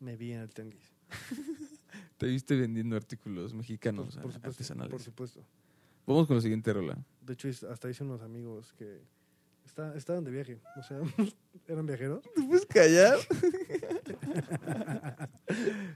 me 0.02 0.18
vi 0.18 0.34
en 0.34 0.42
el 0.42 0.50
tianguis. 0.50 0.84
Te 2.18 2.28
viste 2.28 2.56
vendiendo 2.56 2.96
artículos 2.98 3.54
mexicanos 3.54 4.16
por, 4.16 4.24
por 4.24 4.34
supuesto, 4.34 4.50
artesanales. 4.50 4.92
por 4.92 5.02
supuesto. 5.02 5.44
Vamos 6.06 6.28
con 6.28 6.36
la 6.36 6.42
siguiente 6.42 6.74
rola. 6.74 6.98
De 7.22 7.34
hecho, 7.34 7.48
hasta 7.70 7.90
hice 7.90 8.04
unos 8.04 8.22
amigos 8.22 8.74
que 8.74 9.02
está- 9.66 9.96
estaban 9.96 10.24
de 10.26 10.32
viaje. 10.32 10.60
O 10.78 10.84
sea, 10.84 11.00
eran 11.68 11.86
viajeros. 11.86 12.22
¿Te 12.36 12.44
puedes 12.44 12.66
callar? 12.66 13.18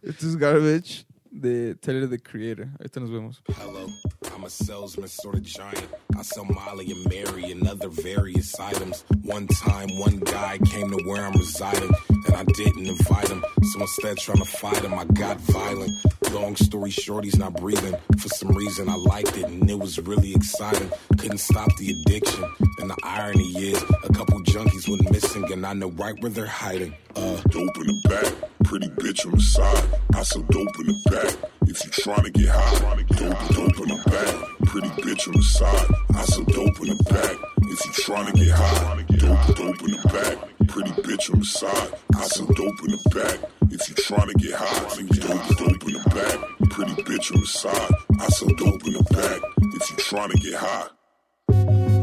Esto 0.02 0.28
es 0.28 0.38
Garbage 0.38 1.06
de 1.40 1.76
Tyler 1.76 2.08
the 2.08 2.18
Creator. 2.18 2.70
Ahorita 2.80 3.00
nos 3.00 3.10
vemos. 3.10 3.42
Hello, 3.58 3.88
I'm 4.36 4.44
a 4.44 4.50
salesman, 4.50 5.08
sort 5.08 5.36
of 5.36 5.44
giant. 5.44 5.88
I 6.18 6.22
sell 6.24 6.46
Molly 6.46 6.92
and 6.92 7.06
Mary 7.10 7.52
and 7.52 7.68
other 7.68 7.90
various 7.90 8.60
items. 8.60 9.04
One 9.24 9.48
time, 9.48 9.90
one 9.98 10.20
guy 10.20 10.58
came 10.60 10.90
to 10.92 11.04
where 11.06 11.24
I'm 11.26 11.34
residing, 11.34 11.92
and 12.28 12.36
I 12.36 12.44
didn't 12.44 12.86
invite 12.88 13.30
him. 13.30 13.44
So 13.72 13.82
instead, 13.82 14.18
trying 14.18 14.40
to 14.40 14.46
fight 14.46 14.84
him, 14.84 14.94
I 14.94 15.06
got 15.06 15.38
violent. 15.42 15.92
Long 16.32 16.56
story 16.56 16.92
short, 16.92 17.26
he's 17.26 17.38
not 17.38 17.54
breathing. 17.56 17.96
For 18.20 18.30
some 18.30 18.50
reason, 18.56 18.88
I 18.88 18.96
liked 18.96 19.38
it, 19.38 19.46
and 19.46 19.70
it 19.70 19.78
was 19.78 20.00
really 20.00 20.34
exciting. 20.34 20.90
Couldn't 21.18 21.40
stop 21.40 21.70
the 21.78 21.92
addiction. 21.92 22.44
And 22.80 22.90
the 22.90 22.98
irony 23.04 23.50
is, 23.58 23.82
a 24.04 24.14
couple 24.14 24.40
junkies 24.44 24.88
went 24.88 25.12
missing, 25.12 25.52
and 25.52 25.66
I 25.66 25.74
know 25.74 25.90
right 25.92 26.16
where 26.22 26.32
they're 26.32 26.46
hiding. 26.46 26.96
Uh, 27.16 27.42
Dope 27.50 27.78
in 27.78 27.88
the 27.88 28.02
back, 28.08 28.34
pretty 28.64 28.88
bitch 28.90 29.26
on 29.26 29.34
the 29.34 29.42
side. 29.42 29.84
I 30.16 30.24
sell 30.24 30.42
dope 30.44 30.80
in 30.80 30.88
the 30.88 31.10
back. 31.12 31.50
If 31.64 31.84
you 31.84 31.92
trying 31.92 32.24
to 32.24 32.32
get 32.32 32.48
high, 32.50 32.96
dope, 33.04 33.38
dope 33.50 33.80
in 33.80 33.88
the 33.90 34.02
back, 34.10 34.68
pretty 34.70 34.88
bitch 35.02 35.28
on 35.28 35.34
the 35.34 35.44
side. 35.44 35.88
I 36.16 36.24
sell 36.24 36.46
dope 36.46 36.80
in 36.80 36.96
the 36.96 37.04
back. 37.04 37.61
If 37.74 37.86
you 37.86 37.92
tryna 38.04 38.34
get 38.34 38.50
high, 38.50 39.02
dope, 39.16 39.56
dope 39.56 39.82
in 39.84 39.92
the 39.92 40.02
back, 40.12 40.68
pretty 40.68 40.92
bitch 41.04 41.34
on 41.34 41.40
the 41.40 41.46
side. 41.46 41.94
I 42.14 42.24
sell 42.26 42.46
dope 42.48 42.84
in 42.84 42.92
the 42.92 43.10
back. 43.16 43.50
If 43.72 43.88
you 43.88 43.96
tryna 43.96 44.36
get 44.36 44.56
high, 44.56 45.02
dope, 45.08 45.58
dope 45.58 45.88
in 45.88 45.94
the 45.94 46.04
back, 46.10 46.70
pretty 46.70 47.02
bitch 47.04 47.34
on 47.34 47.40
the 47.40 47.48
side. 47.48 47.92
I 48.20 48.28
sell 48.28 48.50
dope 48.50 48.86
in 48.86 48.92
the 48.92 49.04
back. 49.12 49.40
If 49.74 49.90
you 49.90 49.96
tryna 50.04 50.38
get 50.42 50.56
high. 50.56 52.01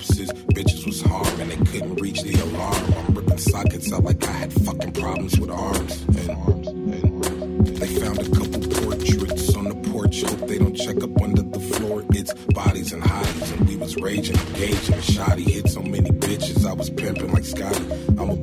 Bitches 0.00 0.86
was 0.86 1.02
harming, 1.02 1.48
they 1.48 1.56
couldn't 1.70 2.00
reach 2.00 2.22
the 2.22 2.32
alarm. 2.40 2.94
I'm 2.96 3.14
ripping 3.14 3.38
sockets 3.38 3.92
out 3.92 4.02
like 4.02 4.26
I 4.26 4.32
had 4.32 4.52
fucking 4.52 4.92
problems 4.92 5.38
with 5.38 5.50
arms. 5.50 6.02
And, 6.02 6.30
and 6.94 7.66
they 7.76 7.86
found 7.86 8.18
a 8.18 8.24
couple 8.30 8.60
portraits 8.60 9.54
on 9.54 9.64
the 9.64 9.90
porch. 9.90 10.22
Hope 10.22 10.48
they 10.48 10.58
don't 10.58 10.74
check 10.74 11.02
up 11.02 11.20
under 11.20 11.42
the 11.42 11.60
floor. 11.60 12.02
It's 12.10 12.32
bodies 12.54 12.92
and 12.92 13.02
hotties, 13.02 13.58
and 13.58 13.68
we 13.68 13.76
was 13.76 13.96
raging, 13.96 14.36
engaging. 14.36 14.94
A 14.94 15.02
shoddy 15.02 15.42
hit 15.44 15.68
so 15.68 15.82
many 15.82 16.10
bitches, 16.10 16.66
I 16.66 16.72
was 16.72 16.88
pimping 16.88 17.32
like 17.32 17.44
Scotty. 17.44 17.84
I'm 18.18 18.30
a 18.30 18.36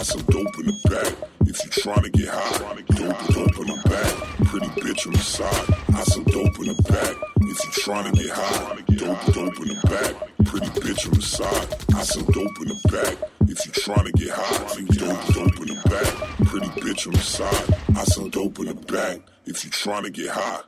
I 0.00 0.02
sell 0.02 0.22
dope 0.22 0.58
in 0.58 0.64
the 0.64 0.72
back. 0.88 1.12
If 1.42 1.62
you 1.62 1.70
tryna 1.82 2.10
get 2.12 2.28
high, 2.28 2.58
dope, 2.96 3.20
dope 3.34 3.58
in 3.60 3.66
the 3.66 3.76
back, 3.84 4.48
pretty 4.48 4.66
bitch 4.80 5.06
on 5.06 5.12
the 5.12 5.18
side. 5.18 5.74
I 5.94 6.02
sell 6.04 6.24
dope 6.24 6.58
in 6.58 6.68
the 6.68 6.82
back. 6.88 7.16
If 7.42 7.58
you 7.64 7.70
tryna 7.84 8.12
get 8.14 8.30
high, 8.30 8.80
dope, 8.96 9.34
dope 9.34 9.60
in 9.60 9.68
the 9.68 9.80
back, 9.84 10.46
pretty 10.46 10.68
bitch 10.80 11.06
on 11.06 11.12
the 11.12 11.20
side. 11.20 11.68
I 11.94 12.02
sell 12.02 12.22
dope 12.22 12.60
in 12.62 12.68
the 12.68 12.80
back. 12.88 13.28
If 13.42 13.66
you 13.66 13.72
tryna 13.72 14.12
get 14.14 14.30
high, 14.30 14.80
dope, 14.96 15.34
dope 15.34 15.60
in 15.60 15.76
the 15.76 15.82
back, 15.90 16.48
pretty 16.48 16.68
bitch 16.80 17.06
on 17.06 17.12
the 17.12 17.20
side. 17.20 17.78
I 17.94 18.04
sell 18.04 18.28
dope 18.30 18.58
in 18.60 18.66
the 18.68 18.74
back. 18.74 19.20
If 19.44 19.66
you 19.66 19.70
tryna 19.70 20.10
get 20.14 20.30
high. 20.30 20.62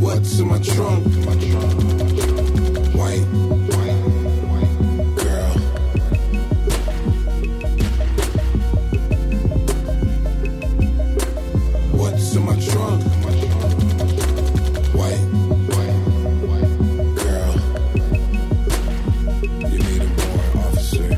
What's 0.00 0.40
in 0.40 0.48
my 0.48 0.58
trunk? 0.58 1.06
White 2.96 3.65
in 12.36 12.44
my 12.44 12.58
trunk? 12.60 13.02
White, 14.92 15.24
white, 15.72 15.96
white 16.50 16.70
girl. 17.22 17.52
You 19.70 19.78
need 19.78 20.02
a 20.02 20.08
warrant, 20.18 20.56
officer. 20.66 21.08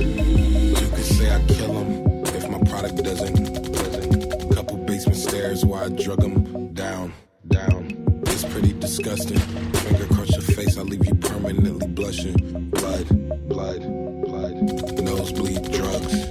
You 0.00 0.86
could 0.94 1.04
say 1.04 1.34
I 1.34 1.44
kill 1.46 1.72
him 1.74 2.24
if 2.26 2.48
my 2.48 2.58
product 2.70 2.96
doesn't. 3.04 3.36
doesn't. 3.72 4.54
Couple 4.54 4.76
basement 4.78 5.18
stairs 5.18 5.64
while 5.64 5.84
I 5.84 5.88
drug 5.88 6.22
him 6.22 6.72
down, 6.72 7.12
down. 7.48 8.22
It's 8.26 8.44
pretty 8.44 8.72
disgusting. 8.72 9.38
Finger 9.38 10.04
across 10.04 10.30
your 10.30 10.42
face, 10.42 10.78
I 10.78 10.82
leave 10.82 11.06
you 11.06 11.14
permanently 11.16 11.88
blushing. 11.88 12.70
Blood, 12.70 13.08
blood, 13.48 13.80
blood. 14.24 14.54
Nosebleed, 15.02 15.70
drugs. 15.72 16.21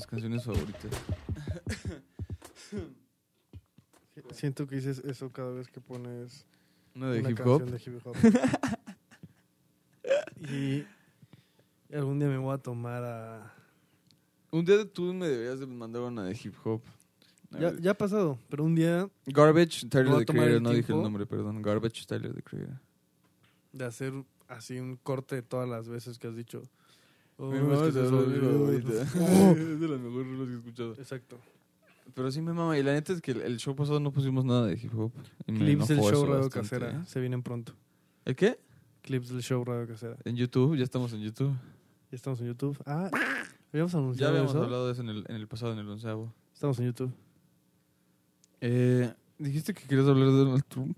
Mis 0.00 0.06
canciones 0.06 0.44
favoritas. 0.44 0.90
Siento 4.32 4.66
que 4.66 4.76
dices 4.76 5.02
eso 5.04 5.30
cada 5.30 5.50
vez 5.50 5.68
que 5.68 5.80
pones 5.80 6.46
Una 6.94 7.10
de 7.10 7.20
una 7.20 7.30
hip 7.30 7.36
canción 7.36 7.62
hop. 7.62 7.70
de 7.70 7.82
hip 7.84 8.06
hop. 8.06 8.16
y 10.50 10.86
algún 11.94 12.18
día 12.18 12.28
me 12.28 12.38
voy 12.38 12.54
a 12.54 12.58
tomar 12.58 13.04
a... 13.04 13.52
Un 14.50 14.64
día 14.64 14.90
tú 14.90 15.12
me 15.12 15.28
deberías 15.28 15.60
de 15.60 15.66
mandar 15.66 16.02
una 16.02 16.24
de 16.24 16.32
hip 16.32 16.54
hop. 16.64 16.80
Ya, 17.58 17.74
ya 17.78 17.90
ha 17.90 17.94
pasado, 17.94 18.38
pero 18.48 18.64
un 18.64 18.74
día 18.74 19.10
Garbage, 19.26 19.88
Tyler 19.88 20.24
the 20.24 20.32
Creator. 20.32 20.62
No 20.62 20.70
dije 20.70 20.92
el 20.92 21.02
nombre, 21.02 21.26
perdón. 21.26 21.60
Garbage, 21.60 22.06
Tyler 22.06 22.32
the 22.32 22.42
Creator. 22.42 22.80
de 23.72 23.84
hacer 23.84 24.14
así 24.48 24.78
un 24.78 24.96
corte 24.96 25.34
de 25.34 25.42
todas 25.42 25.68
las 25.68 25.88
veces 25.88 26.18
que 26.18 26.28
has 26.28 26.36
dicho. 26.36 26.62
"Oh, 27.42 27.50
Mi 27.50 27.56
es 27.56 27.80
que 27.94 28.00
de 28.00 28.06
olvidó". 28.08 28.70
Es 28.72 29.80
de 29.80 29.88
las 29.88 30.00
mejores 30.00 30.26
rolas 30.28 30.46
que 30.48 30.52
he 30.52 30.56
escuchado. 30.56 30.92
Exacto. 30.94 31.38
Pero 32.14 32.30
sí 32.30 32.40
me 32.42 32.52
mama. 32.52 32.76
Y 32.78 32.82
la 32.82 32.92
neta 32.92 33.12
es 33.12 33.20
que 33.20 33.30
el, 33.32 33.40
el 33.42 33.56
show 33.58 33.74
pasado 33.74 33.98
no 34.00 34.12
pusimos 34.12 34.44
nada 34.44 34.66
de 34.66 34.74
hip 34.74 34.92
hop. 34.98 35.12
Y 35.46 35.52
me 35.52 35.58
Clips 35.60 35.88
del 35.88 36.00
show 36.00 36.26
Radio 36.26 36.50
Casera. 36.50 36.90
¿eh? 36.90 37.00
Se 37.06 37.20
vienen 37.20 37.42
pronto. 37.42 37.72
¿El 38.24 38.34
qué? 38.36 38.58
Clips 39.02 39.28
del 39.30 39.42
show 39.42 39.64
Radio 39.64 39.86
Casera. 39.86 40.16
En 40.24 40.36
YouTube. 40.36 40.76
Ya 40.76 40.84
estamos 40.84 41.12
en 41.12 41.20
YouTube. 41.20 41.52
Ya 42.10 42.16
estamos 42.16 42.40
en 42.40 42.48
YouTube. 42.48 42.76
Ah, 42.84 43.08
habíamos 43.72 43.94
anunciado 43.94 44.16
Ya 44.16 44.28
habíamos 44.28 44.50
eso. 44.54 44.62
hablado 44.64 44.86
de 44.86 44.92
eso 44.92 45.02
en 45.02 45.08
el, 45.10 45.24
en 45.28 45.36
el 45.36 45.46
pasado, 45.48 45.72
en 45.72 45.78
el 45.78 45.88
onceavo. 45.88 46.34
Estamos 46.52 46.78
en 46.80 46.86
YouTube. 46.86 47.12
Eh, 48.60 49.12
Dijiste 49.38 49.72
que 49.72 49.84
querías 49.86 50.06
hablar 50.06 50.26
de 50.26 50.32
Donald 50.36 50.64
Trump. 50.68 50.96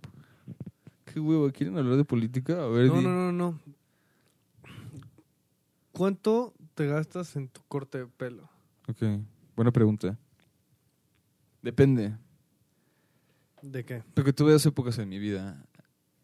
¿Qué 1.04 1.20
huevo? 1.20 1.48
¿Quieren 1.52 1.78
hablar 1.78 1.96
de 1.96 2.04
política? 2.04 2.64
A 2.64 2.66
ver, 2.66 2.88
No, 2.88 2.96
di. 2.98 3.04
no, 3.04 3.10
no, 3.10 3.32
no. 3.32 3.60
¿Cuánto 5.92 6.54
te 6.74 6.86
gastas 6.86 7.36
en 7.36 7.48
tu 7.48 7.62
corte 7.68 7.98
de 7.98 8.06
pelo? 8.06 8.48
Ok, 8.88 9.02
buena 9.54 9.70
pregunta. 9.70 10.18
Depende. 11.60 12.16
¿De 13.60 13.84
qué? 13.84 14.02
Porque 14.14 14.32
tuve 14.32 14.52
dos 14.52 14.64
épocas 14.66 14.98
en 14.98 15.08
mi 15.08 15.18
vida. 15.18 15.64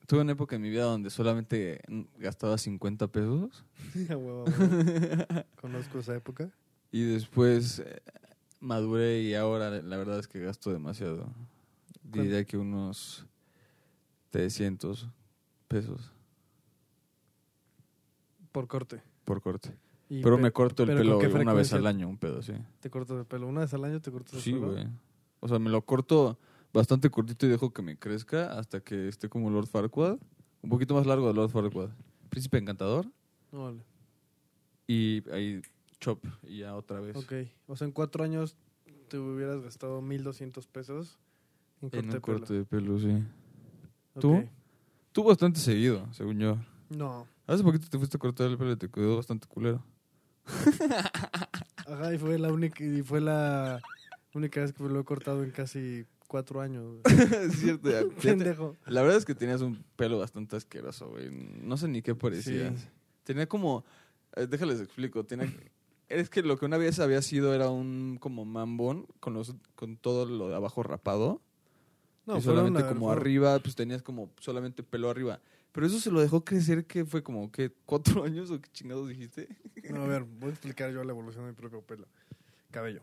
Tuve 0.06 0.22
una 0.22 0.32
época 0.32 0.56
en 0.56 0.62
mi 0.62 0.70
vida 0.70 0.84
donde 0.84 1.10
solamente 1.10 1.80
gastaba 2.16 2.56
50 2.56 3.08
pesos 3.08 3.64
A 4.10 4.16
huevo, 4.16 4.44
a 4.46 4.50
huevo. 4.50 5.44
Conozco 5.60 5.98
esa 5.98 6.16
época. 6.16 6.50
y 6.90 7.02
después 7.02 7.80
eh, 7.80 8.00
maduré 8.60 9.20
y 9.20 9.34
ahora 9.34 9.70
la 9.70 9.96
verdad 9.98 10.18
es 10.18 10.26
que 10.26 10.40
gasto 10.40 10.72
demasiado. 10.72 11.30
Diría 12.02 12.42
que 12.44 12.56
unos 12.56 13.26
300 14.30 15.08
pesos 15.68 16.10
Por 18.50 18.66
corte. 18.66 19.02
Por 19.28 19.40
corte. 19.42 19.74
Y 20.08 20.22
Pero 20.22 20.36
pe- 20.36 20.42
me 20.42 20.50
corto 20.52 20.82
el 20.84 20.88
pelo 20.96 21.18
¿con 21.18 21.30
qué 21.30 21.36
una 21.36 21.52
vez 21.52 21.72
al 21.74 21.86
año, 21.86 22.08
un 22.08 22.16
pedo, 22.16 22.40
sí. 22.42 22.54
¿Te 22.80 22.88
cortas 22.90 23.18
el 23.18 23.26
pelo? 23.26 23.46
¿Una 23.46 23.60
vez 23.60 23.74
al 23.74 23.84
año 23.84 24.00
te 24.00 24.10
cortas 24.10 24.34
el 24.34 24.40
Sí, 24.40 24.52
pelo? 24.54 24.72
güey. 24.72 24.86
O 25.40 25.48
sea, 25.48 25.58
me 25.58 25.68
lo 25.70 25.82
corto 25.82 26.38
bastante 26.72 27.10
cortito 27.10 27.46
y 27.46 27.50
dejo 27.50 27.72
que 27.72 27.82
me 27.82 27.96
crezca 27.98 28.58
hasta 28.58 28.80
que 28.80 29.08
esté 29.08 29.28
como 29.28 29.50
Lord 29.50 29.66
Farquaad. 29.66 30.18
Un 30.62 30.70
poquito 30.70 30.94
más 30.94 31.06
largo 31.06 31.28
de 31.28 31.34
Lord 31.34 31.50
Farquaad. 31.50 31.90
Príncipe 32.30 32.58
Encantador. 32.58 33.06
Órale. 33.52 33.82
Y 34.86 35.22
ahí 35.30 35.60
chop 36.00 36.24
y 36.42 36.58
ya 36.60 36.74
otra 36.74 37.00
vez. 37.00 37.16
Ok. 37.16 37.32
O 37.66 37.76
sea, 37.76 37.86
en 37.86 37.92
cuatro 37.92 38.24
años 38.24 38.56
te 39.08 39.18
hubieras 39.18 39.60
gastado 39.62 40.00
1.200 40.00 40.66
pesos 40.66 41.18
en 41.82 41.90
corte 41.90 41.98
En 41.98 42.04
un 42.06 42.10
de 42.12 42.20
corte 42.20 42.46
pelo. 42.46 42.58
de 42.60 42.64
pelo, 42.64 42.98
sí. 42.98 43.22
Ok. 44.14 44.20
¿Tú? 44.20 44.44
Tú 45.12 45.24
bastante 45.24 45.60
seguido, 45.60 46.06
según 46.12 46.38
yo. 46.38 46.56
No. 46.90 47.26
Hace 47.48 47.64
poquito 47.64 47.88
te 47.88 47.98
fuiste 47.98 48.16
a 48.16 48.20
cortar 48.20 48.46
el 48.48 48.56
pelo 48.58 48.72
y 48.72 48.76
te 48.76 48.88
quedó 48.88 49.16
bastante 49.16 49.48
culero. 49.48 49.82
Ajá, 51.86 52.14
y 52.14 52.18
fue 52.18 52.38
la 52.38 52.52
única, 52.52 52.84
y 52.84 53.02
fue 53.02 53.20
la 53.20 53.80
única 54.34 54.60
vez 54.60 54.72
que 54.72 54.82
me 54.82 54.90
lo 54.90 55.00
he 55.00 55.04
cortado 55.04 55.42
en 55.42 55.50
casi 55.50 56.04
cuatro 56.26 56.60
años. 56.60 56.84
es 57.04 57.52
cierto. 57.60 57.90
ya- 57.90 58.02
ya 58.20 58.36
te- 58.36 58.90
la 58.90 59.02
verdad 59.02 59.16
es 59.18 59.24
que 59.24 59.34
tenías 59.34 59.60
un 59.62 59.82
pelo 59.96 60.18
bastante 60.18 60.56
asqueroso, 60.56 61.08
güey. 61.10 61.30
No 61.30 61.76
sé 61.76 61.88
ni 61.88 62.02
qué 62.02 62.14
parecías. 62.14 62.78
Sí. 62.80 62.86
Tenía 63.24 63.46
como... 63.48 63.84
eh, 64.36 64.46
déjales 64.46 64.80
explico. 64.80 65.24
Tenía... 65.24 65.50
Es 66.08 66.30
que 66.30 66.42
lo 66.42 66.58
que 66.58 66.64
una 66.64 66.78
vez 66.78 67.00
había 67.00 67.20
sido 67.20 67.54
era 67.54 67.68
un 67.70 68.16
como 68.20 68.44
mambón 68.46 69.06
con, 69.20 69.34
los, 69.34 69.54
con 69.74 69.96
todo 69.98 70.24
lo 70.26 70.48
de 70.48 70.54
abajo 70.56 70.82
rapado. 70.82 71.42
No, 72.26 72.38
y 72.38 72.42
solamente 72.42 72.84
como 72.86 73.10
arriba, 73.10 73.58
pues 73.58 73.74
tenías 73.74 74.02
como 74.02 74.30
solamente 74.40 74.82
pelo 74.82 75.08
arriba. 75.10 75.40
Pero 75.78 75.86
eso 75.86 76.00
se 76.00 76.10
lo 76.10 76.20
dejó 76.20 76.44
crecer 76.44 76.86
que 76.86 77.04
fue 77.04 77.22
como 77.22 77.52
que 77.52 77.70
cuatro 77.86 78.24
años 78.24 78.50
o 78.50 78.60
qué 78.60 78.68
chingados 78.72 79.08
dijiste. 79.08 79.46
No, 79.90 80.02
a 80.02 80.06
ver, 80.08 80.24
voy 80.24 80.48
a 80.48 80.50
explicar 80.50 80.90
yo 80.90 81.04
la 81.04 81.12
evolución 81.12 81.44
de 81.44 81.52
mi 81.52 81.56
propio 81.56 81.82
pelo. 81.82 82.08
Cabello. 82.72 83.02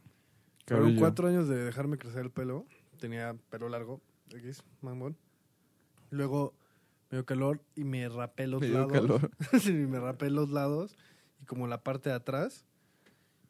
Fueron 0.67 0.87
Cabello. 0.87 0.99
cuatro 0.99 1.29
años 1.29 1.47
de 1.47 1.55
dejarme 1.55 1.97
crecer 1.97 2.23
el 2.23 2.31
pelo. 2.31 2.65
Tenía 2.99 3.33
pelo 3.49 3.69
largo, 3.69 4.01
X, 4.29 4.61
mamón. 4.81 5.15
Luego 6.09 6.53
me 7.09 7.19
dio 7.19 7.25
calor 7.25 7.61
y 7.75 7.85
me 7.85 8.09
rapé 8.09 8.45
los 8.45 8.59
Me 8.59 8.67
dio 8.67 8.79
lados. 8.79 8.91
calor. 8.91 9.31
sí, 9.61 9.71
me 9.71 10.01
rapé 10.01 10.29
los 10.29 10.49
lados 10.49 10.97
y 11.41 11.45
como 11.45 11.67
la 11.67 11.81
parte 11.81 12.09
de 12.09 12.15
atrás. 12.15 12.65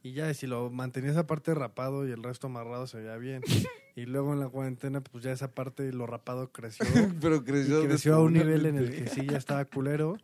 Y 0.04 0.12
ya, 0.14 0.32
si 0.36 0.46
lo 0.46 0.70
mantenía 0.70 1.10
esa 1.10 1.26
parte 1.26 1.56
rapado 1.56 2.08
y 2.08 2.12
el 2.12 2.22
resto 2.22 2.46
amarrado 2.46 2.86
se 2.86 3.00
veía 3.00 3.18
bien. 3.18 3.42
y 3.96 4.06
luego 4.06 4.34
en 4.34 4.42
la 4.42 4.50
cuarentena, 4.50 5.02
pues 5.02 5.24
ya 5.24 5.32
esa 5.32 5.52
parte, 5.52 5.92
lo 5.94 6.06
rapado 6.06 6.52
creció. 6.52 6.86
Pero 7.22 7.38
y 7.38 7.42
creció, 7.42 7.84
creció 7.84 8.16
a 8.16 8.22
un 8.22 8.34
nivel 8.34 8.66
en 8.66 8.78
el 8.78 8.92
que 8.92 9.08
sí 9.08 9.26
ya 9.26 9.38
estaba 9.38 9.64
culero. 9.66 10.18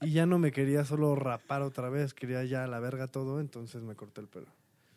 Y 0.00 0.12
ya 0.12 0.26
no 0.26 0.38
me 0.38 0.52
quería 0.52 0.84
solo 0.84 1.16
rapar 1.16 1.62
otra 1.62 1.88
vez, 1.88 2.14
quería 2.14 2.44
ya 2.44 2.64
a 2.64 2.66
la 2.66 2.78
verga 2.78 3.08
todo, 3.08 3.40
entonces 3.40 3.82
me 3.82 3.96
corté 3.96 4.20
el 4.20 4.28
pelo. 4.28 4.46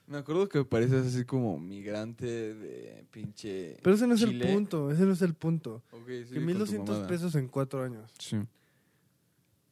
Me 0.07 0.17
acuerdo 0.17 0.49
que 0.49 0.63
pareces 0.65 1.07
así 1.07 1.23
como 1.23 1.57
migrante 1.57 2.53
de 2.53 3.05
pinche. 3.11 3.77
Pero 3.81 3.95
ese 3.95 4.05
no 4.07 4.15
es 4.15 4.19
Chile. 4.19 4.45
el 4.45 4.53
punto, 4.53 4.91
ese 4.91 5.05
no 5.05 5.13
es 5.13 5.21
el 5.21 5.33
punto. 5.33 5.81
Ok, 5.91 6.05
que 6.05 6.25
sigue 6.25 6.35
con 6.35 6.41
tu 6.41 6.47
1200 6.47 6.89
mamada. 6.89 7.07
pesos 7.07 7.35
en 7.35 7.47
cuatro 7.47 7.81
años. 7.81 8.11
Sí. 8.19 8.37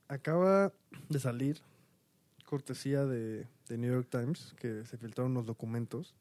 Acaba 0.07 0.71
de 1.09 1.19
salir, 1.19 1.59
cortesía 2.45 3.05
de, 3.05 3.47
de 3.67 3.77
New 3.77 3.91
York 3.91 4.07
Times, 4.09 4.55
que 4.57 4.85
se 4.85 4.97
filtraron 4.97 5.33
unos 5.33 5.45
documentos, 5.45 6.15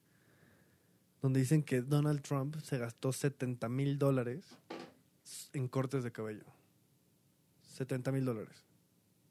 donde 1.22 1.40
dicen 1.40 1.62
que 1.62 1.82
Donald 1.82 2.22
Trump 2.22 2.56
se 2.62 2.78
gastó 2.78 3.12
70 3.12 3.68
mil 3.68 3.98
dólares 3.98 4.44
en 5.52 5.68
cortes 5.68 6.04
de 6.04 6.12
cabello. 6.12 6.44
70 7.62 8.12
mil 8.12 8.24
dólares 8.24 8.64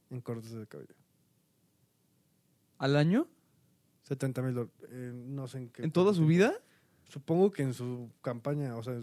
en 0.10 0.22
cortes 0.22 0.52
de 0.54 0.68
cabello. 0.68 0.96
¿Al 2.78 2.96
año? 2.96 3.28
70 4.04 4.42
mil 4.42 4.54
dólares. 4.54 4.74
eh, 4.90 5.12
no 5.14 5.48
sé 5.48 5.58
en 5.60 5.70
qué. 5.70 5.84
¿En 5.84 5.92
toda 5.92 6.14
su 6.14 6.26
vida? 6.26 6.54
Supongo 7.10 7.52
que 7.52 7.64
en 7.64 7.74
su 7.74 8.10
campaña, 8.22 8.76
o 8.78 8.84
sea, 8.84 9.02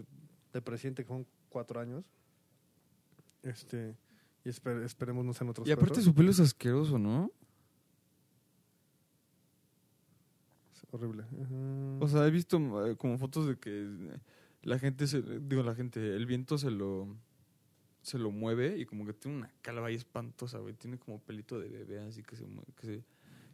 de 0.53 0.61
presidente, 0.61 1.03
que 1.03 1.09
son 1.09 1.25
cuatro 1.49 1.79
años. 1.79 2.03
Este. 3.43 3.95
Y 4.43 4.49
esper- 4.49 4.83
esperemos 4.83 5.25
no 5.25 5.33
sean 5.33 5.49
otros 5.49 5.67
Y 5.67 5.71
aparte 5.71 5.89
cuatro. 5.95 6.03
su 6.03 6.13
pelo 6.13 6.29
es 6.31 6.39
asqueroso, 6.39 6.97
¿no? 6.99 7.31
Es 10.74 10.74
horrible. 10.91 11.23
Ajá. 11.23 11.97
O 11.99 12.07
sea, 12.07 12.25
he 12.27 12.31
visto 12.31 12.57
eh, 12.87 12.95
como 12.95 13.17
fotos 13.17 13.47
de 13.47 13.57
que 13.57 13.71
eh, 13.71 14.19
la 14.63 14.79
gente 14.79 15.07
se, 15.07 15.21
digo 15.21 15.63
la 15.63 15.75
gente, 15.75 16.15
el 16.15 16.25
viento 16.25 16.57
se 16.57 16.71
lo 16.71 17.07
se 18.01 18.19
lo 18.19 18.29
mueve 18.29 18.77
y 18.77 18.85
como 18.85 19.03
que 19.05 19.13
tiene 19.13 19.37
una 19.37 19.51
calva 19.61 19.87
ahí 19.87 19.95
espantosa, 19.95 20.59
güey. 20.59 20.75
Tiene 20.75 20.99
como 20.99 21.19
pelito 21.19 21.59
de 21.59 21.69
bebé 21.69 21.99
así 21.99 22.21
que 22.21 22.35
se 22.35 22.45
mueve, 22.45 22.71
que 22.75 22.85
se, 22.85 23.03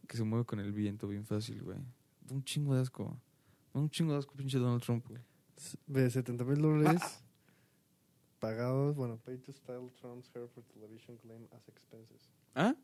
que 0.07 0.17
se 0.17 0.23
mueve 0.23 0.45
con 0.45 0.59
el 0.59 0.73
viento 0.73 1.07
bien 1.07 1.25
fácil, 1.25 1.63
güey. 1.63 1.77
Da 2.27 2.35
un 2.35 2.43
chingo 2.43 2.75
de 2.75 2.81
asco. 2.81 3.17
Da 3.73 3.79
un 3.79 3.89
chingo 3.89 4.11
de 4.11 4.19
asco 4.19 4.35
pinche 4.35 4.57
Donald 4.57 4.83
Trump, 4.83 5.07
güey. 5.07 5.21
de 5.87 6.09
70 6.09 6.43
mil 6.43 6.61
dólares 6.61 7.23
pagados, 8.41 8.95
bueno, 8.95 9.17
pay 9.17 9.37
to 9.37 9.53
style 9.53 9.89
Trump's 10.01 10.29
hair 10.35 10.47
for 10.49 10.63
television 10.63 11.15
claim 11.17 11.47
as 11.51 11.69
expenses. 11.69 12.29
¿Ah? 12.55 12.75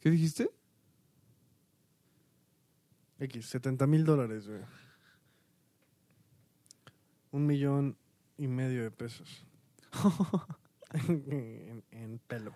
¿Qué 0.00 0.10
dijiste? 0.10 0.50
X, 3.20 3.46
70 3.46 3.86
mil 3.86 4.04
dólares, 4.04 4.46
güey. 4.46 4.60
Un 7.30 7.46
millón 7.46 7.96
y 8.36 8.46
medio 8.48 8.82
de 8.82 8.90
pesos. 8.90 9.44
en, 11.08 11.82
en 11.90 12.18
pelo. 12.26 12.52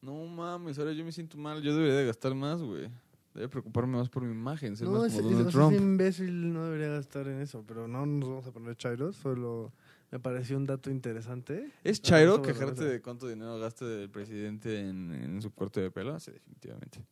No 0.00 0.14
mames, 0.26 0.78
ahora 0.78 0.92
yo 0.92 1.04
me 1.04 1.12
siento 1.12 1.36
mal. 1.38 1.62
Yo 1.62 1.74
debería 1.74 1.96
de 1.96 2.06
gastar 2.06 2.34
más, 2.34 2.62
güey. 2.62 2.88
Debería 3.34 3.50
preocuparme 3.50 3.96
más 3.98 4.08
por 4.08 4.22
mi 4.22 4.32
imagen, 4.32 4.76
ser 4.76 4.88
No, 4.88 5.00
más 5.00 5.12
como 5.14 5.30
Donald 5.30 5.50
Trump. 5.50 5.76
imbécil 5.76 6.52
no 6.52 6.64
debería 6.64 6.88
gastar 6.88 7.28
en 7.28 7.40
eso, 7.40 7.64
pero 7.66 7.86
no 7.86 8.06
nos 8.06 8.28
vamos 8.28 8.46
a 8.46 8.52
poner 8.52 8.76
chairos, 8.76 9.16
solo 9.16 9.72
me 10.10 10.18
pareció 10.18 10.56
un 10.56 10.64
dato 10.64 10.90
interesante. 10.90 11.70
¿Es 11.84 12.00
chairo 12.00 12.40
quejarte 12.40 12.84
de 12.84 13.00
cuánto 13.02 13.28
dinero 13.28 13.58
gasta 13.58 13.84
el 13.84 14.08
presidente 14.08 14.80
en, 14.80 15.12
en 15.12 15.42
su 15.42 15.50
corte 15.52 15.80
de 15.80 15.90
pelo? 15.90 16.18
Sí, 16.18 16.32
definitivamente. 16.32 17.04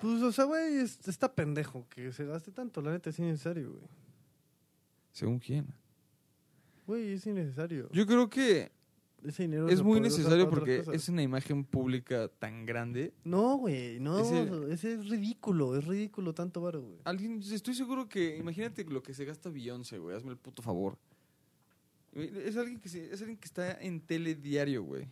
Pues, 0.00 0.22
o 0.22 0.32
sea, 0.32 0.44
güey, 0.44 0.76
es- 0.78 1.06
está 1.08 1.32
pendejo 1.34 1.86
que 1.88 2.12
se 2.12 2.24
gaste 2.24 2.50
tanto, 2.52 2.80
la 2.82 2.92
neta 2.92 3.10
es 3.10 3.18
innecesario, 3.18 3.70
güey. 3.72 3.84
¿Según 5.12 5.38
quién? 5.38 5.66
Güey, 6.86 7.12
es 7.14 7.26
innecesario. 7.26 7.88
Yo 7.92 8.06
creo 8.06 8.28
que 8.30 8.70
Ese 9.24 9.42
dinero 9.42 9.68
es 9.68 9.82
muy 9.82 9.98
necesario 10.00 10.48
porque 10.48 10.84
es 10.92 11.08
una 11.08 11.22
imagen 11.22 11.64
pública 11.64 12.28
tan 12.38 12.64
grande. 12.64 13.12
No, 13.24 13.56
güey, 13.56 13.98
no, 13.98 14.20
Ese- 14.20 14.72
ese 14.72 14.94
es 14.94 15.08
ridículo, 15.08 15.76
es 15.76 15.84
ridículo 15.84 16.32
tanto 16.34 16.60
varo, 16.60 16.82
güey. 16.82 16.98
Alguien, 17.04 17.42
estoy 17.42 17.74
seguro 17.74 18.08
que, 18.08 18.36
imagínate 18.36 18.84
lo 18.84 19.02
que 19.02 19.12
se 19.14 19.24
gasta 19.24 19.50
Beyoncé, 19.50 19.98
güey, 19.98 20.16
hazme 20.16 20.30
el 20.30 20.36
puto 20.36 20.62
favor. 20.62 20.96
Es 22.14 22.56
alguien 22.56 22.78
que, 22.78 22.88
se- 22.88 23.12
es 23.12 23.20
alguien 23.20 23.38
que 23.38 23.46
está 23.46 23.72
en 23.80 24.00
tele 24.00 24.36
diario, 24.36 24.84
güey. 24.84 25.08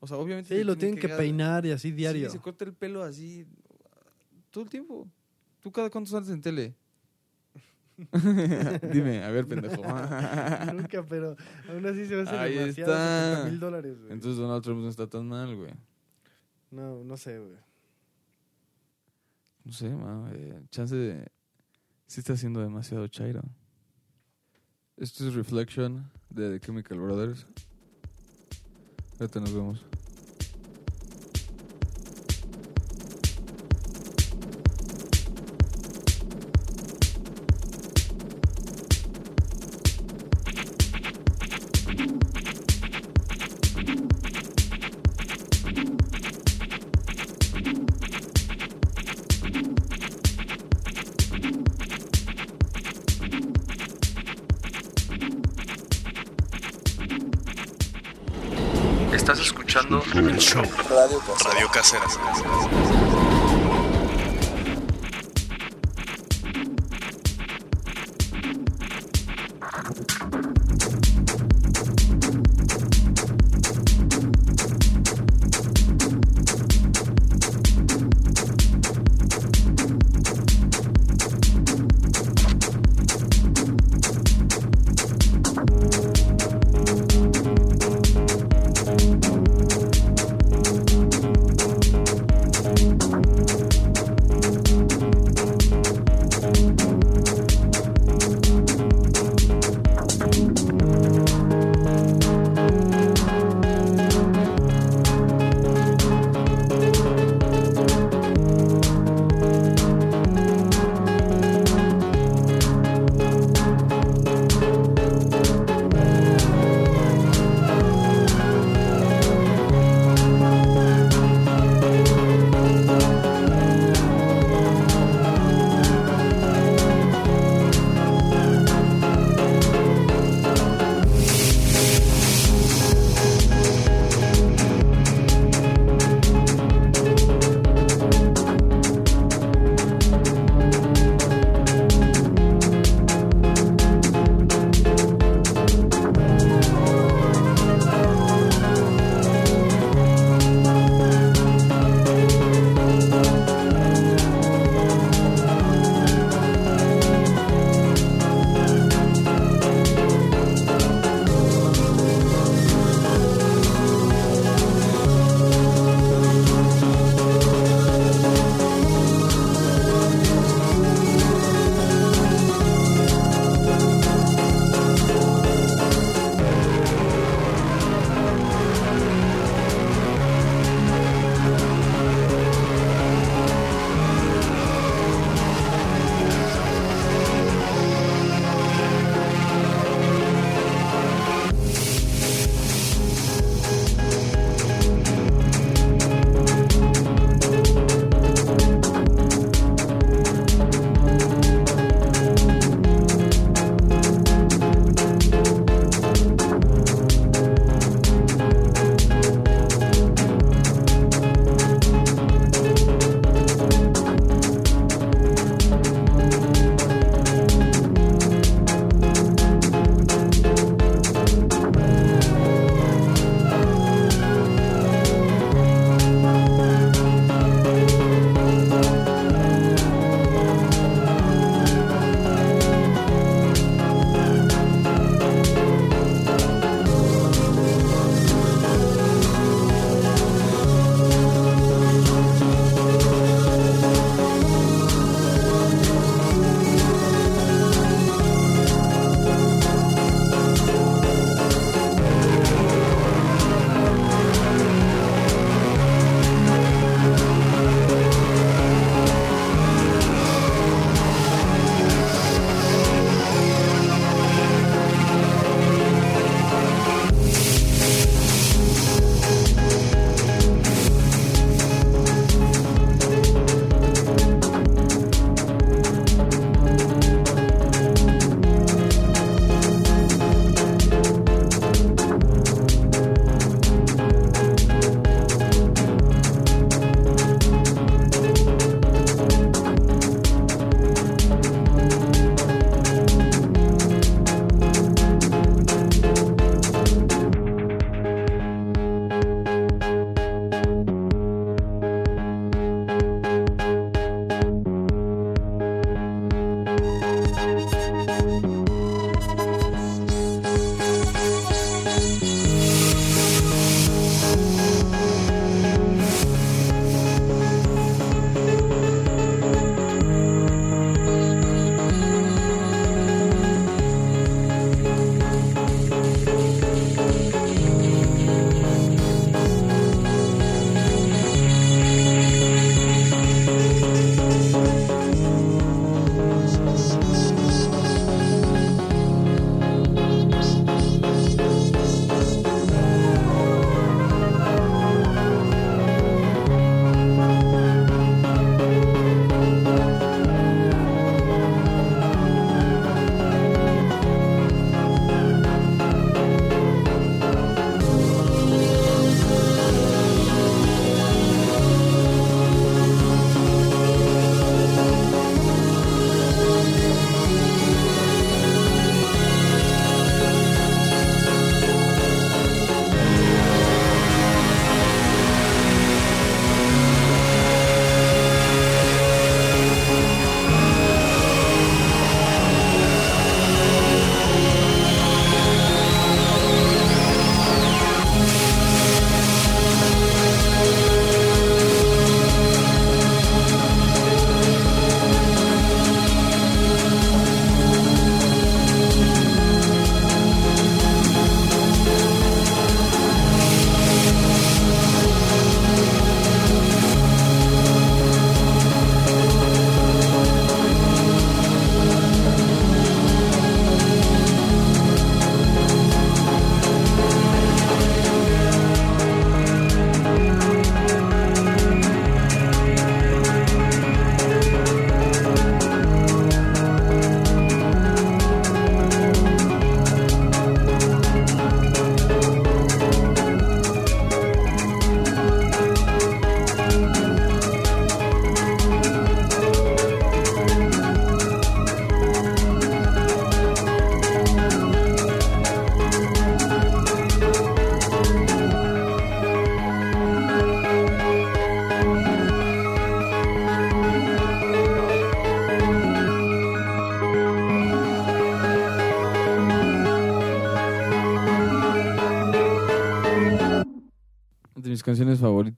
O 0.00 0.06
sea, 0.06 0.18
obviamente... 0.18 0.54
Sí, 0.54 0.58
se 0.60 0.64
lo 0.64 0.76
tiene 0.76 0.96
tienen 0.96 1.10
que 1.10 1.16
peinar 1.16 1.64
y 1.64 1.70
así 1.72 1.90
diario. 1.92 2.28
Sí, 2.30 2.36
se 2.36 2.42
corta 2.42 2.64
el 2.66 2.74
pelo 2.74 3.02
así 3.02 3.46
todo 4.50 4.64
el 4.64 4.70
tiempo. 4.70 5.08
¿Tú 5.60 5.70
cada 5.70 5.90
cuánto 5.90 6.10
sales 6.10 6.30
en 6.30 6.40
tele? 6.40 6.74
Dime, 8.92 9.22
a 9.22 9.30
ver, 9.30 9.46
pendejo. 9.48 9.82
Nunca, 10.74 11.04
pero 11.08 11.36
aún 11.68 11.86
así 11.86 12.06
se 12.06 12.16
me 12.16 12.22
hace 12.22 12.36
Ahí 12.36 12.54
demasiado 12.54 12.92
está. 12.92 13.30
70 13.36 13.50
mil 13.50 13.60
dólares, 13.60 13.98
güey. 13.98 14.12
Entonces 14.12 14.38
Donald 14.38 14.62
Trump 14.62 14.80
no 14.80 14.88
está 14.88 15.06
tan 15.06 15.28
mal, 15.28 15.54
güey. 15.56 15.72
No, 16.70 17.04
no 17.04 17.16
sé, 17.16 17.38
güey. 17.38 17.58
No 19.64 19.72
sé, 19.72 19.90
ma, 19.90 20.30
eh, 20.32 20.62
chance 20.70 20.94
de... 20.96 21.30
Sí 22.06 22.20
está 22.20 22.32
haciendo 22.32 22.60
demasiado 22.60 23.06
chairo. 23.08 23.42
Esto 24.96 25.28
es 25.28 25.34
Reflection 25.34 26.10
de 26.30 26.50
The 26.50 26.66
Chemical 26.66 26.98
Brothers. 26.98 27.46
Ahorita 29.18 29.40
nos 29.40 29.52
vemos. 29.52 29.84
Caseras. 61.72 62.18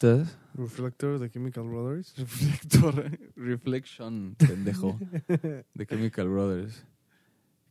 Bonitas. 0.02 0.38
Reflector 0.54 1.18
de 1.18 1.30
Chemical 1.30 1.64
Brothers. 1.64 2.14
Reflector, 2.16 3.18
Reflection, 3.36 4.34
pendejo, 4.36 4.98
de 5.74 5.86
Chemical 5.86 6.28
Brothers. 6.28 6.84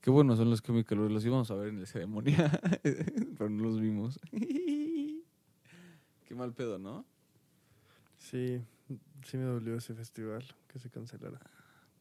Qué 0.02 0.10
buenos 0.10 0.40
son 0.40 0.50
los 0.50 0.64
Chemical 0.64 0.98
Brothers. 0.98 1.14
Los 1.14 1.26
íbamos 1.26 1.52
a 1.52 1.56
ver 1.56 1.70
en 1.70 1.80
la 1.80 1.86
ceremonia, 1.86 2.60
pero 3.38 3.50
no 3.50 3.64
los 3.64 3.80
vimos. 3.80 4.20
Qué 4.32 6.36
mal 6.36 6.54
pedo, 6.54 6.80
¿no? 6.80 7.06
Sí, 8.18 8.62
sí 9.26 9.38
me 9.38 9.44
dolió 9.44 9.76
ese 9.76 9.94
festival 9.94 10.44
que 10.68 10.80
se 10.80 10.90
cancelara. 10.90 11.40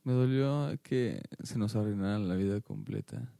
Me 0.05 0.13
dolió 0.13 0.79
que 0.83 1.23
se 1.43 1.59
nos 1.59 1.77
arruinara 1.77 2.19
la 2.19 2.37
vida 2.37 2.61
completa. 2.61 3.31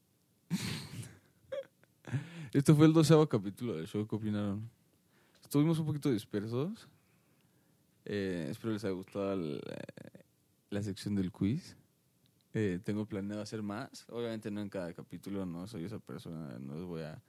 Este 2.53 2.75
fue 2.75 2.87
el 2.87 2.93
doceavo 2.93 3.29
capítulo 3.29 3.77
del 3.77 3.87
show. 3.87 4.07
¿Qué 4.07 4.17
opinaron? 4.17 4.69
Estuvimos 5.51 5.81
un 5.81 5.87
poquito 5.87 6.13
dispersos. 6.13 6.87
Eh, 8.05 8.47
espero 8.53 8.73
les 8.73 8.85
haya 8.85 8.95
gustado 8.95 9.33
el- 9.33 9.61
eh, 9.67 10.23
la 10.71 10.81
sección 10.81 11.17
del 11.17 11.33
quiz. 11.33 11.75
Eh, 12.55 12.79
tengo 12.85 13.05
planeado 13.05 13.43
hacer 13.43 13.61
más. 13.61 14.07
Obviamente 14.11 14.49
no 14.53 14.61
en 14.61 14.69
cada 14.69 14.93
capítulo, 14.95 15.45
no 15.47 15.67
soy 15.67 15.87
esa 15.87 15.99
persona. 15.99 16.57
No 16.61 16.77
les 16.77 16.85
voy 16.85 17.03
a 17.03 17.21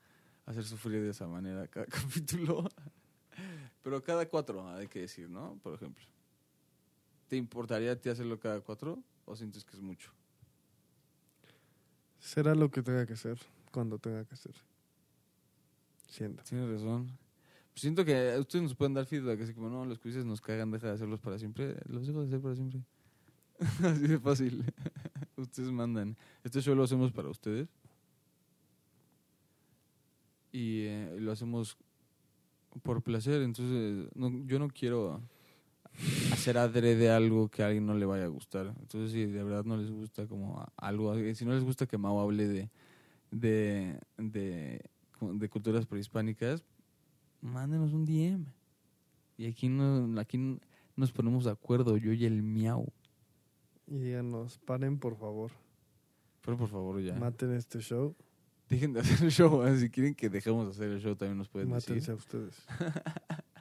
hacer 0.45 0.63
sufrir 0.63 1.01
de 1.01 1.09
esa 1.09 1.26
manera 1.26 1.67
cada 1.67 1.88
capítulo. 2.47 2.69
Pero 3.82 4.03
cada 4.03 4.30
cuatro, 4.30 4.69
hay 4.69 4.88
que 4.88 4.99
decir, 4.99 5.28
¿no? 5.28 5.57
Por 5.63 5.74
ejemplo. 5.74 6.05
¿Te 7.28 7.38
importaría 7.38 7.93
a 7.93 7.95
ti 7.95 8.09
hacerlo 8.09 8.39
cada 8.39 8.61
cuatro 8.61 9.03
o 9.26 9.36
sientes 9.36 9.65
que 9.65 9.76
es 9.76 9.82
mucho? 9.82 10.11
Será 12.19 12.53
lo 12.53 12.69
que 12.69 12.84
tenga 12.84 13.07
que 13.07 13.15
ser, 13.15 13.39
cuando 13.72 13.97
tenga 13.97 14.26
que 14.26 14.36
ser. 14.36 14.53
Siento. 16.07 16.43
Tienes 16.43 16.69
razón. 16.69 17.17
Siento 17.82 18.05
que 18.05 18.38
ustedes 18.38 18.61
nos 18.61 18.75
pueden 18.75 18.93
dar 18.93 19.07
feedback, 19.07 19.41
así 19.41 19.55
como, 19.55 19.67
no, 19.67 19.86
los 19.86 19.97
quizzes 19.97 20.23
nos 20.23 20.39
cagan, 20.39 20.69
deja 20.69 20.86
de 20.86 20.93
hacerlos 20.93 21.19
para 21.19 21.39
siempre. 21.39 21.75
Los 21.89 22.05
dejo 22.05 22.21
de 22.21 22.27
hacer 22.27 22.39
para 22.39 22.53
siempre. 22.53 22.84
así 23.84 24.07
de 24.07 24.19
fácil. 24.19 24.63
ustedes 25.36 25.71
mandan. 25.71 26.15
Este 26.43 26.61
show 26.61 26.75
lo 26.75 26.84
hacemos 26.84 27.11
para 27.11 27.29
ustedes. 27.29 27.67
Y 30.51 30.82
eh, 30.82 31.15
lo 31.17 31.32
hacemos 31.32 31.75
por 32.84 33.01
placer. 33.01 33.41
Entonces, 33.41 34.07
no, 34.13 34.45
yo 34.45 34.59
no 34.59 34.67
quiero 34.67 35.19
hacer 36.32 36.59
adrede 36.59 37.09
algo 37.09 37.49
que 37.49 37.63
a 37.63 37.65
alguien 37.65 37.88
no 37.88 37.95
le 37.95 38.05
vaya 38.05 38.25
a 38.25 38.27
gustar. 38.27 38.75
Entonces, 38.79 39.11
si 39.11 39.25
de 39.25 39.43
verdad 39.43 39.65
no 39.65 39.77
les 39.77 39.89
gusta 39.89 40.27
como 40.27 40.63
algo, 40.77 41.15
si 41.34 41.45
no 41.45 41.55
les 41.55 41.63
gusta 41.63 41.88
que 41.88 41.97
Mau 41.97 42.19
hable 42.19 42.47
de, 42.47 42.69
de, 43.32 43.99
de 45.17 45.49
culturas 45.49 45.88
prehispánicas, 45.88 46.63
mándenos 47.41 47.93
un 47.93 48.05
DM. 48.05 48.45
Y 49.37 49.47
aquí, 49.47 49.67
no, 49.69 50.19
aquí 50.19 50.59
nos 50.95 51.11
ponemos 51.11 51.45
de 51.45 51.51
acuerdo, 51.51 51.97
yo 51.97 52.13
y 52.13 52.25
el 52.25 52.43
miau. 52.43 52.87
Y 53.87 53.97
díganos, 53.97 54.59
paren 54.59 54.99
por 54.99 55.17
favor. 55.17 55.51
Pero 56.41 56.57
por 56.57 56.69
favor 56.69 57.01
ya. 57.01 57.15
Maten 57.15 57.53
este 57.53 57.79
show. 57.79 58.15
Dejen 58.69 58.93
de 58.93 59.01
hacer 59.01 59.25
el 59.25 59.31
show. 59.31 59.65
¿eh? 59.65 59.77
Si 59.77 59.89
quieren 59.89 60.15
que 60.15 60.29
dejemos 60.29 60.65
de 60.65 60.71
hacer 60.71 60.91
el 60.91 61.01
show, 61.01 61.15
también 61.15 61.37
nos 61.37 61.49
pueden 61.49 61.69
Mátense 61.69 61.93
decir. 61.93 62.11
a 62.11 62.15
ustedes. 62.15 62.65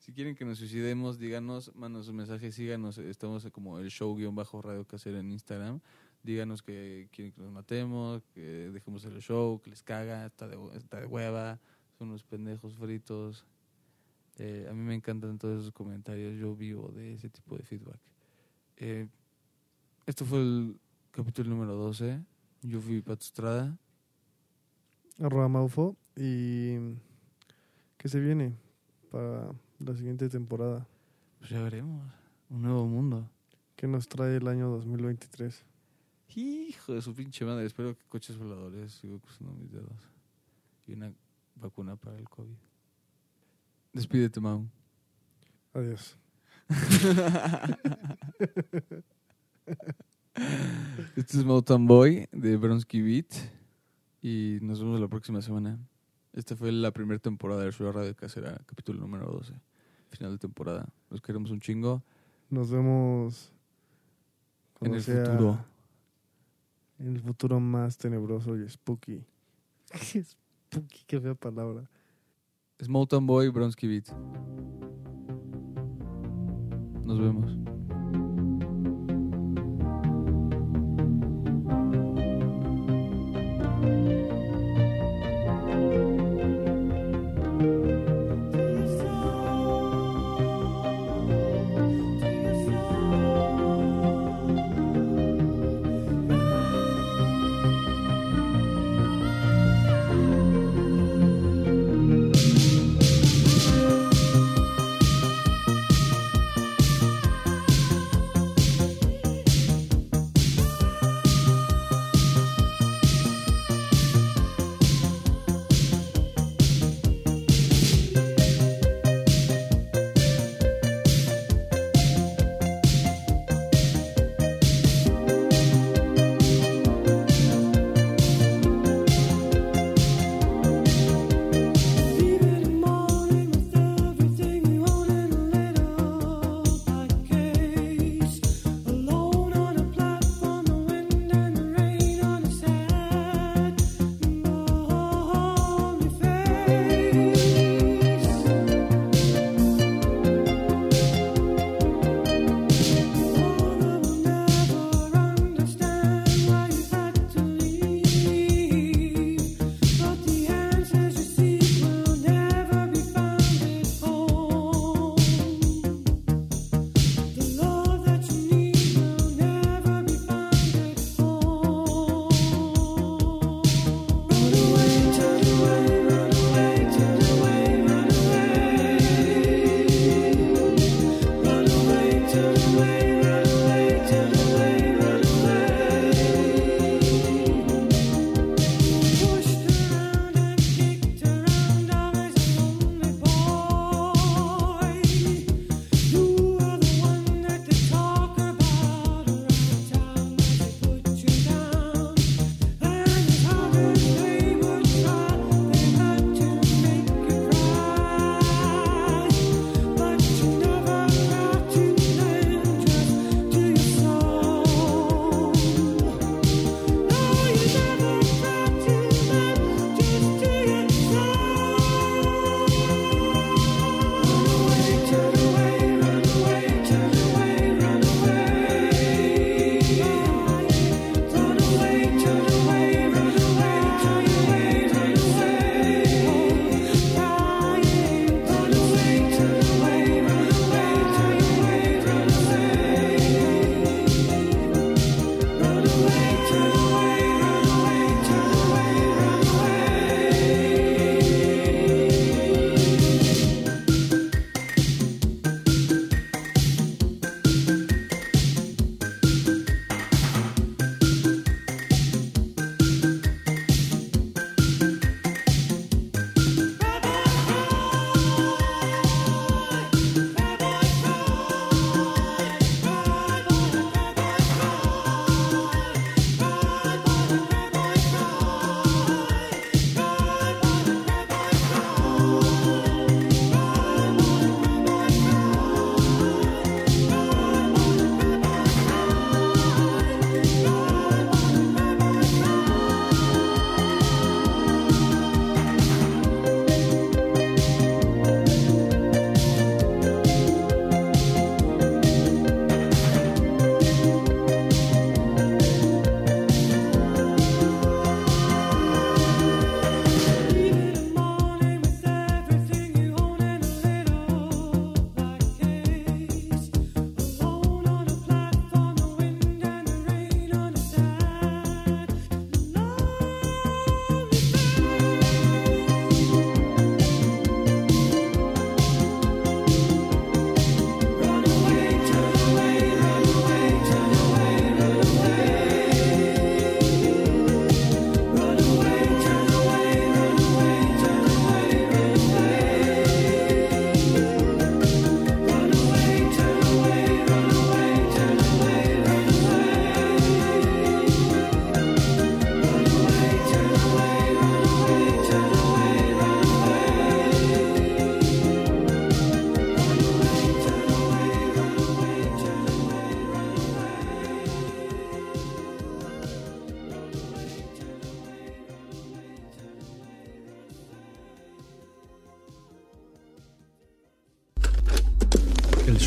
Si 0.00 0.14
quieren 0.14 0.34
que 0.34 0.46
nos 0.46 0.58
suicidemos, 0.58 1.18
díganos, 1.18 1.72
mándanos 1.76 2.08
un 2.08 2.16
mensaje, 2.16 2.50
síganos. 2.52 2.96
Estamos 2.96 3.46
como 3.52 3.78
el 3.78 3.90
show-radio 3.90 4.84
casero 4.86 5.18
en 5.18 5.30
Instagram. 5.30 5.80
Díganos 6.22 6.62
que 6.62 7.08
quieren 7.12 7.32
que 7.32 7.40
nos 7.42 7.52
matemos, 7.52 8.26
que 8.34 8.70
dejemos 8.72 9.04
el 9.04 9.20
show, 9.20 9.60
que 9.60 9.68
les 9.68 9.82
caga, 9.82 10.26
está 10.26 10.48
de, 10.48 10.56
está 10.74 11.00
de 11.00 11.06
hueva, 11.06 11.60
son 12.00 12.08
unos 12.08 12.24
pendejos 12.24 12.74
fritos. 12.76 13.44
Eh, 14.38 14.66
a 14.70 14.72
mí 14.72 14.80
me 14.80 14.94
encantan 14.94 15.38
todos 15.38 15.60
esos 15.60 15.72
comentarios, 15.72 16.34
yo 16.40 16.56
vivo 16.56 16.88
de 16.88 17.12
ese 17.12 17.28
tipo 17.28 17.58
de 17.58 17.62
feedback. 17.62 18.00
Eh, 18.78 19.06
esto 20.06 20.24
fue 20.24 20.38
el 20.38 20.80
capítulo 21.10 21.50
número 21.50 21.74
12. 21.74 22.24
Yo 22.62 22.80
fui 22.80 23.02
Pato 23.02 23.22
Estrada. 23.22 23.76
Arroba 25.18 25.48
Maufo. 25.50 25.94
Y 26.16 26.78
que 27.98 28.08
se 28.08 28.18
viene 28.18 28.56
para 29.10 29.52
la 29.78 29.94
siguiente 29.94 30.30
temporada. 30.30 30.86
Pues 31.38 31.50
ya 31.50 31.62
veremos. 31.62 32.02
Un 32.48 32.62
nuevo 32.62 32.86
mundo. 32.86 33.30
¿Qué 33.76 33.86
nos 33.86 34.08
trae 34.08 34.38
el 34.38 34.48
año 34.48 34.70
2023? 34.70 35.66
Hijo 36.34 36.94
de 36.94 37.02
su 37.02 37.14
pinche 37.14 37.44
madre. 37.44 37.66
Espero 37.66 37.94
que 37.94 38.04
coches 38.08 38.38
voladores. 38.38 38.92
Sigo 38.92 39.18
cruzando 39.18 39.52
mis 39.52 39.70
dedos. 39.70 40.08
Y 40.86 40.94
una 40.94 41.12
vacuna 41.60 41.96
para 41.96 42.16
el 42.16 42.28
COVID. 42.28 42.56
Despídete, 43.92 44.40
Mau. 44.40 44.66
Adiós. 45.74 46.16
Este 51.16 51.38
es 51.38 51.44
Mountain 51.44 51.86
Boy 51.86 52.28
de 52.32 52.56
Bronsky 52.56 53.02
Beat. 53.02 53.34
Y 54.22 54.58
nos 54.62 54.80
vemos 54.80 55.00
la 55.00 55.08
próxima 55.08 55.42
semana. 55.42 55.78
Esta 56.32 56.56
fue 56.56 56.72
la 56.72 56.92
primera 56.92 57.18
temporada 57.18 57.62
del 57.62 57.72
show 57.72 57.90
Radio 57.90 58.14
Casera, 58.14 58.60
capítulo 58.66 59.00
número 59.00 59.26
12. 59.26 59.54
Final 60.10 60.32
de 60.32 60.38
temporada. 60.38 60.88
Los 61.10 61.20
queremos 61.20 61.50
un 61.50 61.60
chingo. 61.60 62.02
Nos 62.48 62.70
vemos 62.70 63.52
En 64.80 64.94
el 64.94 65.02
futuro. 65.02 65.64
En 66.98 67.16
el 67.16 67.20
futuro 67.20 67.60
más 67.60 67.98
tenebroso 67.98 68.56
y 68.56 68.68
spooky. 68.68 69.24
spooky, 70.70 71.04
qué 71.06 71.20
fea 71.20 71.34
palabra. 71.34 71.88
Es 72.78 72.88
Mountain 72.88 73.26
Boy, 73.26 73.48
Bronsky 73.48 73.88
Beat. 73.88 74.08
Nos 77.04 77.18
vemos. 77.18 77.79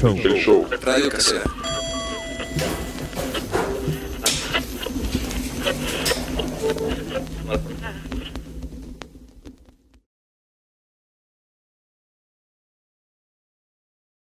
Show. 0.03 0.17
El 0.17 0.37
show. 0.41 0.67
Radio 0.81 1.09
Casera. 1.09 1.52